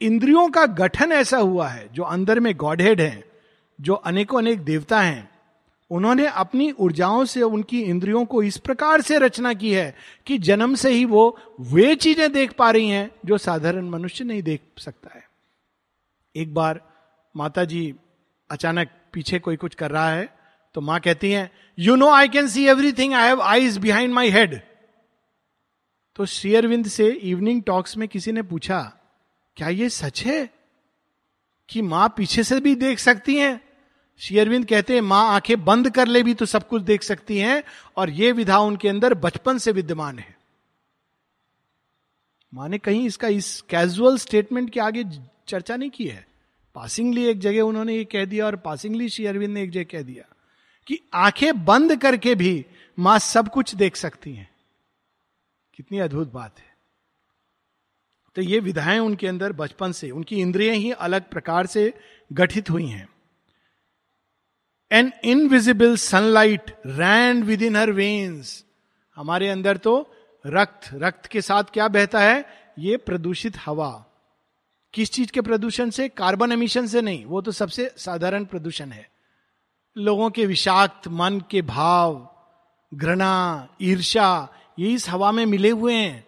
इंद्रियों 0.00 0.48
का 0.48 0.66
गठन 0.66 1.12
ऐसा 1.12 1.38
हुआ 1.38 1.68
है, 1.68 1.92
जो 1.92 2.02
अंदर 2.02 2.40
में 2.40 2.56
गॉडहेड 2.56 3.00
है, 3.00 3.30
जो 3.80 3.94
अनेकों 3.94 4.38
अनेक 4.38 4.60
देवता 4.60 5.00
हैं 5.00 5.31
उन्होंने 5.92 6.26
अपनी 6.26 6.70
ऊर्जाओं 6.72 7.24
से, 7.24 7.42
उनकी 7.42 7.80
इंद्रियों 7.82 8.24
को 8.24 8.42
इस 8.42 8.56
प्रकार 8.58 9.00
से 9.00 9.18
रचना 9.18 9.52
की 9.54 9.72
है 9.72 9.94
कि 10.26 10.38
जन्म 10.38 10.74
से 10.74 10.90
ही 10.90 11.04
वो, 11.04 11.38
वे 11.60 11.94
चीज़ें 11.96 12.32
देख 12.32 12.52
पा 12.52 12.70
रही 12.70 12.88
हैं 12.88 13.10
जो 13.26 13.38
साधारण 13.38 13.88
मनुष्य 13.88 14.24
नहीं 14.24 14.42
देख 14.42 14.60
सकता 14.78 15.14
है। 15.14 15.24
एक 16.34 16.54
बार 16.54 16.80
माता 17.34 17.64
जी 17.64 17.94
अचानक 18.50 18.90
पीछे 19.12 19.38
कोई 19.38 19.56
कुछ 19.56 19.74
कर 19.74 19.90
रहा 19.90 20.10
है 20.10 20.28
तो 20.74 20.80
माँ 20.80 20.98
कहती 21.00 21.30
हैं 21.32 21.50
you 21.78 21.96
know 21.96 22.08
I 22.10 22.28
can 22.28 22.48
see 22.48 22.64
everything 22.66 23.14
I 23.14 23.26
have 23.28 23.40
eyes 23.42 23.78
behind 23.78 24.14
my 24.14 24.30
head 24.30 24.60
तो 26.16 26.26
शेयरविंद 26.26 26.86
से 26.86 27.08
इवनिंग 27.08 27.62
टॉक्स 27.62 27.96
में 27.96 28.08
किसी 28.08 28.32
ने 28.32 28.42
पूछा, 28.42 28.80
क्या 29.56 29.68
ये 29.68 29.88
सच 29.88 30.22
है 30.22 30.48
कि 31.68 31.82
माँ 31.82 32.08
पीछे 32.16 32.42
से 32.44 32.60
भी 32.60 32.74
देख 32.74 32.98
सकती 32.98 33.36
हैं? 33.36 33.60
शेयरविंद 34.22 34.66
कहते 34.66 34.94
हैं, 34.94 35.00
माँ 35.00 35.28
आँखें 35.28 35.64
बंद 35.64 35.90
कर 35.90 36.06
ले 36.06 36.22
भी 36.22 36.34
तो 36.34 36.46
सब 36.46 36.68
कुछ 36.68 36.82
देख 36.82 37.02
सकती 37.02 37.38
हैं, 37.38 37.62
और 37.96 38.10
ये 38.10 38.32
विधा 38.32 38.58
उनके 38.58 38.88
अंदर 38.88 39.14
बचपन 39.14 39.58
से 39.58 39.72
विद्यमान 39.72 40.18
है। 40.18 40.36
माँ 42.54 42.68
ने 42.68 42.78
कहीं 42.78 43.06
इसका 43.06 43.28
इस 43.28 43.60
कैजुअल 43.60 44.18
स्टेटमेंट 44.18 44.70
के 44.70 44.80
आगे 44.80 45.04
चर्चा 45.48 45.76
नहीं 45.76 45.90
की 45.90 46.06
है। 46.06 46.26
पासिंगली 46.74 47.24
एक 47.24 47.38
जगह 47.38 47.60
उन्होंने 47.60 47.96
ये 47.96 48.04
कह 48.04 48.24
दिया 48.24 48.46
और 48.46 48.56
पासिंगली 48.56 49.08
श्री 49.08 49.26
अरविंद 49.26 49.54
ने 49.54 49.62
एक 49.62 49.70
जगह 49.70 49.84
कह 49.84 50.02
दिया 50.02 50.24
कि 50.86 51.00
आँखें 51.14 51.64
बंद 51.64 52.02
करके 52.02 52.34
भी 52.34 52.66
माँ 52.98 53.18
सब 53.18 53.48
कुछ 53.48 53.74
देख 53.74 53.96
सकती 53.96 54.32
हैं। 54.32 54.50
कितनी 55.74 55.98
अद्भुत 55.98 56.32
बात 56.32 56.58
है। 56.58 56.76
तो 58.36 58.42
ये 58.42 58.60
विधाएँ 58.60 58.98
उनके 58.98 59.26
अंदर 59.26 59.52
बचपन 59.52 59.92
से, 59.92 60.10
उनकी 60.10 60.36
इंद्रियाँ 60.36 60.76
ही 60.76 60.90
अलग 60.90 61.30
प्रकार 61.30 61.66
से 61.66 61.94
गठित 62.32 62.70
हुई 62.70 62.86
हैं। 62.86 63.08
An 64.92 65.12
invisible 65.24 65.96
sunlight 65.96 66.70
ran 66.86 67.44
within 67.62 67.76
her 67.76 67.90
veins 67.90 68.64
हमारे 69.16 69.48
अंदर 69.48 69.76
तो 69.76 70.14
रक्त 70.46 70.80
रक्त 70.94 71.26
के 71.26 71.42
साथ 71.42 71.64
क्या 71.64 71.88
बहता 71.88 72.20
है? 72.20 72.44
ये 72.78 72.96
प्रदूषित 72.96 73.52
हवा। 73.66 74.06
किस 74.94 75.12
चीज़ 75.12 75.32
के 75.32 75.40
प्रदूषण 75.40 75.90
से? 75.90 76.08
कार्बन 76.08 76.52
एमिशन 76.52 76.86
से 76.86 77.02
नहीं। 77.02 77.24
वो 77.24 77.40
तो 77.40 77.50
सबसे 77.50 77.94
साधारण 77.96 78.44
प्रदूषण 78.44 78.86
है। 78.86 79.10
लोगों 79.98 80.30
के 80.30 80.46
विषाक्त, 80.46 81.08
मन 81.08 81.42
के 81.50 81.62
भाव, 81.62 82.34
घृणा 82.94 83.68
ईर्षा 83.82 84.48
ये 84.78 84.88
इस 84.88 85.08
हवा 85.08 85.32
में 85.32 85.46
मिले 85.46 85.70
हुए 85.70 85.94
हैं। 85.94 86.26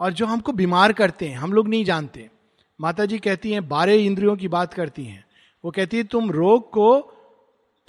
और 0.00 0.12
जो 0.12 0.26
हमको 0.26 0.52
बीमार 0.52 0.92
करते 0.92 1.28
हैं, 1.28 1.36
हम 1.36 1.52
लोग 1.52 1.68
नहीं 1.68 1.84
जानते। 1.84 2.30
माता 2.80 3.04
जी 3.04 3.18
कहती 3.18 3.52
हैं, 3.52 3.68
बारह 3.68 3.92
इंद्रियों 3.92 4.36
की 4.36 4.48
बात 4.48 4.74
करती 4.74 5.04
हैं। 5.04 5.24
वो 5.64 5.70
कहती 5.70 5.96
है, 5.96 6.04
तुम 6.04 6.30
रोग 6.30 6.70
को 6.70 7.16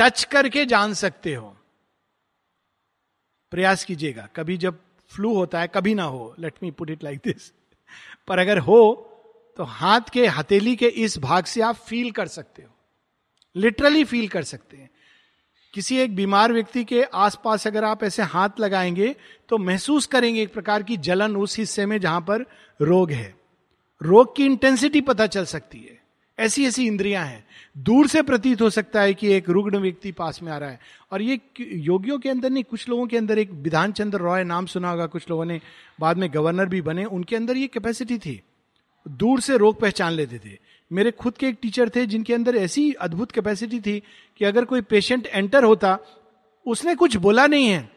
टच 0.01 0.23
करके 0.23 0.65
जान 0.65 0.93
सकते 0.93 1.33
हो। 1.35 1.57
प्रयास 3.51 3.85
कीजिएगा। 3.85 4.27
कभी 4.35 4.57
जब 4.57 4.79
फ्लू 5.09 5.33
होता 5.33 5.61
है, 5.61 5.67
कभी 5.67 5.93
ना 5.95 6.03
हो। 6.03 6.35
Let 6.39 6.53
me 6.63 6.71
put 6.71 6.89
it 6.89 7.03
like 7.03 7.19
this 7.19 7.53
पर 8.27 8.39
अगर 8.39 8.57
हो 8.57 9.07
तो 9.57 9.63
हाथ 9.63 10.01
के, 10.13 10.27
हथेली 10.27 10.75
के 10.75 10.87
इस 10.87 11.17
भाग 11.17 11.45
से 11.45 11.61
आप 11.61 11.75
फील 11.75 12.11
कर 12.11 12.27
सकते 12.27 12.63
हो। 12.63 12.69
लिटरली 13.55 14.03
फील 14.03 14.27
कर 14.27 14.43
सकते 14.43 14.77
हैं। 14.77 14.89
किसी 15.73 15.97
एक 15.97 16.15
बीमार 16.15 16.53
व्यक्ति 16.53 16.83
के 16.83 17.03
आसपास 17.03 17.67
अगर 17.67 17.83
आप 17.83 18.03
ऐसे 18.03 18.21
हाथ 18.21 18.49
लगाएँगे 18.59 19.15
तो 19.49 19.57
महसूस 19.57 20.05
करेंगे 20.05 20.41
एक 20.41 20.53
प्रकार 20.53 20.83
की 20.83 20.97
जलन 20.97 21.35
उस 21.35 21.57
हिस्से 21.57 21.85
में 21.85 21.99
जहाँ 22.01 22.21
पर 22.21 22.41
रोग 22.81 23.11
है। 23.11 23.35
रोग 24.01 24.35
की 24.35 24.45
इंटेंसिटी 24.45 25.01
पता 25.01 25.27
चल 25.27 25.45
सकती 25.45 25.79
है। 25.79 26.00
ऐसी 26.41 26.65
ऐसी 26.65 26.87
इंद्रियाँ 26.87 27.25
हैं। 27.25 27.45
दूर 27.77 28.07
से 28.07 28.21
प्रतीत 28.21 28.61
हो 28.61 28.69
सकता 28.69 29.01
है 29.01 29.13
कि 29.13 29.33
एक 29.33 29.49
रुग्ण 29.49 29.77
व्यक्ति 29.77 30.11
पास 30.11 30.43
में 30.43 30.51
आ 30.51 30.57
रहा 30.57 30.69
है। 30.69 30.79
और 31.11 31.21
ये 31.21 31.39
योगियों 31.73 32.19
के 32.19 32.29
अंदर 32.29 32.49
नहीं, 32.49 32.63
कुछ 32.63 32.89
लोगों 32.89 33.07
के 33.07 33.17
अंदर 33.17 33.39
एक 33.39 33.51
विधान 33.51 33.91
चंद्र 33.91 34.19
रॉय 34.19 34.43
नाम 34.43 34.65
सुना 34.65 34.89
होगा, 34.89 35.05
कुछ 35.05 35.29
लोगों 35.29 35.45
ने 35.45 35.61
बाद 35.99 36.17
में 36.17 36.33
गवर्नर 36.33 36.65
भी 36.65 36.81
बने, 36.81 37.05
उनके 37.05 37.35
अंदर 37.35 37.57
ये 37.57 37.67
कैपेसिटी 37.67 38.17
थी। 38.17 38.41
दूर 39.07 39.41
से 39.41 39.57
रोग 39.57 39.79
पहचान 39.79 40.11
लेते 40.11 40.37
थे। 40.37 40.57
मेरे 40.91 41.11
खुद 41.11 41.33
के 41.33 41.47
एक 41.47 41.57
टीचर 41.61 41.89
थे, 41.89 42.05
जिनके 42.05 42.33
अंदर 42.33 42.55
ऐसी 42.55 42.93
अद्भुत 42.93 43.31
कैपेसिटी 43.31 43.79
थी 43.79 44.03
कि 44.37 44.45
अगर 44.45 44.65
कोई 44.65 44.81
पेशेंट 44.81 45.27
एंटर 45.27 45.63
होता, 45.63 45.99
उसने 46.65 46.95
कुछ 46.95 47.15
बोला 47.15 47.47
नहीं 47.47 47.67
है। 47.67 47.91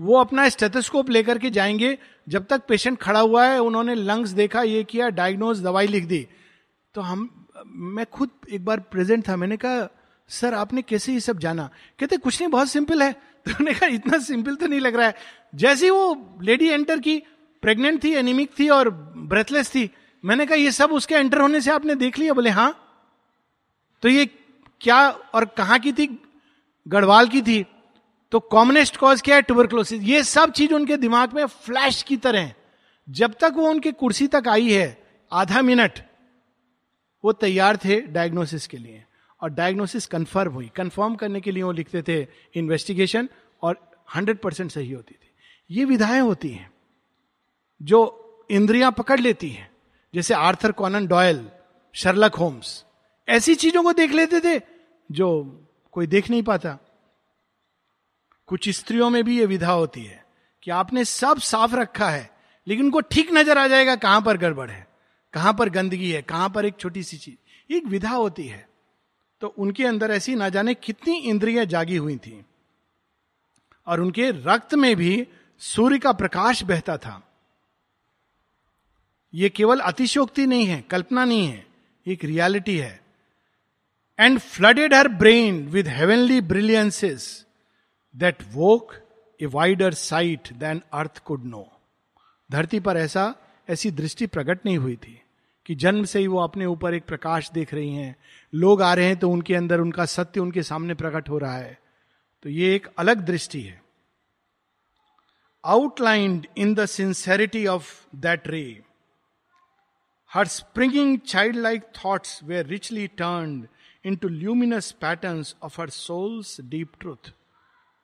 वो 0.00 0.20
अपना 0.20 0.48
स्टेथोस्कोप 0.48 1.10
लेकर 1.10 1.38
के 1.38 1.50
जाएँगे, 1.50 1.98
जब 2.28 2.46
तक 2.46 2.62
पेशेंट 2.68 2.98
खड़ा 2.98 3.20
हुआ 3.20 3.46
है, 3.46 3.58
उन्होंने 3.58 3.94
लंग्स 3.94 4.30
देखा, 4.30 4.62
ये 4.62 4.84
किया 4.84 5.08
डायग्नोज 5.08 5.62
दवाई 5.62 5.86
लिख 5.86 6.04
दी। 6.04 6.26
तो 6.94 7.00
हम, 7.00 7.46
मैं 7.66 8.06
खुद 8.06 8.30
एक 8.50 8.64
बार 8.64 8.80
प्रेजेंट 8.80 9.28
था, 9.28 9.36
मैंने 9.36 9.56
कहा, 9.56 9.88
सर, 10.28 10.54
आपने 10.54 10.82
कैसे 10.82 11.12
ये 11.12 11.20
सब 11.20 11.38
जाना? 11.38 11.70
कहते, 11.98 12.16
कुछ 12.16 12.40
नहीं, 12.40 12.50
बहुत 12.50 12.68
सिंपल 12.68 13.02
है। 13.02 13.12
तो 13.46 13.50
मैंने 13.50 13.74
कहा, 13.74 13.86
इतना 13.86 14.18
सिंपल 14.18 14.54
तो 14.54 14.66
नहीं 14.66 14.80
लग 14.80 14.96
रहा 14.96 15.06
है। 15.06 15.14
जैसे 15.54 15.90
वो 15.90 16.36
लेडी 16.42 16.68
एंटर 16.68 16.98
की, 16.98 17.22
प्रेग्नेंट 17.62 18.04
थी, 18.04 18.14
एनिमिक 18.14 18.50
थी 18.58 18.68
और 18.68 18.90
ब्रेथलेस 19.16 19.70
थी, 19.70 19.90
मैंने 20.24 20.46
कहा, 20.46 20.54
ये 20.54 20.70
सब 20.70 20.92
उसके 20.92 21.14
एंटर 21.14 21.40
होने 21.40 21.60
से 21.60 21.70
आपने 21.70 21.94
देख 21.94 22.18
लिया? 22.18 22.32
बोले 22.32 22.50
हाँ। 22.50 22.86
तो 24.02 24.08
ये 24.08 24.26
क्या 24.80 25.10
और 25.10 25.44
कहा 25.44 25.78
की 25.78 25.92
थी? 25.92 26.22
गढ़वाल 26.88 27.28
की 27.28 27.42
थी। 27.42 27.66
तो 28.30 28.40
कॉमनेस्ट 28.40 28.96
कॉज 28.96 29.22
क्या 29.22 29.36
है? 29.36 29.42
ट्यूबरक्लोसिस 29.42 30.02
ये 30.02 30.22
सब 30.22 30.52
चीज़ 30.52 30.74
उनके 30.74 30.96
दिमाग 30.96 31.32
में 31.32 31.46
फ्लैश 31.46 32.02
की 32.02 32.16
तरह 32.16 32.52
जब 33.10 33.34
तक 33.40 33.52
वो 33.56 33.70
उनकी 33.70 33.92
कुर्सी 33.92 34.26
तक 34.26 34.44
आई 34.48 34.70
है, 34.70 35.02
आधा 35.32 35.62
मिनट 35.62 36.09
वो 37.24 37.32
तैयार 37.32 37.76
थे 37.76 38.00
डायग्नोसिस 38.00 38.66
के 38.66 38.76
लिए। 38.76 39.04
और 39.40 39.50
डायग्नोसिस 39.50 40.06
कंफर्म 40.06 40.52
हुई। 40.52 40.70
कंफर्म 40.76 41.14
करने 41.14 41.40
के 41.40 41.52
लिए 41.52 41.62
वो 41.62 41.72
लिखते 41.72 42.02
थे 42.02 42.26
इन्वेस्टिगेशन 42.54 43.28
और 43.62 43.78
हंड्रेड 44.16 44.38
परसेंट 44.38 44.70
सही 44.70 44.92
होती 44.92 45.14
थी। 45.14 45.30
ये 45.70 45.84
विधाएँ 45.84 46.20
होती 46.20 46.48
हैं 46.48 46.70
जो 47.82 48.46
इंद्रियाँ 48.50 48.92
पकड़ 48.92 49.20
लेती 49.20 49.48
हैं। 49.48 49.70
जैसे 50.14 50.34
Arthur 50.34 50.72
Conan 50.72 51.06
Doyle, 51.06 51.50
Sherlock 51.94 52.34
Holmes, 52.34 52.84
ऐसी 53.28 53.54
चीज़ों 53.54 53.82
को 53.82 53.92
देख 53.92 54.12
लेते 54.12 54.40
थे 54.40 54.60
जो 55.10 55.28
कोई 55.92 56.06
देख 56.06 56.30
नहीं 56.30 56.42
पाता। 56.42 56.78
कुछ 58.48 58.68
स्त्रियों 58.68 59.10
में 59.10 59.24
भी 59.24 59.38
ये 59.38 59.46
विधा 59.46 59.72
होती 59.72 60.04
है 60.04 60.24
कि 60.62 60.70
आपने 60.70 61.04
सब 61.04 61.38
साफ़ 61.38 61.74
रखा 61.74 62.10
है, 62.10 62.30
लेकिन 62.66 62.84
उनको 62.84 63.00
ठीक 63.00 63.32
नज़र 63.32 63.58
आ 63.58 63.66
जाएगा 63.68 63.96
कहाँ 63.96 64.22
पर 64.22 64.36
गड़बड़ 64.36 64.70
है। 64.70 64.86
कहाँ 65.32 65.54
पर 65.54 65.68
गंदगी 65.68 66.12
है, 66.12 66.22
कहाँ 66.22 66.50
पर 66.50 66.64
एक 66.64 66.76
छोटी 66.76 67.02
सी 67.02 67.16
चीज़ 67.16 67.72
एक 67.72 67.86
विधा 67.86 68.10
होती 68.10 68.46
है। 68.46 68.68
तो 69.40 69.46
उनके 69.46 69.86
अंदर 69.86 70.10
ऐसी 70.10 70.34
ना 70.34 70.48
जाने 70.48 70.74
कितनी 70.74 71.16
इंद्रियाँ 71.16 71.64
जागी 71.64 71.96
हुई 71.96 72.16
थी। 72.16 72.44
और 73.86 74.00
उनके 74.00 74.30
रक्त 74.30 74.74
में 74.74 74.96
भी 74.96 75.26
सूर्य 75.58 75.98
का 75.98 76.12
प्रकाश 76.12 76.62
बहता 76.62 76.96
था। 76.96 77.22
यह 79.34 79.48
केवल 79.48 79.80
अतिशोक्ति 79.80 80.46
नहीं 80.46 80.66
है, 80.66 80.80
कल्पना 80.82 81.24
नहीं 81.24 81.46
है 81.46 81.66
एक 82.06 82.24
रियलिटी 82.24 82.78
है। 82.78 83.00
And 84.18 84.38
flooded 84.38 84.94
her 84.94 85.08
brain 85.08 85.68
with 85.68 85.88
heavenly 85.88 86.40
brilliances 86.40 87.46
that 88.16 88.36
woke 88.52 88.94
a 89.40 89.46
wider 89.46 89.94
sight 89.94 90.52
than 90.52 90.82
earth 90.92 91.18
could 91.18 91.44
know 91.44 91.72
धरती 92.50 92.80
पर 92.80 92.96
ऐसा 92.96 93.34
ऐसी 93.70 93.90
दृष्टि 93.90 94.26
प्रकट 94.26 94.66
नहीं 94.66 94.78
हुई 94.78 94.96
थी 94.96 95.22
कि 95.66 95.74
जन्म 95.74 96.04
से 96.04 96.18
ही 96.18 96.26
वो 96.26 96.38
अपने 96.38 96.66
ऊपर 96.66 96.94
एक 96.94 97.04
प्रकाश 97.04 97.50
देख 97.50 97.74
रही 97.74 97.94
हैं। 97.94 98.16
लोग 98.54 98.82
आ 98.82 98.94
रहे 98.94 99.06
हैं 99.06 99.16
तो 99.16 99.30
उनके 99.30 99.54
अंदर 99.54 99.80
उनका 99.80 100.04
सत्य 100.04 100.40
उनके 100.40 100.62
सामने 100.62 100.94
प्रकट 100.94 101.28
हो 101.28 101.38
रहा 101.38 101.56
है। 101.56 101.78
तो 102.42 102.48
ये 102.48 102.74
एक 102.74 102.86
अलग 102.98 103.18
दृष्टि 103.18 103.60
है। 103.62 103.82
Outlined 105.64 106.46
in 106.56 106.74
the 106.74 106.80
of 107.68 108.06
that 108.16 108.48
ray 108.48 108.82
her 110.34 110.46
springing 110.46 111.18
childlike 111.56 111.82
thoughts 111.82 112.44
were 112.44 112.66
richly 112.66 113.06
turned 113.06 113.68
into 114.16 114.28
luminous 114.28 114.90
pattern 114.92 115.44
of 115.62 115.80
her 115.80 115.90
soul's 115.90 116.60
deep 116.60 116.92
truth 117.00 117.32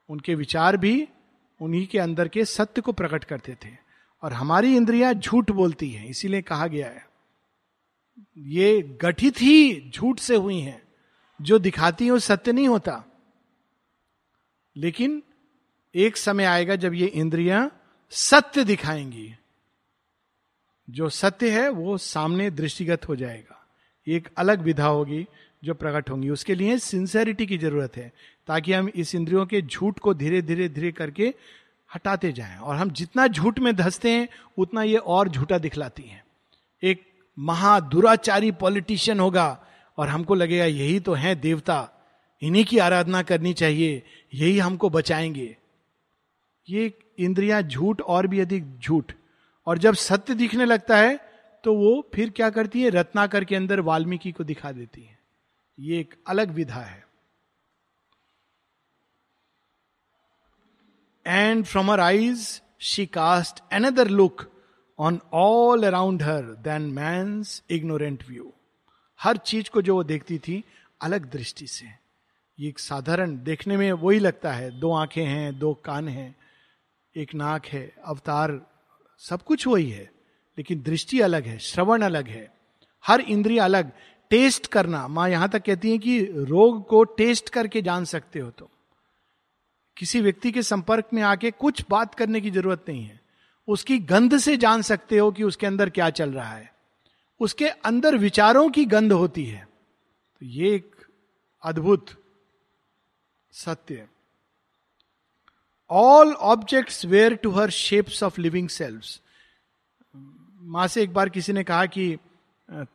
उनके 0.09 0.35
विचार 0.35 0.77
भी 0.77 1.09
उन्हीं 1.61 1.87
के 1.87 1.99
अंदर 1.99 2.29
के 2.29 2.45
सत्य 2.45 2.83
को 2.83 2.93
प्रकट 2.93 3.25
करते 3.25 3.55
थे। 3.65 3.86
और 4.23 4.33
हमारी 4.33 4.77
इंद्रियाँ 4.77 5.15
झूठ 5.15 5.51
बोलती 5.51 5.91
हैं, 5.91 6.07
इसीलिए 6.07 6.43
कहा 6.43 6.67
गया 6.67 6.87
है। 6.87 7.07
ये 8.39 8.99
गठित 9.03 9.43
ही 9.43 9.91
झूठ 9.91 10.19
से 10.19 10.37
हुई 10.37 10.61
हैं, 10.61 10.83
जो 11.43 11.59
दिखाती 11.59 12.07
हो 12.07 12.19
सत्य 12.19 12.53
नहीं 12.53 12.69
होता। 12.69 13.05
लेकिन 14.77 15.23
एक 15.95 16.17
समय 16.17 16.45
आएगा 16.45 16.77
जब 16.77 16.95
ये 16.95 17.07
इंद्रियाँ 17.07 17.81
सत्य 18.11 18.65
दिखाएँगी। 18.65 19.35
जो 20.91 21.09
सत्य 21.09 21.51
है, 21.51 21.69
वो 21.69 21.99
सामने 21.99 22.51
दृष्टिगत 22.51 23.09
हो 23.09 23.17
जाएगा। 23.17 23.67
एक 24.09 24.29
अलग 24.37 24.61
विधा 24.61 24.87
होगी 24.87 25.27
जो 25.65 25.75
प्रकट 25.75 26.11
होंगी। 26.11 26.31
उसके 26.31 26.55
लिए 26.55 26.79
सिंसेरिटी 26.79 27.47
की 27.47 27.59
ज़रूरत 27.59 27.97
है, 27.97 28.13
ताकि 28.47 28.73
हम 28.73 28.89
इस 28.89 29.15
इंद्रियों 29.15 29.47
के 29.47 29.63
झूठ 29.63 29.99
को 29.99 30.15
धीरे 30.15 30.43
धीरे 30.43 30.69
धीरे 30.69 30.93
करके 30.93 31.35
हटाते 31.97 32.33
जाएँ। 32.33 32.57
और 32.59 32.77
हम 32.77 32.91
जितना 32.91 33.27
झूठ 33.27 33.59
में 33.59 33.77
धसते 33.77 34.11
हैं, 34.11 34.29
उतना 34.59 34.83
ये 34.83 34.97
और 34.97 35.29
झूठा 35.29 35.59
दिखलाती 35.59 36.03
हैं। 36.03 36.25
एक 36.83 37.03
महादुराचारी 37.39 38.51
पॉलिटिशियन 38.53 39.21
होगा 39.21 39.67
और 39.99 40.09
हमको 40.09 40.35
लगेगा, 40.35 40.65
यही 40.65 41.01
तो 41.01 41.15
है 41.15 41.35
देवता, 41.35 41.89
इन्हीं 42.43 42.65
की 42.65 42.79
आराधना 42.79 43.23
करनी 43.23 43.53
चाहिए, 43.55 44.03
यही 44.35 44.59
हमको 44.59 44.91
बचाएँगे। 44.91 45.57
ये 46.69 46.93
इंद्रिया 47.19 47.61
झूठ 47.63 48.01
और 48.01 48.27
भी 48.27 48.41
अधिक 48.41 48.79
झूठ। 48.79 49.13
और 49.67 49.79
जब 49.79 49.95
सत्य 49.95 50.35
दिखने 50.35 50.65
लगता 50.65 50.97
है 50.97 51.21
तो 51.65 51.75
वो 51.75 52.11
फिर 52.15 52.31
क्या 52.31 52.51
करती 52.51 52.83
है? 52.83 52.91
रत्नाकर 52.91 53.45
के 53.45 53.57
अंदर 53.57 53.81
वाल्मीकि 53.81 54.33
को 54.33 54.45
दिखा 54.45 54.73
देती 54.73 55.03
है। 55.03 55.19
ये 55.79 56.01
एक 56.01 56.15
अलग 56.27 56.51
विधा 56.51 56.81
है। 56.81 57.06
And 61.27 61.65
from 61.65 61.91
her 61.91 62.01
eyes 62.01 62.63
she 62.81 63.07
cast 63.07 63.73
another 63.73 64.09
look 64.09 64.53
on 64.99 65.21
all 65.33 65.83
around 65.83 66.23
her 66.23 66.43
than 66.43 66.83
मैं 66.83 67.43
इग्नोरेंट 67.71 68.25
व्यू 68.29 68.53
हर 69.21 69.37
चीज़ 69.37 69.71
को 69.71 69.83
जो 69.83 69.95
वो 69.95 70.05
देखती 70.05 70.39
थी, 70.39 70.65
अलग 71.03 71.31
दृष्टि 71.31 71.67
से। 71.67 71.87
ये 72.61 72.69
एक 72.69 72.79
साधारण 72.79 73.43
देखने 73.43 73.77
में 73.77 73.93
वही 73.93 74.19
लगता 74.19 74.53
है। 74.53 74.81
दो 74.81 74.93
आँखें 74.93 75.27
हैं, 75.27 75.59
दो 75.59 75.75
कान 75.75 76.09
हैं, 76.09 76.37
एक 77.17 77.35
नाक 77.35 77.67
है, 77.67 77.93
अवतार, 78.05 78.67
सब 79.19 79.43
कुछ 79.43 79.67
वही 79.67 79.91
है। 79.91 80.11
लेकिन 80.59 80.83
दृष्टि 80.83 81.21
अलग 81.21 81.45
है, 81.45 81.59
श्रवण 81.59 82.03
अलग 82.03 82.29
है। 82.29 82.55
हर 83.07 83.21
इंद्रिय 83.21 83.61
अलग। 83.61 83.93
टेस्ट 84.31 84.67
करना। 84.67 85.09
माँ 85.09 85.29
यहाँ 85.29 85.49
तक 85.49 85.63
कहती 85.65 85.91
है 85.91 85.99
कि 85.99 86.25
रोग 86.25 86.89
को 86.89 87.05
टेस्ट 87.05 87.49
करके 87.49 87.83
जान 87.83 88.05
सकते 88.05 88.39
हो 88.39 88.51
तुम। 88.51 88.69
किसी 89.97 90.21
व्यक्ति 90.21 90.53
के 90.53 90.63
संपर्क 90.63 91.09
में 91.15 91.23
आके 91.23 91.51
कुछ 91.51 91.85
बात 91.91 92.15
करने 92.15 92.41
की 92.41 92.51
ज़रूरत 92.51 92.85
नहीं 92.89 93.05
है। 93.05 93.21
उसकी 93.69 93.99
गंध 93.99 94.37
से 94.39 94.57
जान 94.57 94.83
सकते 94.83 95.19
हो 95.19 95.31
कि 95.33 95.43
उसके 95.43 95.67
अंदर 95.67 95.91
क्या 95.91 96.11
चल 96.11 96.31
रहा 96.31 96.53
है। 96.53 96.73
उसके 97.41 97.69
अंदर 97.69 98.17
विचारों 98.17 98.69
की 98.71 98.85
गंध 98.85 99.13
होती 99.13 99.45
है। 99.45 99.65
तो 100.41 100.47
ये 100.47 100.75
एक 100.75 100.95
अद्भुत 101.63 102.11
सत्य 103.53 104.07
all 105.91 106.33
objects 106.33 107.05
were 107.05 107.35
to 107.35 107.51
her 107.51 107.71
shapes 107.71 108.23
of 108.23 108.41
living 108.41 108.69
selves 108.69 109.21
माँ 110.61 110.87
से 110.89 111.03
एक 111.03 111.13
बार 111.15 111.29
किसी 111.29 111.53
ने 111.53 111.65
कहा 111.65 111.87
कि 111.87 112.17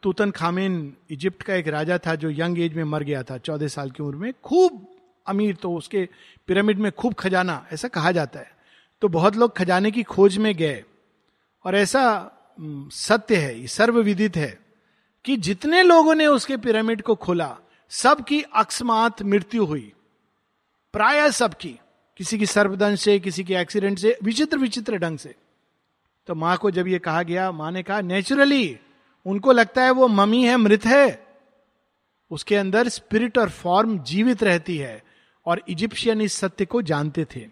तूतन 0.03 0.31
खामिन 0.31 0.93
इजिप्ट 1.11 1.43
का 1.43 1.55
एक 1.55 1.67
राजा 1.67 1.97
था 1.97 2.15
जो 2.15 2.29
यंग 2.29 2.59
एज 2.59 2.73
में 2.73 2.83
मर 2.83 3.03
गया 3.03 3.23
था, 3.23 3.37
चौदह 3.37 3.67
साल 3.67 3.91
की 3.91 4.03
उम्र 4.03 4.15
में। 4.15 4.33
खूब 4.43 4.87
अमीर 5.27 5.55
तो 5.55 5.73
उसके 5.75 6.07
पिरामिड 6.47 6.79
में 6.79 6.91
खूब 6.91 7.13
खजाना, 7.13 7.65
ऐसा 7.73 7.87
कहा 7.87 8.11
जाता 8.11 8.39
है। 8.39 8.51
तो 9.01 9.07
बहुत 9.07 9.35
लोग 9.35 9.55
खजाने 9.57 9.91
की 9.91 10.03
खोज 10.03 10.37
में 10.37 10.53
गए, 10.55 10.83
और 11.65 11.75
ऐसा 11.75 12.03
सत्य 12.91 13.35
है 13.35 13.67
सर्वविदित 13.67 14.37
है, 14.37 14.57
कि 15.25 15.37
जितने 15.37 15.83
लोगों 15.83 16.15
ने 16.15 16.25
उसके 16.27 16.57
पिरामिड 16.57 17.01
को 17.01 17.15
खोला, 17.15 17.55
सबकी 17.91 18.41
अकस्मात 18.41 19.21
मृत्यु 19.21 19.65
हुई। 19.65 19.91
प्राय 20.93 21.31
सबकी, 21.31 21.77
किसी 22.19 22.37
की 22.37 22.45
सर्वदंश 22.45 23.01
से, 23.01 23.19
किसी 23.19 23.43
के 23.43 23.55
एक्सीडेंट 23.55 23.99
से 23.99 24.17
विचित्र 24.23 24.57
विचित्र 24.57 24.97
ढंग 24.97 25.17
से। 25.17 25.35
तो 26.27 26.35
माँ 26.35 26.57
को 26.57 26.71
जब 26.71 26.87
ये 26.87 26.99
कहा 26.99 27.23
गया, 27.23 27.51
माँ 27.51 27.71
ने 27.71 27.83
कहा 27.83 28.01
नेचुरली 28.01 28.79
उनको 29.25 29.51
लगता 29.51 29.83
है 29.83 29.91
वो 29.91 30.07
ममी 30.07 30.43
है, 30.43 30.57
मृत 30.57 30.85
है। 30.85 31.27
उसके 32.31 32.55
अंदर 32.55 32.87
स्पिरिट 32.87 33.37
और 33.37 33.49
फॉर्म 33.49 33.97
जीवित 33.99 34.43
रहती 34.43 34.77
है। 34.77 35.01
और 35.45 35.63
इजिप्शियन 35.69 36.21
इस 36.21 36.33
सत्य 36.33 36.65
को 36.65 36.81
जानते 36.81 37.25
थे। 37.35 37.45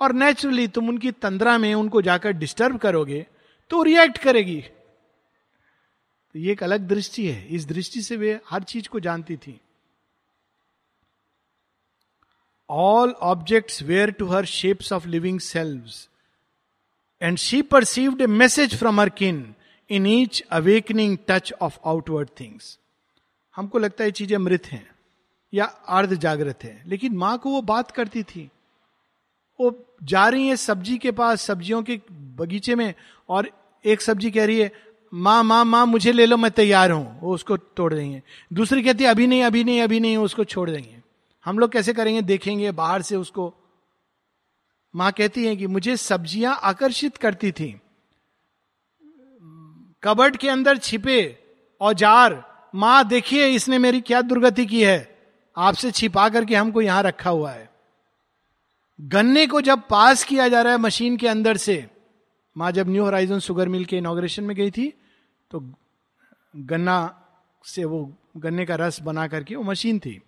और 0.00 0.12
नेचुरली 0.12 0.68
तुम 0.68 0.88
उनकी 0.88 1.10
तंद्रा 1.12 1.56
में 1.58 1.74
उनको 1.74 2.02
जाकर 2.02 2.32
डिस्टर्ब 2.32 2.78
करोगे 2.78 3.26
तो 3.70 3.82
रिएक्ट 3.82 4.18
करेगी। 4.18 4.60
तो 4.60 6.38
ये 6.38 6.52
एक 6.52 6.62
अलग 6.62 6.86
दृष्टि 6.88 7.26
है। 7.26 7.46
इस 7.46 7.66
दृष्टि 7.66 8.02
से 8.02 8.16
वे 8.16 8.38
हर 8.50 8.62
चीज़ 8.62 8.88
को 8.88 9.00
जानती 9.00 9.36
थी। 9.36 9.60
All 12.68 13.10
objects 13.10 13.82
were 13.82 14.10
to 14.10 14.26
her 14.26 14.44
shapes 14.44 14.92
of 14.92 15.06
living 15.08 15.40
self 15.40 15.90
and 17.22 17.38
she 17.38 17.62
perceived 17.62 18.20
a 18.20 18.26
message 18.26 18.76
from 18.78 19.00
her 19.00 19.08
kin 19.08 19.54
in 19.90 20.06
each 20.06 20.42
awakening 20.50 21.16
touch 21.28 21.52
of 21.52 21.78
outward 21.86 22.28
things 22.40 22.78
हमको 23.56 23.78
लगता 23.78 24.04
है 24.04 24.10
चीज़ें 24.10 24.38
मृत 24.38 24.66
हैं। 24.66 24.89
या 25.52 25.64
अर्ध 25.64 26.14
जागृत 26.14 26.64
है। 26.64 26.82
लेकिन 26.86 27.16
माँ 27.16 27.36
को 27.38 27.50
वो 27.50 27.62
बात 27.62 27.90
करती 27.90 28.22
थी। 28.22 28.50
वो 29.60 29.72
जा 30.02 30.28
रही 30.28 30.46
है 30.48 30.56
सब्ज़ी 30.56 30.96
के 30.98 31.10
पास, 31.12 31.42
सब्जियों 31.42 31.82
के 31.82 32.00
बगीचे 32.36 32.74
में, 32.74 32.94
और 33.28 33.50
एक 33.84 34.00
सब्ज़ी 34.00 34.30
कह 34.30 34.46
रही 34.46 34.60
है, 34.60 34.70
माँ 35.12 35.42
माँ 35.42 35.64
माँ, 35.64 35.84
मुझे 35.86 36.12
ले 36.12 36.26
लो, 36.26 36.36
मैं 36.36 36.50
तैयार 36.50 36.90
हूँ। 36.90 37.20
वो 37.20 37.34
उसको 37.34 37.56
तोड़ 37.56 37.92
देंगे 37.94 38.22
दूसरी 38.50 38.82
कहती 38.82 39.04
है, 39.04 39.10
अभी 39.10 39.26
नहीं 39.26 39.42
अभी 39.44 39.64
नहीं 39.64 39.80
अभी 39.82 40.00
नहीं। 40.00 40.16
उसको 40.16 40.44
छोड़ 40.44 40.70
देंगे 40.70 40.96
हम 41.46 41.58
लोग 41.58 41.72
कैसे 41.72 41.92
करेंगे? 41.92 42.22
देखेंगे 42.22 42.70
बाहर 42.72 43.02
से 43.02 43.16
उसको। 43.16 43.52
माँ 44.94 45.10
कहती 45.12 45.46
है 45.46 45.54
कि 45.56 45.66
मुझे 45.66 45.96
सब्ज़ियाँ 45.96 46.58
आकर्षित 46.62 47.16
करती 47.16 47.52
थी। 47.52 47.70
कबर्ड 50.02 50.36
के 50.36 50.48
अंदर 50.48 50.78
छिपे 50.78 51.20
औज़ार। 51.80 52.42
माँ, 52.74 53.04
देखिए, 53.04 53.46
इसने 53.46 53.78
मेरी 53.78 54.00
क्या 54.00 54.20
दुर्गति 54.22 54.66
की 54.66 54.82
है। 54.84 54.98
आपसे 55.56 55.90
छिपा 55.90 56.28
करके 56.28 56.54
हमको 56.54 56.82
यहाँ 56.82 57.02
रखा 57.02 57.30
हुआ 57.30 57.50
है। 57.52 57.68
गन्ने 58.98 59.46
को 59.46 59.60
जब 59.60 59.86
पास 59.88 60.24
किया 60.24 60.48
जा 60.48 60.62
रहा 60.62 60.72
है 60.72 60.78
मशीन 60.78 61.16
के 61.16 61.28
अंदर 61.28 61.56
से, 61.56 61.86
माँ 62.56 62.70
जब 62.72 62.88
न्यू 62.88 63.04
होराइजन 63.04 63.38
शुगर 63.38 63.68
मिल 63.68 63.84
के 63.84 63.96
इनोग्रेशन 63.98 64.44
में 64.44 64.56
गई 64.56 64.70
थी 64.70 64.92
तो 65.50 65.60
गन्ना 66.54 66.98
से 67.64 67.84
वो 67.84 68.04
गन्ने 68.36 68.64
का 68.66 68.74
रस 68.76 69.00
बना 69.00 69.26
करके 69.28 69.54
वो 69.56 69.62
मशीन 69.62 69.98
थी। 69.98 70.20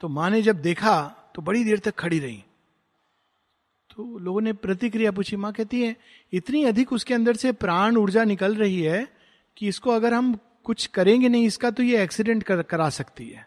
तो 0.00 0.08
माँ 0.08 0.28
ने 0.30 0.42
जब 0.42 0.60
देखा 0.62 1.00
तो 1.34 1.42
बड़ी 1.42 1.64
देर 1.64 1.78
तक 1.78 1.94
खड़ी 1.94 2.18
रही। 2.18 2.42
तो 3.90 4.18
लोगों 4.18 4.40
ने 4.40 4.52
प्रतिक्रिया 4.54 5.10
पूछी, 5.12 5.36
माँ 5.36 5.52
कहती 5.52 5.80
है, 5.82 5.94
इतनी 6.32 6.64
अधिक 6.64 6.92
उसके 6.92 7.14
अंदर 7.14 7.36
से 7.36 7.52
प्राण 7.54 7.96
ऊर्जा 7.96 8.24
निकल 8.24 8.54
रही 8.56 8.82
है 8.82 9.06
कि 9.56 9.68
इसको 9.68 9.90
अगर 9.90 10.14
हम 10.14 10.38
कुछ 10.68 10.86
करेंगे 10.86 11.28
नहीं 11.28 11.46
इसका 11.46 11.70
तो 11.70 11.82
ये 11.82 12.02
एक्सीडेंट 12.02 12.42
कर, 12.42 12.62
करा 12.62 12.88
सकती 12.90 13.28
है। 13.28 13.46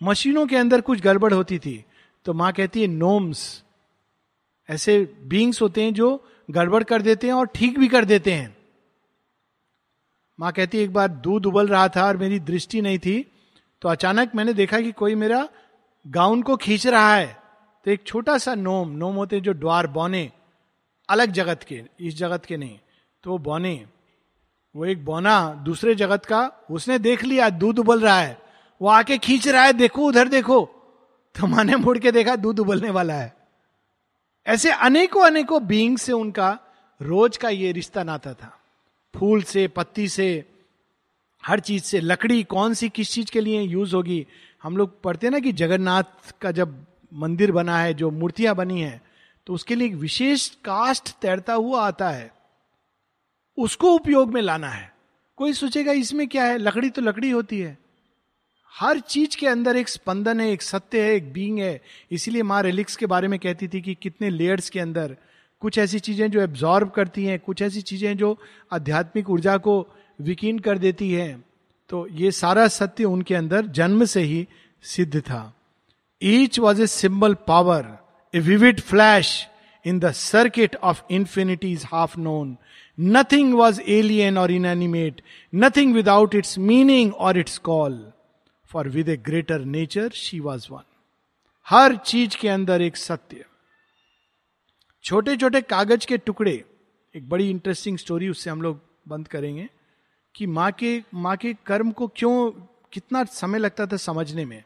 मशीनों 0.00 0.46
के 0.46 0.56
अंदर 0.56 0.80
कुछ 0.80 1.00
गड़बड़ 1.00 1.32
होती 1.32 1.58
थी 1.58 1.84
तो 2.26 2.32
माँ 2.34 2.52
कहती 2.52 2.80
है 2.80 2.86
नोम्स 2.86 3.40
ऐसे 4.68 4.98
बींग्स 5.24 5.62
होते 5.62 5.82
हैं 5.82 5.94
जो 5.94 6.08
गड़बड़ 6.50 6.82
कर 6.84 7.02
देते 7.02 7.26
हैं 7.26 7.34
और 7.34 7.46
ठीक 7.54 7.78
भी 7.78 7.88
कर 7.88 8.04
देते 8.04 8.32
हैं। 8.32 8.56
माँ 10.38 10.52
कहती 10.52 10.78
एक 10.78 10.92
बार 10.92 11.08
दूध 11.08 11.46
उबल 11.46 11.68
रहा 11.68 11.88
था 11.88 12.06
और 12.06 12.16
मेरी 12.16 12.40
दृष्टि 12.42 12.80
नहीं 12.80 12.98
थी 12.98 13.16
तो 13.82 13.88
अचानक 13.88 14.34
मैंने 14.34 14.52
देखा 14.54 14.80
कि 14.80 14.92
कोई 14.92 15.14
मेरा 15.14 15.48
गाउन 16.04 16.42
को 16.42 16.56
खींच 16.58 16.86
रहा 16.86 17.14
है। 17.14 17.26
तो 17.86 17.90
एक 17.90 18.06
छोटा 18.06 18.38
सा 18.38 18.54
नोम 18.54 18.90
नोम 18.96 19.14
होते 19.14 19.36
हैं 19.36 19.42
जो 19.42 19.54
द्वार 19.54 19.86
बौने 19.88 20.30
अलग 21.08 21.32
जगत 21.32 21.62
के 21.62 21.82
इस 22.00 22.16
जगत 22.16 22.44
के 22.44 22.56
नहीं 22.56 22.78
तो 23.24 23.30
वो 23.30 23.38
बौने 23.40 23.74
वो 24.76 24.84
एक 24.84 25.04
बोना 25.04 25.54
दूसरे 25.54 25.94
जगत 25.94 26.24
का, 26.24 26.50
उसने 26.70 26.98
देख 26.98 27.24
लिया, 27.24 27.50
दूध 27.50 27.78
उबल 27.78 28.00
रहा 28.00 28.20
है। 28.20 28.38
वो 28.82 28.88
आके 28.88 29.18
खींच 29.18 29.48
रहा 29.48 29.62
है, 29.62 29.72
देखो 29.72 30.02
उधर, 30.02 30.28
देखो। 30.28 30.64
तो 31.34 31.46
माने 31.46 31.76
मुड़ 31.76 31.98
के 31.98 32.12
देखा 32.12 32.36
दूध 32.36 32.58
उबलने 32.58 32.90
वाला 32.90 33.14
है। 33.14 33.36
ऐसे 34.46 34.70
अनेकों 34.70 35.24
अनेकों 35.26 35.66
बींग 35.66 35.98
से 35.98 36.12
उनका 36.12 36.58
रोज 37.02 37.36
का 37.36 37.48
ये 37.48 37.72
रिश्ता 37.72 38.02
नाता 38.02 38.34
था। 38.34 38.60
फूल 39.14 39.42
से, 39.42 39.68
पत्ती 39.68 40.08
से, 40.08 40.44
हर 41.46 41.60
चीज़ 41.60 41.82
से। 41.82 42.00
लकड़ी 42.00 42.42
कौन 42.42 42.74
सी, 42.74 42.88
किस 42.88 43.12
चीज़ 43.12 43.30
के 43.30 43.40
लिए 43.40 43.60
यूज़ 43.60 43.94
होगी? 43.94 44.26
हम 44.62 44.76
लोग 44.76 45.02
पढ़ते 45.02 45.26
हैं 45.26 45.32
ना 45.32 45.38
कि 45.38 45.52
जगन्नाथ 45.52 46.36
का 46.40 46.50
जब 46.50 46.86
मंदिर 47.14 47.52
बना 47.52 47.78
है, 47.78 47.94
जो 47.94 48.10
मूर्तियाँ 48.10 48.54
बनी 48.54 48.80
है 48.82 49.02
तो 49.46 49.54
उसके 49.54 49.74
लिए 49.74 49.88
एक 49.88 49.94
विशेष 49.94 50.48
कास्ट 50.48 51.14
तैरता 51.16 51.54
हुआ 51.54 51.86
आता 51.86 52.10
है। 52.10 52.35
उसको 53.58 53.92
उपयोग 53.92 54.32
में 54.34 54.42
लाना 54.42 54.68
है। 54.68 54.94
कोई 55.36 55.52
सोचेगा, 55.52 55.92
इसमें 55.92 56.28
क्या 56.28 56.44
है? 56.44 56.58
लकड़ी 56.58 56.90
तो 56.90 57.02
लकड़ी 57.02 57.30
होती 57.30 57.58
है। 57.58 57.78
हर 58.72 58.98
चीज़ 58.98 59.36
के 59.36 59.46
अंदर 59.46 59.76
एक 59.76 59.88
स्पंदन 59.88 60.40
है, 60.40 60.50
एक 60.50 60.62
सत्य 60.62 61.02
है, 61.02 61.14
एक 61.14 61.32
बींग 61.32 61.58
है। 61.58 61.80
इसीलिए 62.10 62.42
माँ 62.42 62.62
रिलिक्स 62.62 62.96
के 62.96 63.06
बारे 63.06 63.28
में 63.28 63.38
कहती 63.38 63.68
थी 63.68 63.80
कि 63.80 63.94
कितने 63.94 64.30
लेयर्स 64.30 64.70
के 64.70 64.80
अंदर 64.80 65.16
कुछ 65.60 65.78
ऐसी 65.78 65.98
चीज़ें 65.98 66.30
जो 66.30 66.40
एब्जॉर्ब 66.40 66.90
करती 66.90 67.24
हैं, 67.24 67.38
कुछ 67.38 67.62
ऐसी 67.62 67.82
चीज़ें 67.82 68.16
जो 68.16 68.38
आध्यात्मिक 68.72 69.30
ऊर्जा 69.30 69.56
को 69.56 69.86
विकीन 70.20 70.58
कर 70.58 70.78
देती 70.78 71.12
है। 71.12 71.44
तो 71.88 72.06
ये 72.10 72.30
सारा 72.30 72.68
सत्य 72.68 73.04
उनके 73.04 73.34
अंदर 73.34 73.66
जन्म 73.66 74.04
से 74.04 74.20
ही 74.20 74.46
सिद्ध 74.82 75.20
था। 75.20 75.54
Each 76.22 76.58
was 76.58 76.82
a 76.82 76.86
symbol 76.86 77.34
power 77.34 77.86
a 78.34 78.40
vivid 78.40 78.80
flash 78.80 79.48
in 79.84 79.98
the 79.98 80.12
circuit 80.12 80.76
of 80.76 81.02
infinity 81.10 81.72
is 81.72 81.86
half 81.86 82.18
known 82.20 82.56
nothing 83.00 83.54
was 83.54 83.80
alien 83.80 84.38
और 84.38 84.50
inanimate 84.50 85.22
nothing 85.54 85.94
without 85.94 86.34
its 86.34 86.58
meaning 86.58 87.14
और 87.14 87.38
its 87.38 87.58
call 87.58 88.12
for 88.66 88.88
with 88.88 89.08
a 89.08 89.16
greater 89.16 89.58
nature 89.58 90.10
she 90.10 90.40
was 90.40 90.68
one 90.70 90.82
हर 91.68 91.96
चीज़ 91.96 92.36
के 92.36 92.48
अंदर 92.48 92.82
एक 92.82 92.96
सत्य। 92.96 93.44
छोटे 95.04 95.36
छोटे 95.36 95.60
कागज़ 95.60 96.06
के 96.06 96.18
टुकड़े। 96.18 96.64
एक 97.16 97.28
बड़ी 97.28 97.50
इंटरेस्टिंग 97.50 97.98
स्टोरी 97.98 98.28
उससे 98.28 98.50
हम 98.50 98.62
लोग 98.62 98.80
बंद 99.08 99.28
करेंगे। 99.28 99.68
कि 100.34 100.46
माँ 100.46 100.72
के 100.72 101.02
माँ 101.14 101.36
के 101.36 101.54
कर्म 101.66 101.90
को 101.90 102.12
क्यों, 102.16 102.50
कितना 102.92 103.24
समय 103.24 103.58
लगता 103.58 103.86
था 103.86 103.96
समझने 103.96 104.44
में। 104.44 104.62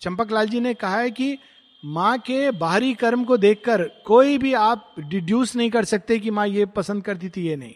चंपक 0.00 0.32
लाल 0.32 0.48
जी 0.48 0.60
ने 0.60 0.74
कहा 0.74 1.00
है 1.00 1.10
कि 1.10 1.38
माँ 1.82 2.18
के 2.18 2.50
बाहरी 2.50 2.94
कर्म 2.94 3.24
को 3.24 3.36
देखकर 3.36 3.82
कोई 4.06 4.38
भी 4.38 4.52
आप 4.54 4.94
डिड्यूस 5.00 5.54
नहीं 5.56 5.70
कर 5.70 5.84
सकते 5.84 6.18
कि 6.18 6.30
माँ 6.30 6.46
ये 6.46 6.66
पसंद 6.66 7.04
करती 7.04 7.28
थी 7.28 7.46
ये 7.46 7.56
नहीं। 7.56 7.74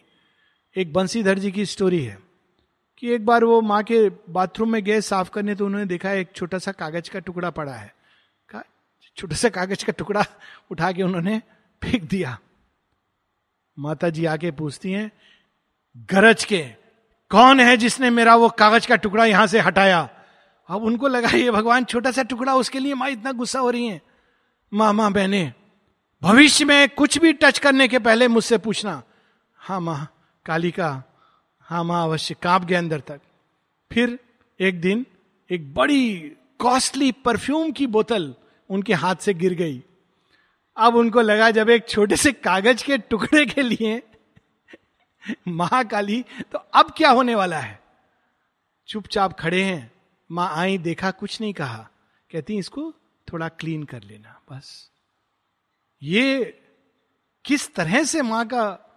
एक 0.76 0.92
बंसीधर 0.92 1.38
जी 1.38 1.50
की 1.52 1.66
स्टोरी 1.66 2.02
है 2.04 2.18
कि 2.98 3.12
एक 3.14 3.24
बार 3.26 3.44
वो 3.44 3.60
माँ 3.60 3.82
के 3.82 4.08
बाथरूम 4.08 4.72
में 4.72 4.82
गए, 4.84 5.00
साफ़ 5.00 5.30
करने 5.30 5.54
तो 5.54 5.66
उन्होंने 5.66 5.86
देखा 5.86 6.12
एक 6.12 6.32
छोटा 6.34 6.58
सा 6.58 6.72
कागज़ 6.72 7.10
का 7.10 7.18
टुकड़ा 7.18 7.50
पड़ा 7.50 7.72
है। 7.72 7.94
कहा, 8.48 8.62
छोटा 9.16 9.36
सा 9.36 9.48
कागज़ 9.48 9.84
का 9.84 9.92
टुकड़ा 9.92 10.24
उठा 10.70 10.92
के 10.92 11.02
उन्होंने 11.02 11.40
फेंक 11.82 12.04
दिया। 12.04 12.38
माता 13.78 14.08
जी 14.08 14.24
आके 14.24 14.50
पूछती 14.50 14.92
हैं, 14.92 15.10
गरज 16.10 16.44
के, 16.44 16.62
कौन 17.30 17.60
है 17.60 17.76
जिसने 17.76 18.10
मेरा 18.10 18.36
वो 18.36 18.48
कागज़ 18.48 18.88
का 18.88 18.96
टुकड़ा 18.96 19.24
यहाँ 19.24 19.46
से 19.46 19.60
हटाया? 19.60 20.08
अब 20.72 20.84
उनको 20.84 21.08
लगा, 21.08 21.28
ये 21.28 21.50
भगवान 21.50 21.84
छोटा 21.84 22.10
सा 22.10 22.22
टुकड़ा, 22.22 22.54
उसके 22.54 22.78
लिए 22.78 22.94
माँ 22.94 23.08
इतना 23.10 23.32
गुस्सा 23.32 23.60
हो 23.60 23.70
रही 23.70 23.86
है। 23.86 24.00
माँ 24.72 24.92
माँ 24.92 25.12
बहने, 25.12 25.52
भविष्य 26.22 26.64
में 26.64 26.88
कुछ 26.88 27.18
भी 27.18 27.32
टच 27.32 27.58
करने 27.58 27.88
के 27.88 27.98
पहले 27.98 28.28
मुझसे 28.28 28.58
पूछना। 28.58 29.02
हाँ 29.56 29.80
माँ, 29.80 30.08
कालिका 30.46 31.02
हाँ 31.60 31.84
माँ, 31.84 32.02
अवश्य, 32.04 32.36
काँप 32.42 32.64
गए 32.64 32.74
अंदर 32.74 33.00
तक। 33.00 33.20
फिर 33.92 34.18
एक 34.60 34.80
दिन 34.80 35.06
एक 35.50 35.74
बड़ी 35.74 36.32
कॉस्टली 36.58 37.12
परफ्यूम 37.12 37.72
की 37.72 37.86
बोतल 37.86 38.34
उनके 38.70 38.94
हाथ 38.94 39.16
से 39.16 39.34
गिर 39.34 39.54
गई। 39.54 39.82
अब 40.76 40.96
उनको 40.96 41.20
लगा, 41.20 41.50
जब 41.50 41.70
एक 41.70 41.88
छोटे 41.88 42.16
से 42.16 42.32
कागज़ 42.32 42.84
के 42.84 42.98
टुकड़े 42.98 43.46
के 43.46 43.62
लिए 43.62 44.02
महाकाली 45.48 46.24
तो 46.52 46.58
अब 46.58 46.94
क्या 46.96 47.10
होने 47.10 47.34
वाला 47.34 47.58
है? 47.58 47.80
चुपचाप 48.88 49.38
खड़े 49.38 49.62
हैं। 49.62 49.92
माँ 50.32 50.48
आई, 50.56 50.78
देखा, 50.78 51.10
कुछ 51.10 51.40
नहीं 51.40 51.52
कहा। 51.52 51.88
कहती, 52.30 52.58
इसको 52.58 52.92
थोड़ा 53.32 53.48
क्लीन 53.48 53.82
कर 53.84 54.02
लेना, 54.02 54.40
बस। 54.52 54.90
ये 56.02 56.42
किस 57.44 57.74
तरह 57.74 58.04
से 58.04 58.22
माँ 58.22 58.46
का, 58.46 58.88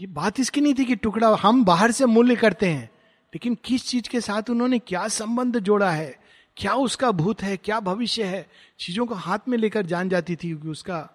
ये 0.00 0.06
बात 0.06 0.40
इसकी 0.40 0.60
नहीं 0.60 0.74
थी 0.74 0.84
कि 0.84 0.96
टुकड़ा 0.96 1.34
हम 1.36 1.64
बाहर 1.64 1.90
से 1.90 2.06
मूल्य 2.06 2.36
करते 2.36 2.66
हैं, 2.66 2.84
लेकिन 3.32 3.54
किस 3.64 3.86
चीज़ 3.86 4.08
के 4.08 4.20
साथ 4.20 4.50
उन्होंने 4.50 4.78
क्या 4.78 5.08
संबंध 5.08 5.58
जोड़ा 5.58 5.90
है, 5.90 6.18
क्या 6.56 6.74
उसका 6.74 7.10
भूत 7.10 7.42
है, 7.42 7.56
क्या 7.56 7.80
भविष्य 7.80 8.24
है, 8.24 8.46
चीज़ों 8.78 9.06
को 9.06 9.14
हाथ 9.14 9.48
में 9.48 9.58
लेकर 9.58 9.86
जान 9.86 10.08
जाती 10.08 10.36
थी 10.36 10.54
कि 10.56 10.68
उसका 10.68 11.08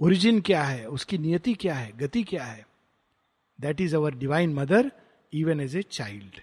ओरिजिन 0.00 0.40
क्या 0.40 0.62
है, 0.64 0.86
उसकी 0.86 1.18
नियति 1.18 1.54
क्या 1.54 1.74
है, 1.74 1.92
गति 1.98 2.22
क्या 2.22 2.44
है। 2.44 2.66
That 3.60 3.80
is 3.80 3.96
our 3.96 4.14
divine 4.14 4.54
mother 4.54 4.92
even 5.32 5.60
as 5.60 5.76
a 5.76 5.82
child 5.82 6.40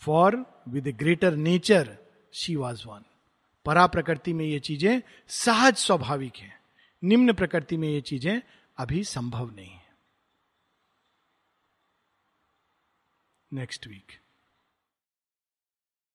for 0.00 0.46
with 0.68 0.88
greater 0.88 1.34
nature 1.36 1.96
she 2.32 2.56
was 2.56 2.88
one 2.88 3.04
परा 3.66 3.86
प्रकृति 3.86 4.32
में 4.32 4.44
ये 4.44 4.58
चीज़ें 4.58 5.00
सहज 5.28 5.76
स्वाभाविक 5.76 6.36
है 6.36 6.60
निम्न 7.04 7.32
प्रकृति 7.32 7.76
में 7.76 7.88
ये 7.88 8.00
चीज़ें 8.00 8.42
अभी 8.78 9.04
संभव 9.04 9.50
नहीं 9.50 9.70
है 9.70 9.88
नेक्स्ट 13.52 13.86
week. 13.86 14.19